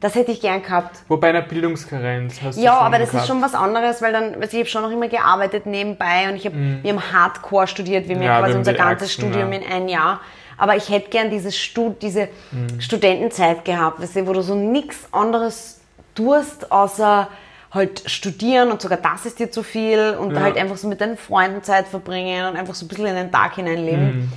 das 0.00 0.14
hätte 0.14 0.30
ich 0.30 0.40
gern 0.40 0.62
gehabt. 0.62 1.00
Wobei 1.08 1.30
eine 1.30 1.42
Bildungskarenz 1.42 2.40
hast 2.42 2.56
du 2.58 2.62
Ja, 2.62 2.78
aber 2.78 2.98
das 2.98 3.10
gehabt. 3.10 3.24
ist 3.24 3.28
schon 3.28 3.42
was 3.42 3.54
anderes, 3.54 4.00
weil 4.00 4.12
dann, 4.12 4.34
also 4.34 4.44
ich 4.56 4.58
habe 4.60 4.66
schon 4.66 4.82
noch 4.82 4.90
immer 4.90 5.08
gearbeitet 5.08 5.66
nebenbei 5.66 6.28
und 6.30 6.36
ich 6.36 6.46
habe, 6.46 6.54
wir 6.82 6.92
haben 6.92 7.12
Hardcore 7.12 7.66
studiert, 7.66 8.06
wir 8.08 8.14
haben. 8.16 8.22
Ja, 8.22 8.38
quasi 8.38 8.56
unser 8.56 8.74
ganzes 8.74 9.08
Ärgsten, 9.08 9.24
Studium 9.32 9.52
ja. 9.52 9.58
in 9.58 9.72
ein 9.72 9.88
Jahr. 9.88 10.20
Aber 10.56 10.76
ich 10.76 10.88
hätte 10.88 11.10
gern 11.10 11.30
dieses 11.30 11.56
Stud 11.56 12.00
diese 12.02 12.28
Mhm. 12.52 12.80
Studentenzeit 12.80 13.64
gehabt, 13.64 14.00
weißt 14.00 14.16
du, 14.16 14.26
wo 14.26 14.32
du 14.32 14.42
so 14.42 14.54
nichts 14.54 15.08
anderes 15.12 15.77
tust, 16.18 16.70
außer 16.72 17.28
halt 17.72 18.02
studieren 18.10 18.70
und 18.72 18.80
sogar 18.82 18.98
das 18.98 19.26
ist 19.26 19.38
dir 19.38 19.50
zu 19.50 19.62
viel 19.62 20.16
und 20.18 20.34
Ja. 20.34 20.40
halt 20.40 20.56
einfach 20.56 20.76
so 20.76 20.88
mit 20.88 21.00
deinen 21.00 21.16
Freunden 21.16 21.62
Zeit 21.62 21.86
verbringen 21.86 22.46
und 22.48 22.56
einfach 22.56 22.74
so 22.74 22.84
ein 22.84 22.88
bisschen 22.88 23.06
in 23.06 23.14
den 23.14 23.30
Tag 23.32 23.54
hineinleben. 23.56 24.06
Mhm. 24.22 24.32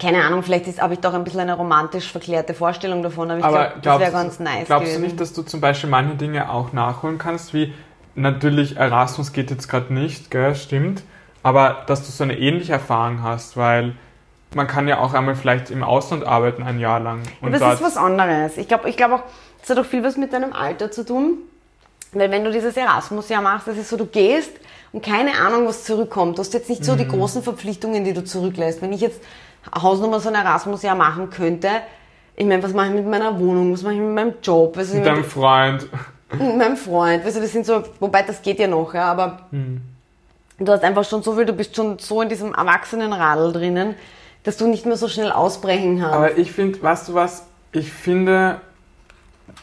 Keine 0.00 0.22
Ahnung, 0.24 0.42
vielleicht 0.42 0.66
ist- 0.66 0.80
habe 0.80 0.94
ich 0.94 1.00
doch 1.00 1.14
ein 1.14 1.24
bisschen 1.24 1.40
eine 1.40 1.54
romantisch 1.54 2.10
verklärte 2.10 2.54
Vorstellung 2.54 3.02
davon, 3.02 3.30
aber 3.30 3.38
ich 3.38 3.44
Aber 3.44 3.58
glaube, 3.68 3.80
das 3.82 4.00
wäre 4.00 4.12
ganz 4.12 4.38
nice 4.40 4.66
glaubst 4.66 4.86
gewesen. 4.86 5.00
du 5.02 5.06
nicht, 5.08 5.20
dass 5.20 5.32
du 5.32 5.42
zum 5.42 5.60
Beispiel 5.60 5.90
manche 5.90 6.14
Dinge 6.16 6.50
auch 6.50 6.72
nachholen 6.72 7.18
kannst, 7.18 7.54
wie 7.54 7.72
natürlich 8.14 8.76
Erasmus 8.76 9.32
geht 9.32 9.50
jetzt 9.50 9.68
gerade 9.68 9.92
nicht, 9.92 10.30
gell, 10.30 10.54
stimmt, 10.54 11.02
aber 11.42 11.84
dass 11.86 12.04
du 12.06 12.10
so 12.12 12.24
eine 12.24 12.38
ähnliche 12.38 12.72
Erfahrung 12.72 13.22
hast, 13.22 13.56
weil 13.56 13.94
man 14.54 14.66
kann 14.66 14.88
ja 14.88 14.98
auch 14.98 15.14
einmal 15.14 15.34
vielleicht 15.36 15.70
im 15.70 15.82
Ausland 15.82 16.26
arbeiten 16.26 16.62
ein 16.62 16.78
Jahr 16.80 17.00
lang. 17.00 17.22
Und 17.40 17.52
das 17.52 17.60
dort- 17.60 17.74
ist 17.74 17.82
was 17.82 17.96
anderes. 17.96 18.56
Ich 18.56 18.68
glaube 18.68 18.88
ich 18.88 18.96
glaub 18.96 19.12
auch, 19.12 19.22
das 19.60 19.70
hat 19.70 19.78
auch 19.78 19.84
viel 19.88 20.02
was 20.02 20.16
mit 20.16 20.32
deinem 20.32 20.52
Alter 20.52 20.90
zu 20.90 21.04
tun. 21.04 21.38
Weil 22.12 22.30
wenn 22.32 22.42
du 22.44 22.50
dieses 22.50 22.76
Erasmus-Jahr 22.76 23.40
machst, 23.40 23.68
das 23.68 23.76
ist 23.76 23.88
so, 23.88 23.96
du 23.96 24.06
gehst 24.06 24.50
und 24.92 25.04
keine 25.04 25.32
Ahnung, 25.38 25.68
was 25.68 25.84
zurückkommt. 25.84 26.38
Du 26.38 26.40
hast 26.40 26.52
jetzt 26.54 26.68
nicht 26.68 26.84
so 26.84 26.94
Mhm. 26.94 26.98
die 26.98 27.06
großen 27.08 27.42
Verpflichtungen, 27.44 28.02
die 28.02 28.12
du 28.12 28.24
zurücklässt. 28.24 28.82
Wenn 28.82 28.92
ich 28.92 29.00
jetzt 29.00 29.20
Hausnummer 29.80 30.18
so 30.18 30.28
ein 30.30 30.34
Erasmus-Jahr 30.34 30.96
machen 30.96 31.30
könnte, 31.30 31.68
ich 32.34 32.46
meine, 32.46 32.62
was 32.64 32.72
mache 32.72 32.88
ich 32.88 32.94
mit 32.94 33.06
meiner 33.06 33.38
Wohnung, 33.38 33.72
was 33.72 33.82
mache 33.82 33.94
ich 33.94 34.00
mit 34.00 34.10
meinem 34.14 34.34
Job, 34.42 34.76
was 34.76 34.92
mit 34.92 35.06
deinem 35.06 35.22
Freund. 35.22 35.86
mit 36.32 36.56
meinem 36.56 36.76
Freund, 36.76 37.24
weißt 37.24 37.36
du, 37.36 37.40
das 37.42 37.52
sind 37.52 37.66
so, 37.66 37.84
wobei 38.00 38.22
das 38.22 38.40
geht 38.42 38.58
ja 38.58 38.66
noch, 38.66 38.92
ja, 38.94 39.04
aber 39.12 39.40
Hm. 39.50 39.80
du 40.58 40.72
hast 40.72 40.82
einfach 40.82 41.04
schon 41.04 41.22
so 41.22 41.34
viel, 41.36 41.44
du 41.44 41.52
bist 41.52 41.76
schon 41.76 41.98
so 42.00 42.22
in 42.22 42.28
diesem 42.28 42.54
Erwachsenenradl 42.54 43.52
drinnen, 43.52 43.94
dass 44.42 44.56
du 44.56 44.68
nicht 44.68 44.86
mehr 44.86 44.96
so 44.96 45.08
schnell 45.08 45.32
ausbrechen 45.32 45.98
kannst. 45.98 46.14
Aber 46.14 46.38
ich 46.38 46.52
finde, 46.52 46.82
weißt 46.82 47.08
du 47.08 47.14
was, 47.14 47.46
ich 47.72 47.92
finde, 47.92 48.60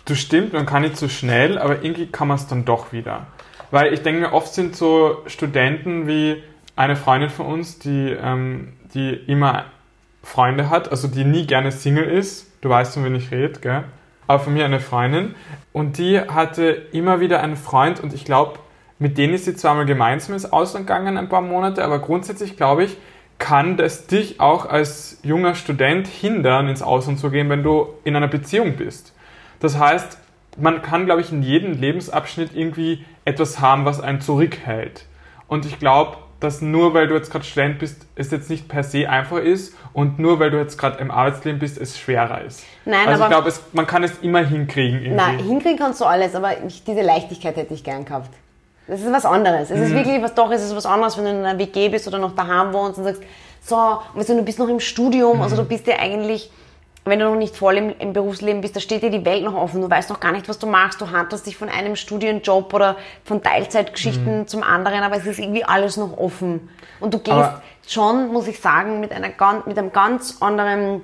du 0.05 0.15
stimmt, 0.15 0.53
man 0.53 0.65
kann 0.65 0.83
nicht 0.83 0.97
so 0.97 1.09
schnell, 1.09 1.57
aber 1.57 1.83
irgendwie 1.83 2.07
kann 2.07 2.27
man 2.27 2.37
es 2.37 2.47
dann 2.47 2.65
doch 2.65 2.91
wieder. 2.91 3.27
Weil 3.71 3.93
ich 3.93 4.01
denke 4.01 4.21
mir, 4.21 4.33
oft 4.33 4.53
sind 4.53 4.75
so 4.75 5.23
Studenten 5.27 6.07
wie 6.07 6.41
eine 6.75 6.95
Freundin 6.95 7.29
von 7.29 7.47
uns, 7.47 7.79
die, 7.79 8.15
ähm, 8.21 8.73
die 8.93 9.09
immer 9.09 9.65
Freunde 10.23 10.69
hat, 10.69 10.91
also 10.91 11.07
die 11.07 11.23
nie 11.23 11.47
gerne 11.47 11.71
Single 11.71 12.05
ist. 12.05 12.51
Du 12.61 12.69
weißt, 12.69 12.93
von 12.93 13.03
wem 13.03 13.15
ich 13.15 13.31
rede, 13.31 13.59
gell? 13.59 13.83
Aber 14.27 14.39
von 14.39 14.53
mir 14.53 14.65
eine 14.65 14.79
Freundin. 14.79 15.35
Und 15.73 15.97
die 15.97 16.19
hatte 16.19 16.69
immer 16.91 17.19
wieder 17.19 17.41
einen 17.41 17.55
Freund 17.55 17.99
und 17.99 18.13
ich 18.13 18.25
glaube, 18.25 18.59
mit 18.99 19.17
denen 19.17 19.33
ist 19.33 19.45
sie 19.45 19.55
zweimal 19.55 19.85
gemeinsam 19.85 20.33
ins 20.33 20.51
Ausland 20.51 20.87
gegangen, 20.87 21.17
ein 21.17 21.29
paar 21.29 21.41
Monate, 21.41 21.83
aber 21.83 21.99
grundsätzlich 21.99 22.57
glaube 22.57 22.85
ich, 22.85 22.97
kann 23.39 23.77
das 23.77 24.07
dich 24.07 24.39
auch 24.39 24.65
als 24.67 25.19
junger 25.23 25.53
Student 25.55 26.07
hindern, 26.07 26.67
ins 26.67 26.81
Ausland 26.81 27.19
zu 27.19 27.29
gehen, 27.29 27.49
wenn 27.49 27.63
du 27.63 27.87
in 28.03 28.15
einer 28.15 28.27
Beziehung 28.27 28.77
bist. 28.77 29.13
Das 29.59 29.77
heißt, 29.77 30.17
man 30.57 30.81
kann, 30.81 31.05
glaube 31.05 31.21
ich, 31.21 31.31
in 31.31 31.43
jedem 31.43 31.79
Lebensabschnitt 31.79 32.55
irgendwie 32.55 33.05
etwas 33.25 33.59
haben, 33.59 33.85
was 33.85 34.01
einen 34.01 34.21
zurückhält. 34.21 35.05
Und 35.47 35.65
ich 35.65 35.77
glaube, 35.79 36.17
dass 36.39 36.61
nur 36.61 36.93
weil 36.93 37.07
du 37.07 37.15
jetzt 37.15 37.31
gerade 37.31 37.45
Student 37.45 37.79
bist, 37.79 38.05
es 38.15 38.29
jetzt 38.31 38.49
nicht 38.49 38.67
per 38.67 38.83
se 38.83 39.09
einfach 39.09 39.37
ist 39.37 39.75
und 39.93 40.19
nur 40.19 40.39
weil 40.39 40.51
du 40.51 40.57
jetzt 40.57 40.77
gerade 40.77 40.99
im 40.99 41.09
Arbeitsleben 41.09 41.59
bist, 41.59 41.79
es 41.79 41.97
schwerer 41.99 42.41
ist. 42.41 42.63
Nein, 42.85 43.07
also 43.07 43.11
ich 43.11 43.25
aber- 43.25 43.29
glaube, 43.29 43.49
es- 43.49 43.61
man 43.73 43.87
kann 43.87 44.03
es 44.03 44.19
immer 44.19 44.43
hinkriegen. 44.43 44.99
Irgendwie. 44.99 45.15
Nein, 45.15 45.39
hinkriegen 45.39 45.77
kannst 45.79 45.99
du 46.01 46.05
alles, 46.05 46.35
aber 46.35 46.63
ich, 46.65 46.83
diese 46.83 47.01
Leichtigkeit 47.01 47.55
hätte 47.55 47.73
ich 47.73 47.83
gern 47.83 48.05
gehabt. 48.05 48.29
Das 48.87 49.01
ist 49.01 49.11
was 49.11 49.25
anderes. 49.25 49.69
Es 49.69 49.79
ist 49.79 49.91
Mhm. 49.91 49.95
wirklich 49.95 50.21
was, 50.23 50.33
doch, 50.33 50.49
es 50.51 50.63
ist 50.63 50.75
was 50.75 50.85
anderes, 50.85 51.17
wenn 51.17 51.25
du 51.25 51.31
in 51.31 51.45
einer 51.45 51.59
WG 51.59 51.89
bist 51.89 52.07
oder 52.07 52.19
noch 52.19 52.35
daheim 52.35 52.71
wohnst 52.73 52.97
und 52.97 53.03
sagst, 53.05 53.21
so, 53.61 53.75
weißt 54.13 54.29
du, 54.29 54.35
du 54.35 54.43
bist 54.43 54.59
noch 54.59 54.69
im 54.69 54.79
Studium, 54.79 55.41
also 55.41 55.55
du 55.57 55.63
Mhm. 55.63 55.67
bist 55.67 55.87
ja 55.87 55.95
eigentlich, 55.99 56.49
wenn 57.03 57.19
du 57.19 57.25
noch 57.25 57.35
nicht 57.35 57.55
voll 57.55 57.77
im, 57.77 57.93
im 57.99 58.13
Berufsleben 58.13 58.61
bist, 58.61 58.75
da 58.75 58.79
steht 58.79 59.01
dir 59.03 59.09
die 59.09 59.23
Welt 59.25 59.43
noch 59.43 59.55
offen. 59.55 59.81
Du 59.81 59.89
weißt 59.89 60.09
noch 60.09 60.19
gar 60.19 60.31
nicht, 60.31 60.47
was 60.49 60.59
du 60.59 60.67
machst. 60.67 60.99
Du 61.01 61.09
handelst 61.09 61.45
dich 61.47 61.55
von 61.57 61.69
einem 61.69 61.95
Studienjob 61.95 62.73
oder 62.73 62.95
von 63.23 63.41
Teilzeitgeschichten 63.43 64.39
Mhm. 64.39 64.47
zum 64.47 64.63
anderen, 64.63 65.03
aber 65.03 65.17
es 65.17 65.25
ist 65.25 65.39
irgendwie 65.39 65.63
alles 65.65 65.97
noch 65.97 66.17
offen. 66.17 66.69
Und 66.99 67.13
du 67.13 67.19
gehst 67.19 67.35
Aber- 67.37 67.61
schon, 67.87 68.27
muss 68.33 68.47
ich 68.47 68.59
sagen, 68.59 68.99
mit, 68.99 69.11
einer, 69.13 69.29
mit 69.65 69.77
einem 69.77 69.91
ganz 69.93 70.37
anderen 70.41 71.01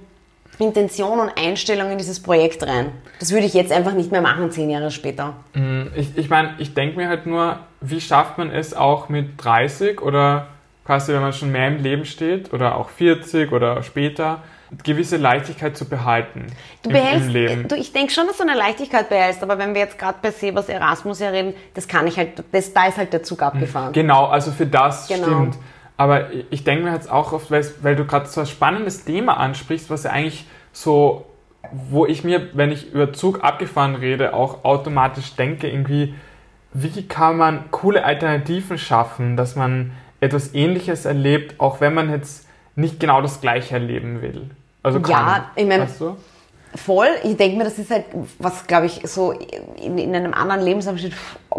Intention 0.60 1.20
und 1.20 1.32
Einstellung 1.38 1.92
in 1.92 1.98
dieses 1.98 2.22
Projekt 2.22 2.63
rein. 2.63 2.92
Das 3.20 3.32
würde 3.32 3.46
ich 3.46 3.54
jetzt 3.54 3.72
einfach 3.72 3.94
nicht 3.94 4.12
mehr 4.12 4.22
machen, 4.22 4.52
zehn 4.52 4.70
Jahre 4.70 4.92
später. 4.92 5.34
Ich, 5.96 6.18
ich 6.18 6.30
meine, 6.30 6.56
ich 6.60 6.74
denke 6.74 6.98
mir 6.98 7.10
halt 7.10 7.26
nur, 7.26 7.60
wie 7.82 8.00
schafft 8.02 8.38
man 8.38 8.52
es 8.52 8.74
auch 8.74 9.10
mit 9.10 9.44
30 9.44 10.02
oder 10.02 10.48
quasi, 10.86 11.13
wenn 11.13 11.22
man 11.22 11.34
schon 11.34 11.52
mehr 11.52 11.68
im 11.68 11.82
Leben 11.82 12.06
steht 12.06 12.54
oder 12.54 12.78
auch 12.78 12.89
40 12.89 13.52
oder 13.52 13.84
später, 13.84 14.44
gewisse 14.84 15.18
Leichtigkeit 15.18 15.78
zu 15.78 15.86
behalten 15.86 16.48
Du 16.82 16.89
im, 16.89 16.94
behältst, 16.96 17.28
im 17.28 17.34
Leben. 17.34 17.68
Du, 17.68 17.76
ich 17.76 17.94
denke 17.94 18.12
schon, 18.12 18.26
dass 18.28 18.38
du 18.38 18.44
eine 18.44 18.56
Leichtigkeit 18.56 19.08
behältst, 19.08 19.44
aber 19.44 19.58
wenn 19.60 19.74
wir 19.76 19.82
jetzt 19.82 20.00
gerade 20.00 20.18
per 20.22 20.32
se 20.32 20.54
was 20.56 20.68
Erasmus 20.68 21.20
ja 21.20 21.30
reden, 21.30 21.54
das 21.76 21.88
kann 21.88 22.08
ich 22.08 22.18
halt, 22.18 22.44
das, 22.52 22.74
da 22.74 22.88
ist 22.88 22.98
halt 22.98 23.13
der 23.13 23.22
Zug 23.24 23.42
abgefahren. 23.44 23.94
Genau, 23.94 24.26
also 24.26 24.52
für 24.52 24.66
das 24.66 25.08
Genau. 25.08 25.24
stimmt. 25.26 25.58
Aber 26.04 26.32
ich 26.50 26.66
denke 26.66 26.84
mir 26.84 26.94
jetzt 26.94 27.10
auch 27.10 27.32
oft, 27.32 27.50
weil, 27.50 27.96
du 27.96 28.04
gerade 28.04 28.26
so 28.26 28.42
ein 28.42 28.46
spannendes 28.46 29.06
Thema 29.06 29.38
ansprichst, 29.38 29.89
was 29.89 30.04
ja 30.04 30.12
eigentlich 30.12 30.46
so, 30.74 31.26
wo 31.72 32.06
ich 32.06 32.26
mir, 32.26 32.50
wenn 32.58 32.74
ich 32.74 32.92
über 32.92 33.13
Zug 33.13 33.42
abgefahren 33.42 33.96
rede, 33.96 34.34
auch 34.34 34.66
automatisch 34.66 35.38
denke, 35.38 35.70
irgendwie, 35.70 36.13
wie 36.74 37.08
kann 37.08 37.38
man 37.38 37.72
coole 37.72 38.04
Alternativen 38.04 38.78
schaffen, 38.78 39.38
dass 39.38 39.56
man 39.56 39.94
etwas 40.20 40.54
Ähnliches 40.54 41.06
erlebt, 41.06 41.62
auch 41.62 41.80
wenn 41.80 41.94
man 41.94 42.10
jetzt 42.10 42.50
nicht 42.76 43.00
genau 43.00 43.22
das 43.22 43.39
Gleiche 43.39 43.76
erleben 43.76 44.22
will. 44.22 44.50
Also 44.82 45.00
kann, 45.00 45.10
Ja, 45.10 45.52
ich 45.56 45.66
mein- 45.66 45.80
weißt 45.80 46.02
du? 46.02 46.18
Voll, 46.76 47.08
ich 47.24 47.38
denke 47.38 47.58
mir, 47.58 47.66
das 47.66 47.78
ist 47.78 47.92
halt, 47.92 48.06
was 48.40 48.66
glaube 48.66 48.88
ich 48.88 49.02
so 49.04 49.32
in, 49.82 49.98
in 49.98 50.16
einem 50.16 50.34
anderen 50.34 50.62
Lebensabschnitt 50.62 51.14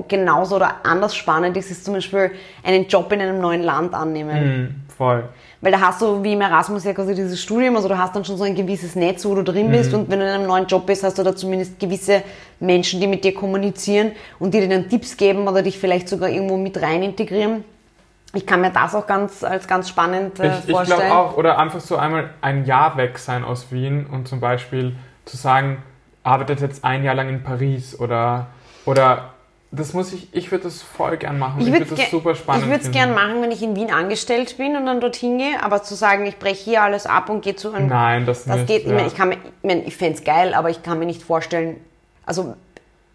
genauso 0.08 0.56
oder 0.56 0.76
anders 0.84 1.14
spannend 1.14 1.56
ist, 1.56 1.70
ist 1.70 1.84
zum 1.84 1.94
Beispiel 1.94 2.32
einen 2.64 2.88
Job 2.88 3.12
in 3.12 3.20
einem 3.20 3.40
neuen 3.40 3.62
Land 3.62 3.94
annehmen. 3.94 4.36
Hm, 4.36 4.74
voll. 4.96 5.28
Weil 5.60 5.72
da 5.72 5.80
hast 5.80 6.02
du 6.02 6.22
wie 6.22 6.32
im 6.32 6.40
Erasmus 6.40 6.84
ja 6.84 6.92
quasi 6.92 7.14
dieses 7.14 7.40
Studium, 7.40 7.76
also 7.76 7.88
du 7.88 7.96
hast 7.96 8.14
dann 8.16 8.24
schon 8.24 8.36
so 8.36 8.44
ein 8.44 8.54
gewisses 8.54 8.96
Netz, 8.96 9.24
wo 9.24 9.34
du 9.36 9.42
drin 9.44 9.70
bist 9.70 9.92
Mhm. 9.92 10.00
und 10.00 10.10
wenn 10.10 10.18
du 10.18 10.26
in 10.26 10.32
einem 10.32 10.46
neuen 10.46 10.66
Job 10.66 10.84
bist, 10.84 11.04
hast 11.04 11.16
du 11.16 11.22
da 11.22 11.34
zumindest 11.34 11.78
gewisse 11.78 12.22
Menschen, 12.58 13.00
die 13.00 13.06
mit 13.06 13.24
dir 13.24 13.34
kommunizieren 13.34 14.12
und 14.40 14.52
die 14.52 14.60
dir 14.60 14.68
dann 14.68 14.88
Tipps 14.88 15.16
geben 15.16 15.46
oder 15.46 15.62
dich 15.62 15.78
vielleicht 15.78 16.08
sogar 16.08 16.28
irgendwo 16.28 16.56
mit 16.56 16.80
rein 16.82 17.02
integrieren. 17.02 17.64
Ich 18.34 18.46
kann 18.46 18.60
mir 18.60 18.70
das 18.70 18.94
auch 18.94 19.06
ganz 19.06 19.42
als 19.44 19.66
ganz 19.68 19.88
spannend 19.88 20.38
äh, 20.40 20.48
Ich, 20.58 20.64
ich 20.68 20.70
vorstellen. 20.74 21.00
glaube 21.00 21.14
auch, 21.14 21.36
oder 21.36 21.58
einfach 21.58 21.80
so 21.80 21.96
einmal 21.96 22.30
ein 22.40 22.64
Jahr 22.64 22.96
weg 22.96 23.18
sein 23.18 23.44
aus 23.44 23.70
Wien 23.70 24.06
und 24.10 24.28
zum 24.28 24.40
Beispiel 24.40 24.96
zu 25.24 25.36
sagen, 25.36 25.82
arbeitet 26.22 26.60
jetzt 26.60 26.84
ein 26.84 27.04
Jahr 27.04 27.14
lang 27.14 27.28
in 27.28 27.42
Paris 27.42 27.98
oder, 27.98 28.48
oder 28.86 29.30
das 29.70 29.92
muss 29.92 30.12
ich, 30.12 30.28
ich 30.32 30.50
würde 30.52 30.64
das 30.64 30.82
voll 30.82 31.16
gern 31.16 31.38
machen. 31.38 31.60
Ich, 31.60 31.66
Ich 31.66 31.72
würde 31.72 31.86
das 31.96 32.10
super 32.10 32.34
spannend 32.34 32.64
Ich 32.64 32.70
würde 32.70 32.84
es 32.84 32.90
gern 32.92 33.12
machen, 33.14 33.42
wenn 33.42 33.50
ich 33.50 33.62
in 33.62 33.74
Wien 33.74 33.90
angestellt 33.92 34.56
bin 34.56 34.76
und 34.76 34.86
dann 34.86 35.00
dorthin 35.00 35.38
gehe, 35.38 35.62
aber 35.62 35.82
zu 35.82 35.94
sagen, 35.94 36.26
ich 36.26 36.38
breche 36.38 36.62
hier 36.70 36.82
alles 36.82 37.06
ab 37.06 37.28
und 37.28 37.42
gehe 37.42 37.56
zu 37.56 37.72
einem. 37.72 37.88
Nein, 37.88 38.24
das 38.26 38.44
das 38.44 38.56
nicht. 38.56 38.66
geht. 38.68 38.84
Ich, 38.86 38.90
ja. 38.92 39.06
ich, 39.06 39.14
kann 39.16 39.30
mir- 39.30 39.34
ich, 39.36 39.40
mein, 39.62 39.86
ich 39.86 39.96
fände 39.96 40.18
es 40.18 40.24
geil, 40.24 40.54
aber 40.54 40.70
ich 40.70 40.82
kann 40.82 40.98
mir 40.98 41.06
nicht 41.06 41.22
vorstellen. 41.22 41.76
Also, 42.24 42.54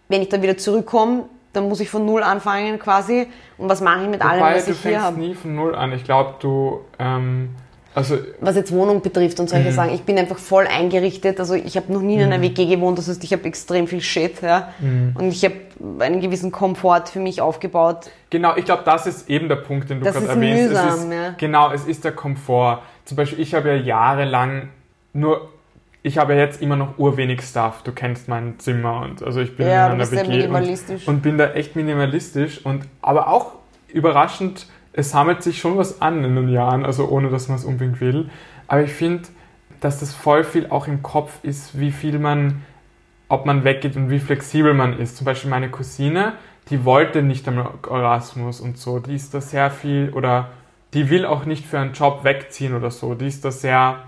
wenn 0.10 0.22
ich 0.22 0.30
dann 0.30 0.42
wieder 0.42 0.58
zurückkomme, 0.58 1.24
dann 1.54 1.68
muss 1.68 1.80
ich 1.80 1.90
von 1.90 2.06
Null 2.06 2.24
anfangen 2.24 2.78
quasi. 2.80 3.28
Und 3.58 3.70
was 3.70 3.82
mache 3.82 4.04
ich 4.04 4.10
mit 4.10 4.22
allem, 4.22 4.40
Wobei, 4.40 4.56
was 4.56 4.66
du 4.66 4.72
ich 4.72 4.80
hier 4.82 4.92
fängst 4.92 5.06
habe? 5.06 5.20
nie 5.20 5.34
von 5.34 5.56
Null 5.56 5.76
an. 5.76 5.92
Ich 5.94 6.04
glaube, 6.04 6.36
du, 6.40 6.82
ähm, 7.00 7.50
also 7.96 8.18
Was 8.40 8.56
jetzt 8.56 8.72
Wohnung 8.72 9.02
betrifft 9.02 9.40
und 9.40 9.50
solche 9.50 9.70
Mhm. 9.70 9.74
Sachen. 9.74 9.94
Ich 9.94 10.04
bin 10.04 10.18
einfach 10.20 10.38
voll 10.38 10.68
eingerichtet. 10.68 11.40
Also, 11.40 11.56
ich 11.56 11.76
habe 11.76 11.92
noch 11.92 12.02
nie 12.02 12.16
in 12.16 12.22
einer 12.32 12.40
WG 12.42 12.68
gewohnt. 12.68 12.98
Das 13.00 13.10
heißt, 13.10 13.24
ich 13.24 13.34
habe 13.34 13.44
extrem 13.46 13.88
viel 13.88 14.00
Shit. 14.02 14.42
Ja? 14.44 14.70
Mhm. 14.80 15.16
Und 15.18 15.30
ich 15.30 15.44
habe 15.44 15.56
einen 16.00 16.22
gewissen 16.22 16.52
Komfort 16.52 17.06
für 17.12 17.20
mich 17.20 17.42
aufgebaut. 17.42 18.12
Genau, 18.30 18.56
ich 18.56 18.66
glaube, 18.66 18.84
das 18.86 19.08
ist 19.08 19.28
eben 19.30 19.50
der 19.50 19.56
Punkt, 19.56 19.90
den 19.90 20.00
du 20.02 20.06
gerade 20.12 20.28
erwähnst. 20.28 20.70
mühsam, 20.70 20.88
es 20.88 20.96
ist, 21.06 21.12
ja. 21.12 21.30
Genau, 21.38 21.72
es 21.72 21.86
ist 21.88 22.04
der 22.06 22.12
Komfort. 22.12 22.84
zum 23.06 23.18
Beispiel, 23.18 23.40
ich 23.40 23.56
habe 23.56 23.70
ja 23.70 23.76
jahrelang 23.76 24.70
nur, 25.14 25.50
ich 26.02 26.18
habe 26.18 26.34
ja 26.34 26.40
jetzt 26.40 26.62
immer 26.62 26.76
noch 26.76 26.98
urwenig 26.98 27.42
Stuff. 27.42 27.84
Du 27.84 27.92
kennst 27.92 28.28
mein 28.28 28.58
Zimmer 28.60 29.02
und 29.02 29.22
also 29.22 29.42
ich 29.42 29.56
bin 29.56 29.68
Ja, 29.68 29.88
in 29.88 29.94
einer 29.94 30.12
WG 30.12 30.28
minimalistisch. 30.28 31.08
und, 31.08 31.16
und 31.16 31.22
bin 31.22 31.38
da 31.38 31.52
echt 31.52 31.76
minimalistisch 31.76 32.66
und 32.66 32.86
aber 33.02 33.28
auch 33.28 33.54
überraschend, 33.90 34.68
es 34.94 35.12
sammelt 35.12 35.44
sich 35.44 35.60
schon 35.60 35.78
was 35.78 36.02
an 36.02 36.24
in 36.24 36.36
den 36.36 36.50
Jahren, 36.50 36.86
also 36.86 37.10
ohne 37.10 37.30
dass 37.30 37.48
man 37.48 37.58
es 37.58 37.66
unbedingt 37.66 38.02
will. 38.02 38.30
Aber 38.68 38.82
ich 38.82 38.92
finde, 38.92 39.24
dass 39.82 40.00
das 40.00 40.14
voll 40.14 40.44
viel 40.44 40.68
auch 40.70 40.88
im 40.88 41.04
Kopf 41.04 41.40
ist, 41.44 41.80
wie 41.80 41.92
viel 41.92 42.20
man, 42.20 42.64
ob 43.28 43.46
man 43.46 43.64
weggeht 43.64 43.96
und 43.96 44.10
wie 44.10 44.20
flexibel 44.20 44.74
man 44.74 44.98
ist. 44.98 45.18
Zum 45.18 45.26
Beispiel 45.26 45.50
meine 45.50 45.70
Cousine, 45.70 46.34
die 46.70 46.86
wollte 46.86 47.22
nicht 47.22 47.48
einmal 47.48 47.72
Erasmus 47.90 48.62
und 48.62 48.78
so, 48.78 49.00
die 49.00 49.16
ist 49.16 49.34
da 49.34 49.42
sehr 49.42 49.72
viel 49.72 50.12
oder 50.14 50.50
die 50.94 51.10
will 51.10 51.26
auch 51.26 51.46
nicht 51.46 51.66
für 51.66 51.80
einen 51.80 51.94
Job 51.94 52.24
wegziehen 52.24 52.76
oder 52.76 52.92
so, 52.92 53.14
die 53.16 53.28
ist 53.28 53.46
da 53.46 53.52
sehr 53.52 54.04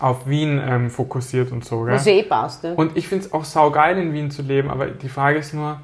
auf 0.00 0.28
Wien 0.28 0.60
ähm, 0.64 0.90
fokussiert 0.90 1.52
und 1.52 1.64
so. 1.64 1.82
Gell? 1.84 1.94
Was 1.94 2.06
ja 2.06 2.12
eh 2.12 2.22
passt. 2.22 2.64
Ne? 2.64 2.74
Und 2.74 2.96
ich 2.96 3.08
finde 3.08 3.26
es 3.26 3.32
auch 3.32 3.44
saugeil, 3.44 3.98
in 3.98 4.12
Wien 4.12 4.30
zu 4.30 4.42
leben, 4.42 4.70
aber 4.70 4.86
die 4.86 5.08
Frage 5.08 5.38
ist 5.38 5.54
nur, 5.54 5.80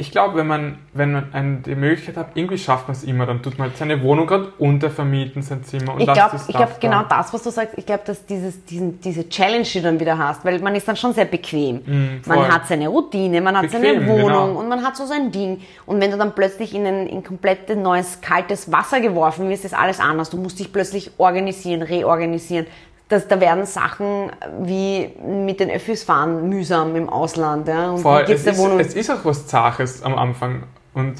ich 0.00 0.12
glaube, 0.12 0.36
wenn 0.36 0.46
man, 0.46 0.78
wenn 0.92 1.12
man 1.12 1.62
die 1.66 1.74
Möglichkeit 1.74 2.16
hat, 2.16 2.28
irgendwie 2.34 2.56
schafft 2.56 2.86
man 2.86 2.96
es 2.96 3.02
immer, 3.02 3.26
dann 3.26 3.42
tut 3.42 3.58
man 3.58 3.68
halt 3.68 3.78
seine 3.78 4.00
Wohnung 4.00 4.28
gerade 4.28 4.52
untervermieten, 4.56 5.42
sein 5.42 5.64
Zimmer 5.64 5.94
und 5.94 6.00
Ich 6.00 6.06
glaube, 6.06 6.30
das 6.30 6.48
ich 6.48 6.54
glaub, 6.54 6.68
Stuff 6.68 6.80
genau 6.80 7.02
da. 7.02 7.18
das, 7.18 7.34
was 7.34 7.42
du 7.42 7.50
sagst, 7.50 7.76
ich 7.76 7.84
glaube, 7.84 8.04
dass 8.06 8.24
dieses, 8.24 8.64
diesen, 8.64 9.00
diese 9.00 9.28
Challenge, 9.28 9.64
die 9.64 9.78
du 9.78 9.82
dann 9.82 9.98
wieder 9.98 10.16
hast, 10.16 10.44
weil 10.44 10.60
man 10.60 10.76
ist 10.76 10.86
dann 10.86 10.94
schon 10.94 11.14
sehr 11.14 11.24
bequem. 11.24 11.78
Mm, 11.84 12.22
man 12.26 12.46
hat 12.46 12.68
seine 12.68 12.86
Routine, 12.86 13.40
man 13.40 13.58
hat 13.58 13.70
seine 13.72 13.94
Bequem, 13.94 14.08
Wohnung 14.08 14.48
genau. 14.48 14.60
und 14.60 14.68
man 14.68 14.84
hat 14.84 14.96
so 14.96 15.04
sein 15.04 15.32
Ding. 15.32 15.62
Und 15.84 16.00
wenn 16.00 16.12
du 16.12 16.16
dann 16.16 16.32
plötzlich 16.32 16.76
in 16.76 16.86
ein 16.86 17.08
in 17.08 17.24
komplett 17.24 17.76
neues, 17.76 18.20
kaltes 18.20 18.70
Wasser 18.70 19.00
geworfen 19.00 19.48
wirst, 19.48 19.64
ist 19.64 19.74
alles 19.74 19.98
anders. 19.98 20.30
Du 20.30 20.36
musst 20.36 20.60
dich 20.60 20.72
plötzlich 20.72 21.10
organisieren, 21.18 21.82
reorganisieren. 21.82 22.66
Das, 23.08 23.26
da 23.26 23.40
werden 23.40 23.64
Sachen 23.64 24.30
wie 24.60 25.10
mit 25.26 25.60
den 25.60 25.70
Öffis 25.70 26.04
fahren 26.04 26.48
mühsam 26.48 26.94
im 26.94 27.08
Ausland. 27.08 27.66
Ja? 27.66 27.90
Und 27.92 28.00
Voll, 28.00 28.24
es, 28.28 28.46
ist, 28.46 28.58
Wohnung? 28.58 28.80
es 28.80 28.94
ist 28.94 29.10
auch 29.10 29.24
was 29.24 29.46
Zaches 29.46 30.02
am 30.02 30.14
Anfang. 30.16 30.64
Und 30.94 31.14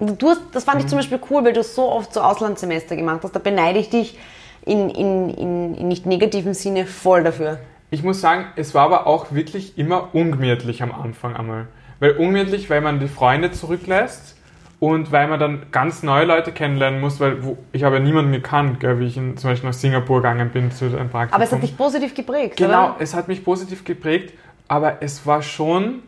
Du 0.00 0.28
hast, 0.28 0.40
das 0.52 0.62
fand 0.64 0.78
ich 0.78 0.84
Mhm. 0.84 0.88
zum 0.90 0.98
Beispiel 0.98 1.20
cool, 1.28 1.44
weil 1.44 1.52
du 1.52 1.62
so 1.64 1.90
oft 1.90 2.12
so 2.14 2.20
Auslandssemester 2.20 2.94
gemacht 2.94 3.20
hast. 3.24 3.32
Da 3.34 3.40
beneide 3.40 3.80
ich 3.80 3.90
dich 3.90 4.16
in, 4.64 4.90
in, 4.90 5.28
in, 5.30 5.74
in 5.74 5.88
nicht 5.88 6.06
negativen 6.06 6.54
Sinne 6.54 6.86
voll 6.86 7.24
dafür. 7.24 7.58
ich 7.90 8.02
muss 8.04 8.20
sagen, 8.20 8.44
es 8.54 8.74
war 8.74 8.84
aber 8.84 9.06
auch 9.08 9.32
wirklich 9.32 9.76
immer 9.78 10.10
ungemütlich 10.14 10.82
am 10.84 10.92
Anfang 10.92 11.34
einmal. 11.36 11.66
Weil 12.00 12.12
ungemütlich, 12.12 12.70
weil 12.70 12.80
man 12.80 13.00
die 13.00 13.08
Freunde 13.08 13.50
zurücklässt 13.50 14.36
und 14.80 15.10
weil 15.10 15.26
man 15.26 15.40
dann 15.40 15.66
ganz 15.72 16.02
neue 16.02 16.24
Leute 16.24 16.52
kennenlernen 16.52 17.00
muss, 17.00 17.18
weil 17.20 17.44
wo, 17.44 17.58
ich 17.72 17.82
habe 17.82 17.96
ja 17.96 18.02
niemanden 18.02 18.32
gekannt, 18.32 18.80
gell, 18.80 19.00
wie 19.00 19.06
ich 19.06 19.16
in, 19.16 19.36
zum 19.36 19.50
Beispiel 19.50 19.68
nach 19.70 19.74
Singapur 19.74 20.18
gegangen 20.18 20.50
bin 20.50 20.70
zu 20.70 20.84
einem 20.86 21.10
Praktikum. 21.10 21.34
Aber 21.34 21.44
es 21.44 21.52
hat 21.52 21.62
dich 21.62 21.76
positiv 21.76 22.14
geprägt, 22.14 22.56
Genau, 22.56 22.90
oder? 22.90 22.96
es 23.00 23.14
hat 23.14 23.26
mich 23.28 23.44
positiv 23.44 23.84
geprägt, 23.84 24.34
aber 24.68 24.98
es 25.00 25.26
war 25.26 25.42
schon 25.42 26.02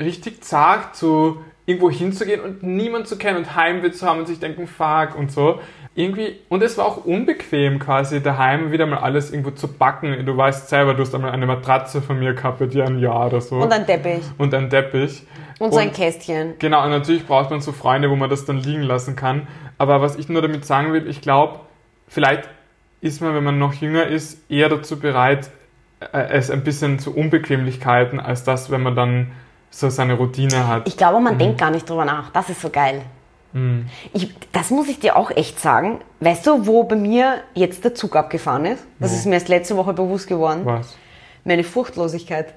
richtig 0.00 0.42
zart, 0.42 0.96
zu 0.96 1.38
irgendwo 1.66 1.90
hinzugehen 1.90 2.40
und 2.40 2.62
niemanden 2.62 3.06
zu 3.06 3.18
kennen 3.18 3.38
und 3.38 3.56
Heimweh 3.56 3.90
zu 3.90 4.06
haben 4.06 4.20
und 4.20 4.26
sich 4.26 4.38
denken, 4.38 4.66
fuck 4.66 5.16
und 5.18 5.30
so. 5.32 5.60
Irgendwie, 5.94 6.38
und 6.48 6.62
es 6.62 6.76
war 6.76 6.84
auch 6.84 7.04
unbequem 7.06 7.78
quasi 7.78 8.22
daheim 8.22 8.70
wieder 8.70 8.86
mal 8.86 8.98
alles 8.98 9.30
irgendwo 9.32 9.50
zu 9.52 9.66
backen. 9.66 10.26
Du 10.26 10.36
weißt 10.36 10.68
selber, 10.68 10.94
du 10.94 11.00
hast 11.02 11.14
einmal 11.14 11.30
eine 11.30 11.46
Matratze 11.46 12.02
von 12.02 12.18
mir 12.18 12.34
gehabt 12.34 12.60
dir 12.72 12.84
ein 12.84 12.98
Jahr 12.98 13.26
oder 13.26 13.40
so. 13.40 13.56
Und 13.56 13.72
ein 13.72 13.86
Teppich. 13.86 14.22
und 14.36 14.52
ein 14.52 14.68
Teppich. 14.68 15.22
Und 15.58 15.72
so 15.72 15.78
ein 15.78 15.92
Kästchen. 15.92 16.54
Genau, 16.58 16.84
und 16.84 16.90
natürlich 16.90 17.26
braucht 17.26 17.50
man 17.50 17.60
so 17.60 17.72
Freunde, 17.72 18.10
wo 18.10 18.16
man 18.16 18.28
das 18.28 18.44
dann 18.44 18.58
liegen 18.58 18.82
lassen 18.82 19.16
kann. 19.16 19.48
Aber 19.78 20.00
was 20.00 20.16
ich 20.16 20.28
nur 20.28 20.42
damit 20.42 20.64
sagen 20.64 20.92
will, 20.92 21.08
ich 21.08 21.20
glaube, 21.20 21.60
vielleicht 22.08 22.48
ist 23.00 23.22
man, 23.22 23.34
wenn 23.34 23.44
man 23.44 23.58
noch 23.58 23.74
jünger 23.74 24.06
ist, 24.06 24.38
eher 24.50 24.68
dazu 24.68 24.98
bereit, 24.98 25.50
äh, 26.00 26.28
es 26.30 26.50
ein 26.50 26.64
bisschen 26.64 26.98
zu 26.98 27.14
Unbequemlichkeiten, 27.14 28.20
als 28.20 28.44
das, 28.44 28.70
wenn 28.70 28.82
man 28.82 28.94
dann 28.94 29.32
so 29.70 29.88
seine 29.90 30.14
Routine 30.14 30.68
hat. 30.68 30.86
Ich 30.88 30.96
glaube, 30.96 31.20
man 31.20 31.38
denkt 31.38 31.58
gar 31.58 31.70
nicht 31.70 31.88
drüber 31.88 32.04
nach. 32.04 32.30
Das 32.30 32.48
ist 32.48 32.60
so 32.60 32.70
geil. 32.70 33.02
Mhm. 33.52 33.86
Ich, 34.12 34.34
das 34.52 34.70
muss 34.70 34.88
ich 34.88 35.00
dir 35.00 35.16
auch 35.16 35.30
echt 35.30 35.60
sagen. 35.60 36.00
Weißt 36.20 36.46
du, 36.46 36.66
wo 36.66 36.84
bei 36.84 36.96
mir 36.96 37.42
jetzt 37.54 37.84
der 37.84 37.94
Zug 37.94 38.16
abgefahren 38.16 38.66
ist? 38.66 38.84
Das 38.98 39.12
Wo? 39.12 39.16
ist 39.16 39.26
mir 39.26 39.34
erst 39.34 39.48
letzte 39.48 39.76
Woche 39.76 39.92
bewusst 39.92 40.28
geworden. 40.28 40.60
Was? 40.64 40.96
Meine 41.44 41.64
Furchtlosigkeit. 41.64 42.54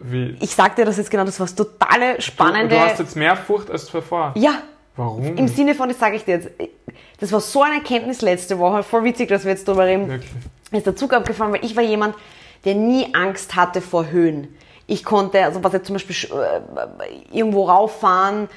Wie? 0.00 0.36
Ich 0.40 0.54
sag 0.54 0.76
dir 0.76 0.84
das 0.84 0.96
jetzt 0.96 1.10
genau, 1.10 1.24
das 1.24 1.38
war 1.38 1.46
das 1.46 1.54
totale 1.54 2.20
spannende. 2.20 2.70
Du, 2.70 2.74
du 2.74 2.80
hast 2.80 2.98
jetzt 2.98 3.16
mehr 3.16 3.36
Furcht 3.36 3.70
als 3.70 3.86
zuvor. 3.86 4.32
ja, 4.36 4.62
Warum? 4.96 5.36
im 5.36 5.48
Sinne 5.48 5.74
von, 5.74 5.88
das 5.88 5.98
sage 5.98 6.16
ich 6.16 6.24
dir 6.24 6.36
jetzt. 6.36 6.50
Das 7.20 7.32
war 7.32 7.40
so 7.40 7.62
eine 7.62 7.76
Erkenntnis 7.76 8.20
letzte 8.20 8.58
Woche. 8.58 8.82
Voll 8.82 9.04
witzig, 9.04 9.28
dass 9.28 9.44
wir 9.44 9.52
jetzt 9.52 9.66
drüber 9.66 9.86
reden. 9.86 10.08
Wirklich. 10.08 10.30
ist 10.72 10.86
der 10.86 10.96
Zug 10.96 11.12
abgefahren, 11.12 11.52
weil 11.52 11.64
ich 11.64 11.76
war 11.76 11.82
jemand, 11.82 12.16
der 12.64 12.74
nie 12.74 13.14
Angst 13.14 13.54
hatte 13.54 13.80
vor 13.80 14.10
Höhen. 14.10 14.48
Ich 14.86 15.04
konnte, 15.04 15.44
also 15.44 15.62
was 15.62 15.72
jetzt 15.72 15.86
zum 15.86 15.94
Beispiel 15.94 16.16
äh, 16.36 17.36
irgendwo 17.36 17.64
rauffahren, 17.64 18.48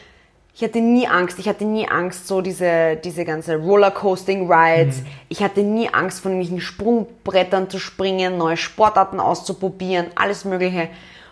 ich 0.55 0.63
hatte 0.63 0.79
nie 0.79 1.05
Angst. 1.05 1.37
Ich 1.37 1.49
hatte 1.49 1.65
nie 1.65 1.85
Angst, 1.87 2.27
so 2.27 2.39
diese, 2.39 2.95
diese 2.95 3.25
ganze 3.25 3.57
Rollercoasting-Rides. 3.57 5.03
Ich 5.27 5.43
hatte 5.43 5.61
nie 5.63 5.89
Angst, 5.89 6.21
von 6.21 6.31
irgendwelchen 6.31 6.61
Sprungbrettern 6.61 7.69
zu 7.69 7.77
springen, 7.77 8.37
neue 8.37 8.55
Sportarten 8.55 9.19
auszuprobieren, 9.19 10.07
alles 10.15 10.45
Mögliche. 10.45 10.87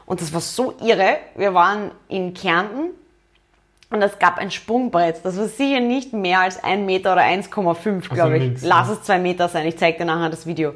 Und 0.05 0.21
das 0.21 0.33
war 0.33 0.41
so 0.41 0.75
irre. 0.81 1.17
Wir 1.35 1.53
waren 1.53 1.91
in 2.07 2.33
Kärnten 2.33 2.89
und 3.89 4.01
es 4.01 4.19
gab 4.19 4.37
ein 4.37 4.51
Sprungbrett. 4.51 5.21
Das 5.23 5.37
war 5.37 5.47
sicher 5.47 5.79
nicht 5.79 6.13
mehr 6.13 6.39
als 6.39 6.63
ein 6.63 6.85
Meter 6.85 7.13
oder 7.13 7.21
1,5, 7.21 8.09
glaube 8.09 8.37
ich. 8.37 8.49
nix, 8.49 8.61
ne? 8.63 8.69
Lass 8.69 8.89
es 8.89 9.03
zwei 9.03 9.19
Meter 9.19 9.47
sein. 9.49 9.67
Ich 9.67 9.77
zeige 9.77 9.99
dir 9.99 10.05
nachher 10.05 10.29
das 10.29 10.45
Video. 10.45 10.73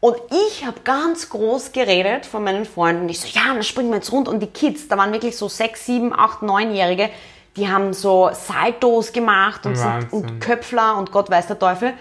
Und 0.00 0.16
ich 0.30 0.64
habe 0.64 0.80
ganz 0.84 1.28
groß 1.28 1.72
geredet 1.72 2.24
von 2.24 2.44
meinen 2.44 2.64
Freunden. 2.64 3.08
Ich 3.08 3.20
so, 3.20 3.26
ja, 3.28 3.52
dann 3.52 3.62
springen 3.64 3.88
wir 3.90 3.96
jetzt 3.96 4.12
rund. 4.12 4.28
Und 4.28 4.40
die 4.40 4.46
Kids, 4.46 4.86
da 4.86 4.96
waren 4.96 5.12
wirklich 5.12 5.36
so 5.36 5.48
sechs, 5.48 5.86
sieben, 5.86 6.12
acht, 6.16 6.42
neunjährige, 6.42 7.10
die 7.56 7.68
haben 7.68 7.92
so 7.92 8.30
Saltos 8.32 9.12
gemacht 9.12 9.66
und, 9.66 9.74
sind, 9.74 10.12
und 10.12 10.40
Köpfler 10.40 10.96
und 10.96 11.10
Gott 11.10 11.28
weiß 11.28 11.48
der 11.48 11.58
Teufel. 11.58 11.94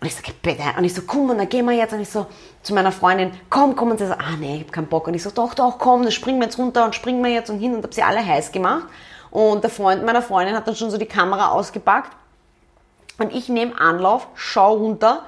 Und 0.00 0.06
ich 0.06 0.14
so, 0.14 0.22
bitte. 0.42 0.62
Und 0.76 0.84
ich 0.84 0.94
so, 0.94 1.02
komm, 1.02 1.30
und 1.30 1.38
dann 1.38 1.48
gehen 1.48 1.64
wir 1.64 1.72
jetzt. 1.72 1.92
Und 1.92 2.00
ich 2.00 2.10
so 2.10 2.26
zu 2.62 2.74
meiner 2.74 2.92
Freundin, 2.92 3.32
komm, 3.48 3.74
komm. 3.76 3.92
Und 3.92 3.98
sie 3.98 4.06
so, 4.06 4.12
ah 4.12 4.36
nee, 4.38 4.56
ich 4.56 4.64
hab 4.64 4.72
keinen 4.72 4.88
Bock. 4.88 5.06
Und 5.06 5.14
ich 5.14 5.22
so, 5.22 5.30
doch, 5.30 5.54
doch, 5.54 5.78
komm, 5.78 6.02
dann 6.02 6.12
springen 6.12 6.38
wir 6.38 6.46
jetzt 6.46 6.58
runter 6.58 6.84
und 6.84 6.94
springen 6.94 7.24
wir 7.24 7.30
jetzt 7.32 7.50
und 7.50 7.58
hin. 7.58 7.74
Und 7.74 7.82
hab 7.82 7.94
sie 7.94 8.02
alle 8.02 8.24
heiß 8.24 8.52
gemacht. 8.52 8.84
Und 9.30 9.62
der 9.64 9.70
Freund 9.70 10.04
meiner 10.04 10.22
Freundin 10.22 10.54
hat 10.54 10.66
dann 10.68 10.76
schon 10.76 10.90
so 10.90 10.98
die 10.98 11.06
Kamera 11.06 11.48
ausgepackt. 11.48 12.16
Und 13.18 13.34
ich 13.34 13.48
nehme 13.48 13.78
Anlauf, 13.80 14.28
schau 14.34 14.74
runter, 14.74 15.22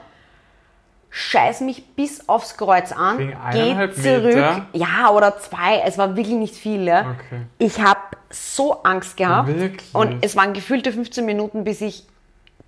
scheiß 1.10 1.62
mich 1.62 1.86
bis 1.94 2.28
aufs 2.28 2.56
Kreuz 2.56 2.92
an, 2.92 3.34
geh 3.52 3.74
zurück. 3.92 4.24
Meter? 4.24 4.66
Ja, 4.74 5.10
oder 5.10 5.38
zwei. 5.38 5.80
Es 5.84 5.96
war 5.96 6.16
wirklich 6.16 6.36
nicht 6.36 6.54
viel. 6.54 6.84
Ja. 6.84 7.16
Okay. 7.18 7.42
Ich 7.58 7.80
habe 7.80 8.00
so 8.30 8.82
Angst 8.82 9.16
gehabt. 9.16 9.48
Wirklich? 9.48 9.94
Und 9.94 10.18
es 10.22 10.36
waren 10.36 10.52
gefühlte 10.52 10.92
15 10.92 11.24
Minuten, 11.24 11.64
bis 11.64 11.80
ich 11.80 12.06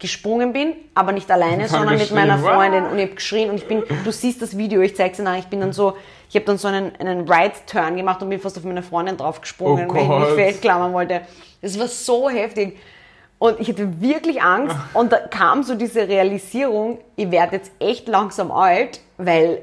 gesprungen 0.01 0.53
bin, 0.53 0.73
aber 0.95 1.13
nicht 1.13 1.31
alleine, 1.31 1.69
sondern 1.69 1.99
mit 1.99 2.11
meiner 2.11 2.39
Freundin. 2.39 2.85
Und 2.87 2.99
ich 2.99 3.05
habe 3.05 3.15
geschrien 3.15 3.51
und 3.51 3.57
ich 3.57 3.69
bin, 3.69 3.85
du 4.05 4.11
siehst 4.11 4.43
das 4.43 4.57
Video, 4.57 4.81
ich 4.81 4.97
zeig's 4.97 5.19
dir 5.19 5.23
nachher, 5.23 5.41
ich 5.41 5.47
bin 5.47 5.61
dann 5.61 5.73
so, 5.73 5.97
ich 6.29 6.35
habe 6.35 6.47
dann 6.47 6.59
so 6.59 6.69
einen, 6.69 6.97
einen 6.97 7.29
Right-Turn 7.29 7.97
gemacht 7.97 8.23
und 8.23 8.31
bin 8.31 8.41
fast 8.41 8.59
auf 8.59 8.65
meine 8.65 8.83
Freundin 8.83 9.17
drauf 9.17 9.41
gesprungen, 9.41 9.89
Oh 9.89 9.95
weil 9.95 10.03
ich 10.03 10.09
mich 10.09 10.47
festklammern 10.47 10.93
wollte. 10.93 11.23
Das 11.63 11.79
war 11.79 11.89
so 11.89 12.29
heftig. 12.29 12.79
Und 13.39 13.59
ich 13.61 13.69
hatte 13.69 14.01
wirklich 14.01 14.43
Angst 14.43 14.77
und 14.95 15.13
da 15.13 15.19
kam 15.19 15.63
so 15.63 15.75
diese 15.75 16.09
Realisierung, 16.09 16.99
ich 17.17 17.31
werde 17.31 17.57
jetzt 17.57 17.73
echt 17.79 18.09
langsam 18.09 18.51
alt, 18.51 19.01
weil 19.19 19.63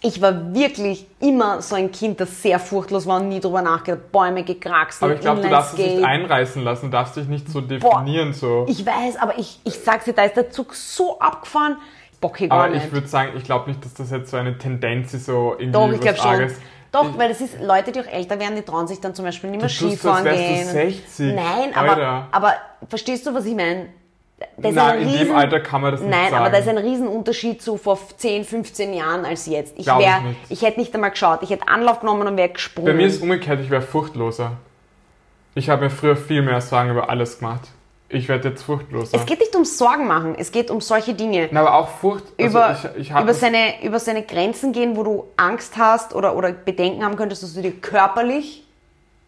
ich 0.00 0.22
war 0.22 0.54
wirklich 0.54 1.06
immer 1.20 1.60
so 1.60 1.74
ein 1.74 1.90
Kind, 1.90 2.20
das 2.20 2.42
sehr 2.42 2.58
furchtlos 2.58 3.06
war 3.06 3.20
und 3.20 3.28
nie 3.28 3.40
drüber 3.40 3.62
nachgedacht, 3.62 4.12
Bäume 4.12 4.44
gekraxelt, 4.44 5.02
Aber 5.02 5.14
ich 5.14 5.20
glaube, 5.20 5.40
du 5.40 5.48
darfst 5.48 5.78
es 5.78 5.78
nicht 5.78 6.04
einreißen 6.04 6.62
lassen, 6.62 6.86
du 6.86 6.92
darfst 6.92 7.16
dich 7.16 7.26
nicht 7.26 7.48
so 7.48 7.60
definieren. 7.60 8.32
so. 8.32 8.64
Ich 8.68 8.86
weiß, 8.86 9.16
aber 9.16 9.38
ich, 9.38 9.58
ich 9.64 9.74
sag's 9.74 10.04
dir, 10.04 10.12
da 10.12 10.22
ist 10.24 10.36
der 10.36 10.50
Zug 10.50 10.74
so 10.74 11.18
abgefahren, 11.18 11.76
Bock 12.20 12.40
ich 12.40 12.50
gar 12.50 12.64
Aber 12.64 12.74
nicht. 12.74 12.86
ich 12.86 12.92
würde 12.92 13.06
sagen, 13.06 13.32
ich 13.36 13.44
glaube 13.44 13.70
nicht, 13.70 13.84
dass 13.84 13.94
das 13.94 14.10
jetzt 14.10 14.30
so 14.30 14.36
eine 14.36 14.58
Tendenz 14.58 15.14
ist, 15.14 15.26
so 15.26 15.54
irgendwie 15.58 15.72
Doch, 15.72 15.92
ich 15.92 16.00
glaube 16.00 16.18
schon. 16.18 16.50
Doch, 16.90 17.18
weil 17.18 17.28
das 17.28 17.40
ist 17.40 17.60
Leute, 17.60 17.92
die 17.92 18.00
auch 18.00 18.06
älter 18.06 18.40
werden, 18.40 18.56
die 18.56 18.62
trauen 18.62 18.88
sich 18.88 18.98
dann 18.98 19.14
zum 19.14 19.24
Beispiel 19.24 19.50
nicht 19.50 19.60
mehr 19.60 19.68
Skifahren 19.68 20.24
wärst 20.24 20.40
du 20.40 20.54
gehen. 20.54 20.66
60. 20.66 21.34
Nein, 21.34 21.74
aber, 21.74 21.90
Alter. 21.90 22.28
aber 22.32 22.54
verstehst 22.88 23.26
du, 23.26 23.34
was 23.34 23.44
ich 23.44 23.54
meine? 23.54 23.88
Da 24.56 24.68
ist 24.68 24.74
Nein, 24.76 24.90
ein 24.90 25.02
in 25.02 25.08
riesen, 25.08 25.26
dem 25.28 25.36
Alter 25.36 25.60
kann 25.60 25.80
man 25.80 25.92
das 25.92 26.00
nicht 26.00 26.10
Nein, 26.10 26.30
sagen. 26.30 26.42
aber 26.42 26.50
da 26.50 26.58
ist 26.58 26.68
ein 26.68 26.78
Riesenunterschied 26.78 27.60
zu 27.60 27.76
vor 27.76 27.98
10, 28.16 28.44
15 28.44 28.92
Jahren 28.94 29.24
als 29.24 29.46
jetzt. 29.46 29.74
Ich, 29.76 29.84
Glaub 29.84 29.98
ich 30.00 30.06
wär, 30.06 30.20
nicht. 30.20 30.38
ich 30.48 30.62
hätte 30.62 30.78
nicht 30.78 30.94
einmal 30.94 31.10
geschaut. 31.10 31.40
Ich 31.42 31.50
hätte 31.50 31.66
Anlauf 31.68 32.00
genommen 32.00 32.26
und 32.26 32.36
wäre 32.36 32.50
gesprungen. 32.50 32.86
Bei 32.86 32.94
mir 32.94 33.06
ist 33.06 33.16
es 33.16 33.22
umgekehrt, 33.22 33.60
ich 33.60 33.70
wäre 33.70 33.82
furchtloser. 33.82 34.52
Ich 35.54 35.68
habe 35.70 35.82
mir 35.84 35.90
früher 35.90 36.16
viel 36.16 36.42
mehr 36.42 36.60
Sorgen 36.60 36.90
über 36.90 37.10
alles 37.10 37.38
gemacht. 37.40 37.62
Ich 38.10 38.28
werde 38.28 38.48
jetzt 38.50 38.62
furchtloser. 38.62 39.18
es 39.18 39.26
geht 39.26 39.40
nicht 39.40 39.54
um 39.54 39.64
Sorgen 39.66 40.06
machen, 40.06 40.34
es 40.38 40.50
geht 40.50 40.70
um 40.70 40.80
solche 40.80 41.12
Dinge. 41.14 41.48
Na, 41.50 41.60
aber 41.60 41.74
auch 41.74 41.88
Furcht. 41.88 42.24
Also 42.38 42.50
über, 42.58 42.78
ich, 42.94 43.00
ich 43.02 43.10
über, 43.10 43.24
das- 43.24 43.40
seine, 43.40 43.82
über 43.84 43.98
seine 43.98 44.22
Grenzen 44.22 44.72
gehen, 44.72 44.96
wo 44.96 45.02
du 45.02 45.24
Angst 45.36 45.76
hast 45.76 46.14
oder, 46.14 46.34
oder 46.36 46.52
Bedenken 46.52 47.04
haben 47.04 47.16
könntest, 47.16 47.42
dass 47.42 47.52
du 47.54 47.60
dir 47.60 47.72
körperlich 47.72 48.64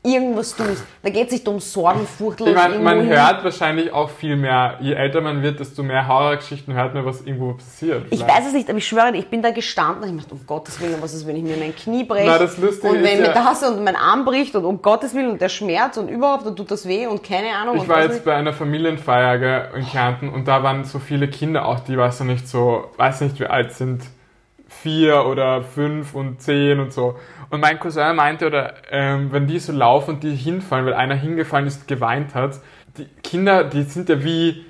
irgendwas 0.03 0.57
tust. 0.57 0.83
Da 1.03 1.11
geht 1.11 1.27
es 1.27 1.33
nicht 1.33 1.47
um 1.47 1.61
Sorgen, 1.61 2.07
furchtlos. 2.07 2.49
Ich 2.49 2.55
meine, 2.55 2.79
man 2.79 3.07
hört 3.07 3.45
wahrscheinlich 3.45 3.93
auch 3.93 4.09
viel 4.09 4.35
mehr. 4.35 4.79
Je 4.81 4.95
älter 4.95 5.21
man 5.21 5.43
wird, 5.43 5.61
desto 5.61 5.83
mehr 5.83 6.09
Horrorgeschichten 6.09 6.73
hört 6.73 6.95
man, 6.95 7.05
was 7.05 7.21
irgendwo 7.21 7.53
passiert. 7.53 8.07
Ich 8.09 8.23
weiß 8.27 8.47
es 8.47 8.53
nicht, 8.55 8.69
aber 8.71 8.79
ich 8.79 8.89
schwöre, 8.89 9.15
ich 9.15 9.29
bin 9.29 9.43
da 9.43 9.51
gestanden 9.51 10.05
und 10.11 10.17
ich 10.17 10.23
dachte, 10.23 10.35
um 10.37 10.47
Gottes 10.47 10.81
Willen, 10.81 10.97
was 11.03 11.13
ist, 11.13 11.27
wenn 11.27 11.37
ich 11.37 11.43
mir 11.43 11.59
mein 11.59 11.77
Knie 11.77 12.05
breche 12.05 12.29
Na, 12.29 12.39
das 12.39 12.57
Lustige 12.57 12.89
und 12.89 13.03
wenn 13.03 13.21
mir 13.21 13.27
ja- 13.27 13.35
das 13.35 13.63
und 13.63 13.85
mein 13.85 13.97
Arm 13.97 14.25
bricht 14.25 14.57
und 14.57 14.65
um 14.65 14.81
Gottes 14.81 15.15
Willen 15.15 15.33
und 15.33 15.41
der 15.41 15.51
Schmerz 15.51 15.99
und 15.99 16.09
überhaupt 16.09 16.47
und 16.47 16.57
tut 16.57 16.71
das 16.71 16.89
weh 16.89 17.07
und 17.07 17.23
keine 17.23 17.49
Ahnung. 17.55 17.77
Ich 17.77 17.87
war 17.89 18.01
jetzt 18.03 18.13
nicht. 18.15 18.25
bei 18.25 18.35
einer 18.35 18.55
Familienfeier 18.55 19.39
gell, 19.39 19.69
in 19.77 19.87
Kärnten 19.87 20.31
und 20.31 20.49
da 20.49 20.63
waren 20.63 20.85
so 20.85 20.99
viele 20.99 21.29
Kinder 21.29 21.67
auch, 21.67 21.81
die 21.81 21.99
weiß 21.99 22.21
nicht 22.21 22.49
so, 22.49 22.85
weiß 22.97 23.21
nicht 23.21 23.39
wie 23.39 23.47
alt 23.47 23.73
sind, 23.75 24.03
vier 24.67 25.27
oder 25.27 25.63
fünf 25.63 26.15
und 26.15 26.41
zehn 26.41 26.81
und 26.81 26.93
so. 26.93 27.17
Und 27.51 27.61
mein 27.61 27.79
Cousin 27.81 28.15
meinte, 28.17 28.47
oder 28.47 28.75
ähm, 28.91 29.33
wenn 29.33 29.47
die 29.47 29.59
so 29.59 29.73
laufen 29.73 30.15
und 30.15 30.23
die 30.23 30.35
hinfallen, 30.35 30.87
weil 30.87 30.95
einer 30.95 31.17
hingefallen 31.17 31.67
ist, 31.67 31.89
geweint 31.89 32.35
hat, 32.35 32.61
die 32.97 33.07
Kinder, 33.23 33.65
die 33.65 33.83
sind 33.83 34.09
ja 34.09 34.23
wie, 34.23 34.65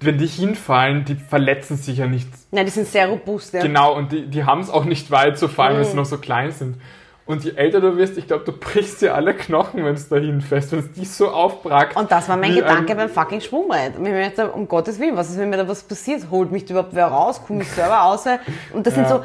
wenn 0.00 0.18
die 0.18 0.26
hinfallen, 0.26 1.04
die 1.04 1.14
verletzen 1.14 1.76
sich 1.76 1.98
ja 1.98 2.06
nicht 2.06 2.28
Nein, 2.50 2.64
die 2.66 2.72
sind 2.72 2.88
sehr 2.88 3.08
robust, 3.08 3.54
ja. 3.54 3.62
Genau, 3.62 3.94
und 3.94 4.10
die, 4.12 4.26
die 4.26 4.44
haben 4.44 4.60
es 4.60 4.70
auch 4.70 4.84
nicht 4.84 5.10
weit 5.10 5.38
zu 5.38 5.48
fallen, 5.48 5.76
weil 5.76 5.84
Mhm. 5.84 5.88
sie 5.90 5.96
noch 5.96 6.04
so 6.06 6.18
klein 6.18 6.50
sind. 6.50 6.76
Und 7.24 7.44
je 7.44 7.52
älter 7.56 7.82
du 7.82 7.98
wirst, 7.98 8.16
ich 8.16 8.26
glaube, 8.26 8.44
du 8.46 8.52
brichst 8.52 9.02
dir 9.02 9.14
alle 9.14 9.34
Knochen, 9.34 9.84
wenn 9.84 9.92
es 9.94 10.08
dahin 10.08 10.40
fest, 10.40 10.72
wenn 10.72 10.78
es 10.78 10.92
dich 10.92 11.10
so 11.10 11.28
aufbrackt. 11.28 11.94
Und 11.94 12.10
das 12.10 12.26
war 12.26 12.38
mein 12.38 12.54
Gedanke 12.54 12.94
beim 12.94 13.10
fucking 13.10 13.42
Schwungbrett. 13.42 13.98
Und 13.98 14.06
ich 14.06 14.12
mir 14.12 14.50
um 14.54 14.66
Gottes 14.66 14.98
Willen, 14.98 15.14
was 15.14 15.28
ist, 15.28 15.38
wenn 15.38 15.50
mir 15.50 15.58
da 15.58 15.68
was 15.68 15.82
passiert? 15.82 16.22
Holt 16.30 16.50
mich 16.50 16.64
da 16.64 16.72
überhaupt 16.72 16.94
wer 16.94 17.06
raus? 17.08 17.42
Komme 17.46 17.62
ich 17.62 17.68
selber 17.68 17.96
raus? 17.96 18.24
Und 18.72 18.86
das 18.86 18.94
sind 18.94 19.02
Ja. 19.02 19.08
so, 19.10 19.24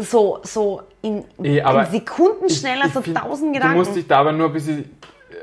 so, 0.00 0.40
so 0.42 0.82
in, 1.02 1.24
aber 1.62 1.86
in 1.86 1.92
Sekunden 1.92 2.48
schneller, 2.50 2.88
so 2.88 3.00
tausend 3.00 3.50
Du 3.50 3.52
Gedanken. 3.54 3.76
musst 3.76 3.94
dich 3.96 4.06
da 4.06 4.20
aber 4.20 4.32
nur 4.32 4.48
ein 4.48 4.52
bisschen 4.52 4.78
äh, 4.80 5.34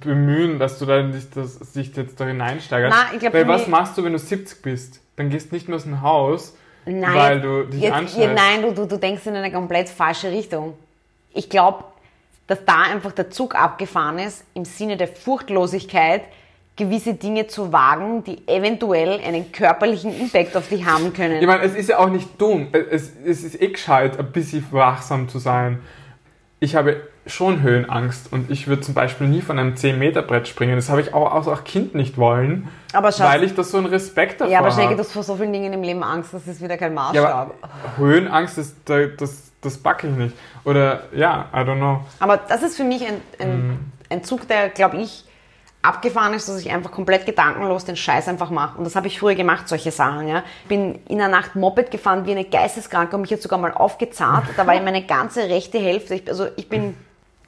bemühen, 0.00 0.58
dass 0.58 0.78
du 0.78 0.86
da 0.86 1.02
nicht 1.02 1.36
das, 1.36 1.54
sich 1.54 1.94
jetzt 1.96 2.18
da 2.20 2.26
hineinsteigerst. 2.26 2.96
Na, 2.96 3.14
ich 3.14 3.20
glaub, 3.20 3.34
Weil 3.34 3.48
was 3.48 3.66
machst 3.66 3.96
du, 3.98 4.04
wenn 4.04 4.12
du 4.12 4.18
70 4.18 4.62
bist? 4.62 5.00
Dann 5.16 5.30
gehst 5.30 5.52
nicht 5.52 5.68
mehr 5.68 5.76
aus 5.76 5.84
dem 5.84 6.02
Haus, 6.02 6.54
Nein, 6.86 7.14
weil 7.14 7.40
du 7.40 7.64
dich 7.64 7.82
jetzt, 7.82 8.16
ja, 8.16 8.32
nein, 8.32 8.62
du, 8.62 8.72
du, 8.72 8.86
du 8.86 8.96
denkst 8.96 9.26
in 9.26 9.36
eine 9.36 9.52
komplett 9.52 9.88
falsche 9.88 10.30
Richtung. 10.30 10.74
Ich 11.32 11.50
glaube, 11.50 11.84
dass 12.46 12.64
da 12.64 12.82
einfach 12.82 13.12
der 13.12 13.30
Zug 13.30 13.54
abgefahren 13.54 14.18
ist, 14.18 14.44
im 14.54 14.64
Sinne 14.64 14.96
der 14.96 15.08
Furchtlosigkeit, 15.08 16.22
gewisse 16.76 17.14
Dinge 17.14 17.46
zu 17.46 17.72
wagen, 17.72 18.24
die 18.24 18.46
eventuell 18.48 19.20
einen 19.20 19.52
körperlichen 19.52 20.18
Impact 20.18 20.56
auf 20.56 20.68
dich 20.68 20.84
haben 20.86 21.12
können. 21.12 21.40
Ich 21.40 21.46
meine, 21.46 21.62
es 21.62 21.74
ist 21.74 21.88
ja 21.90 21.98
auch 21.98 22.08
nicht 22.08 22.40
dumm. 22.40 22.68
Es, 22.72 23.12
es 23.24 23.42
ist 23.44 23.60
eh 23.60 23.68
gescheit, 23.68 24.18
ein 24.18 24.32
bisschen 24.32 24.64
wachsam 24.70 25.28
zu 25.28 25.38
sein. 25.38 25.80
Ich 26.58 26.76
habe 26.76 27.02
schon 27.26 27.62
Höhenangst 27.62 28.32
und 28.32 28.50
ich 28.50 28.66
würde 28.66 28.82
zum 28.82 28.94
Beispiel 28.94 29.26
nie 29.28 29.40
von 29.42 29.58
einem 29.58 29.74
10-Meter-Brett 29.74 30.48
springen. 30.48 30.76
Das 30.76 30.88
habe 30.88 31.00
ich 31.02 31.12
auch 31.14 31.34
als 31.34 31.48
auch 31.48 31.64
Kind 31.64 31.94
nicht 31.94 32.16
wollen, 32.16 32.68
weil 32.92 33.44
ich 33.44 33.54
das 33.54 33.70
so 33.70 33.76
einen 33.78 33.86
Respekt 33.86 34.40
davor 34.40 34.52
ja, 34.52 34.58
aber 34.60 34.70
Schnecke, 34.70 34.88
habe. 34.88 34.96
du 34.96 35.02
hast 35.02 35.12
vor 35.12 35.22
so 35.22 35.36
vielen 35.36 35.52
Dingen 35.52 35.72
im 35.72 35.82
Leben 35.82 36.02
Angst, 36.02 36.32
das 36.34 36.46
ist 36.46 36.62
wieder 36.62 36.76
kein 36.78 36.92
Ja, 36.92 37.02
Maßstab. 37.02 37.54
aber 37.62 37.96
Höhenangst, 37.98 38.58
ist, 38.58 38.76
da- 38.86 39.06
das, 39.06 39.52
das 39.60 39.76
backe 39.78 40.08
ich 40.08 40.14
nicht. 40.16 40.36
Oder, 40.64 41.04
ja, 41.14 41.46
I 41.54 41.58
don't 41.58 41.76
know. 41.76 42.00
Aber 42.20 42.38
das 42.38 42.62
ist 42.62 42.76
für 42.76 42.84
mich 42.84 43.06
ein, 43.06 43.20
ein, 43.38 43.92
ein 44.08 44.24
Zug, 44.24 44.48
der, 44.48 44.70
glaube 44.70 44.96
ich, 44.98 45.24
abgefahren 45.82 46.34
ist, 46.34 46.48
dass 46.48 46.60
ich 46.60 46.70
einfach 46.70 46.90
komplett 46.90 47.24
gedankenlos 47.24 47.84
den 47.84 47.96
Scheiß 47.96 48.28
einfach 48.28 48.50
mache. 48.50 48.76
Und 48.78 48.84
das 48.84 48.96
habe 48.96 49.06
ich 49.06 49.18
früher 49.18 49.34
gemacht, 49.34 49.68
solche 49.68 49.90
Sachen. 49.90 50.28
Ja. 50.28 50.44
Ich 50.62 50.68
bin 50.68 50.98
in 51.08 51.18
der 51.18 51.28
Nacht 51.28 51.56
Moped 51.56 51.90
gefahren 51.90 52.26
wie 52.26 52.32
eine 52.32 52.44
Geisteskranke 52.44 53.16
und 53.16 53.22
mich 53.22 53.30
jetzt 53.30 53.42
sogar 53.42 53.58
mal 53.58 53.72
aufgezahnt. 53.72 54.44
Da 54.56 54.66
war 54.66 54.78
meine 54.82 55.06
ganze 55.06 55.48
rechte 55.48 55.78
Hälfte, 55.78 56.16
ich, 56.16 56.28
also 56.28 56.48
ich 56.56 56.68
bin 56.68 56.96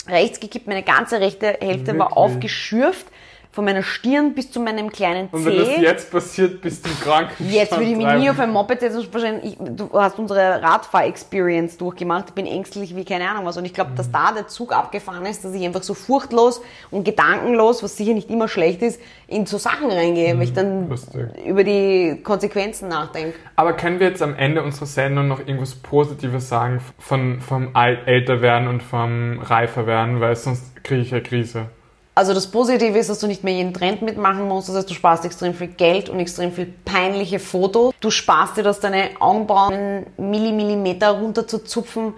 rechts 0.09 0.41
gekippt, 0.41 0.66
meine 0.66 0.83
ganze 0.83 1.20
rechte 1.20 1.59
Hälfte 1.61 1.99
war 1.99 2.11
Wirklich? 2.11 2.16
aufgeschürft. 2.16 3.07
Von 3.53 3.66
meiner 3.66 3.82
Stirn 3.82 4.34
bis 4.34 4.50
zu 4.50 4.61
meinem 4.61 4.90
kleinen 4.90 5.28
Und 5.30 5.44
wenn 5.44 5.59
das 5.59 5.68
Zeh. 5.68 5.82
jetzt 5.82 6.11
passiert, 6.11 6.62
bist 6.62 6.86
du 6.86 6.90
krank. 7.05 7.28
Jetzt 7.38 7.72
würde 7.72 7.90
ich 7.90 7.96
mich 7.96 8.07
nie 8.14 8.30
auf 8.30 8.40
ein 8.40 8.50
Moped 8.50 8.80
setzen 8.80 9.07
wahrscheinlich, 9.12 9.53
ich, 9.53 9.59
du 9.61 9.90
hast 9.92 10.18
unsere 10.18 10.62
Radfahr-Experience 10.62 11.76
durchgemacht, 11.76 12.26
ich 12.28 12.34
bin 12.34 12.46
ängstlich 12.46 12.96
wie 12.96 13.05
keine 13.05 13.28
Ahnung 13.28 13.44
was 13.44 13.59
und 13.59 13.66
ich 13.66 13.74
glaube, 13.74 13.90
dass 13.94 14.11
da 14.11 14.32
der 14.32 14.48
Zug 14.48 14.72
abgefahren 14.72 15.26
ist, 15.26 15.44
dass 15.44 15.53
ich 15.53 15.66
einfach 15.66 15.82
so 15.82 15.92
furchtlos 15.92 16.62
und 16.90 17.05
gedankenlos, 17.05 17.82
was 17.82 17.94
sicher 17.94 18.14
nicht 18.14 18.30
immer 18.30 18.48
schlecht 18.48 18.80
ist, 18.80 18.98
in 19.28 19.44
so 19.44 19.59
Sachen 19.59 19.90
reingehe, 19.90 20.34
weil 20.36 20.44
ich 20.44 20.55
dann 20.55 20.88
lustig. 20.88 21.20
über 21.44 21.62
die 21.62 22.20
Konsequenzen 22.24 22.88
nachdenke. 22.88 23.34
Aber 23.57 23.74
können 23.74 24.00
wir 24.00 24.09
jetzt 24.09 24.22
am 24.22 24.34
Ende 24.34 24.62
unserer 24.62 24.86
Sendung 24.86 25.28
noch 25.28 25.40
irgendwas 25.40 25.74
Positives 25.74 26.48
sagen 26.48 26.80
von, 26.98 27.42
vom 27.42 27.74
Älterwerden 27.74 28.68
und 28.68 28.82
vom 28.82 29.40
Reiferwerden, 29.40 30.20
weil 30.20 30.36
sonst 30.36 30.82
kriege 30.84 31.03
ich 31.03 31.11
ja 31.11 31.20
Krise. 31.20 31.66
Also 32.14 32.34
das 32.34 32.46
Positive 32.46 32.98
ist, 32.98 33.08
dass 33.08 33.20
du 33.20 33.26
nicht 33.26 33.42
mehr 33.42 33.54
jeden 33.54 33.72
Trend 33.72 34.02
mitmachen 34.02 34.46
musst, 34.46 34.68
das 34.68 34.76
heißt, 34.76 34.90
du 34.90 34.94
sparst 34.94 35.24
extrem 35.24 35.54
viel 35.54 35.68
Geld 35.68 36.10
und 36.10 36.20
extrem 36.20 36.52
viel 36.52 36.66
peinliche 36.84 37.38
Fotos. 37.38 37.94
Du 38.00 38.10
sparst 38.10 38.58
dir 38.58 38.62
das, 38.62 38.80
deine 38.80 39.10
Augenbrauen 39.18 39.72
einen 39.72 40.06
Millimillimeter 40.18 41.10
runter 41.12 41.46
zu 41.46 41.64
zupfen 41.64 42.12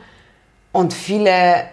und 0.72 0.92
viele, 0.92 1.66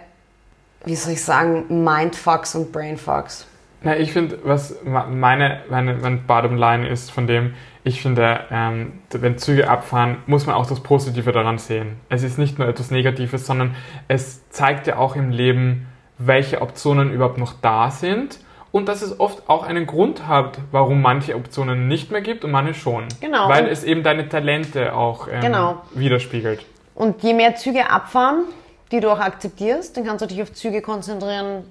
wie 0.85 0.95
soll 0.95 1.13
ich 1.13 1.23
sagen, 1.23 1.83
Mindfucks 1.83 2.53
und 2.53 2.71
Brainfucks. 2.71 3.47
Na, 3.83 3.97
ich 3.97 4.13
finde, 4.13 4.37
was 4.43 4.75
meine, 4.83 5.61
meine, 5.71 5.95
mein 5.95 6.27
Bottom 6.27 6.55
Line 6.55 6.87
ist 6.87 7.09
von 7.09 7.25
dem, 7.25 7.55
ich 7.83 8.03
finde, 8.03 8.41
ähm, 8.51 8.99
wenn 9.09 9.39
Züge 9.39 9.67
abfahren, 9.67 10.17
muss 10.27 10.45
man 10.45 10.55
auch 10.55 10.67
das 10.67 10.81
Positive 10.81 11.31
daran 11.31 11.57
sehen. 11.57 11.93
Es 12.09 12.21
ist 12.21 12.37
nicht 12.37 12.59
nur 12.59 12.67
etwas 12.67 12.91
Negatives, 12.91 13.47
sondern 13.47 13.75
es 14.07 14.47
zeigt 14.49 14.85
ja 14.85 14.97
auch 14.97 15.15
im 15.15 15.31
Leben, 15.31 15.87
welche 16.25 16.61
Optionen 16.61 17.11
überhaupt 17.11 17.37
noch 17.37 17.53
da 17.61 17.89
sind 17.91 18.39
und 18.71 18.87
dass 18.87 19.01
es 19.01 19.19
oft 19.19 19.49
auch 19.49 19.63
einen 19.63 19.85
Grund 19.85 20.27
hat, 20.27 20.57
warum 20.71 21.01
manche 21.01 21.35
Optionen 21.35 21.87
nicht 21.87 22.11
mehr 22.11 22.21
gibt 22.21 22.43
und 22.45 22.51
manche 22.51 22.73
schon. 22.73 23.05
Genau. 23.19 23.49
Weil 23.49 23.67
es 23.67 23.83
eben 23.83 24.03
deine 24.03 24.29
Talente 24.29 24.93
auch 24.93 25.27
ähm, 25.27 25.41
Genau. 25.41 25.81
widerspiegelt. 25.93 26.65
Und 26.95 27.21
je 27.23 27.33
mehr 27.33 27.55
Züge 27.55 27.89
abfahren, 27.89 28.43
die 28.91 28.99
du 28.99 29.09
auch 29.11 29.19
akzeptierst, 29.19 29.95
dann 29.97 30.05
kannst 30.05 30.21
du 30.21 30.27
dich 30.27 30.41
auf 30.41 30.53
Züge 30.53 30.81
konzentrieren, 30.81 31.63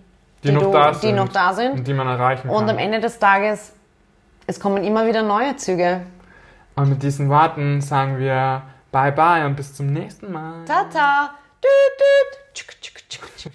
Die, 0.43 0.49
Die 0.49 0.55
noch, 0.55 0.63
du- 0.63 0.73
da 0.73 0.91
die 0.93 0.97
sind, 0.99 1.17
noch 1.17 1.29
da 1.29 1.53
sind. 1.53 1.73
Und 1.73 1.87
die 1.87 1.93
man 1.95 2.07
erreichen 2.09 2.49
kann. 2.49 2.57
und 2.57 2.69
am 2.69 2.79
Ende 2.79 2.99
des 3.01 3.19
Tages, 3.19 3.73
es 4.47 4.59
kommen 4.59 4.83
immer 4.85 5.07
wieder 5.07 5.23
neue 5.23 5.55
Züge. 5.57 6.01
und 6.77 6.89
mit 6.89 7.03
diesen 7.03 7.29
Worten 7.29 7.81
sagen 7.83 8.19
wir 8.19 8.63
Bye 8.93 9.13
bye 9.13 9.45
und 9.47 9.55
bis 9.55 9.75
zum 9.75 9.93
nächsten 9.93 10.33
Mal. 10.33 10.65
Tata! 10.67 11.31
Düt, 11.63 12.01
düt. 12.01 12.55
Tschuk, 12.55 12.71
tschuk, 12.81 12.97
tschuk, 13.09 13.37
tschuk. 13.37 13.53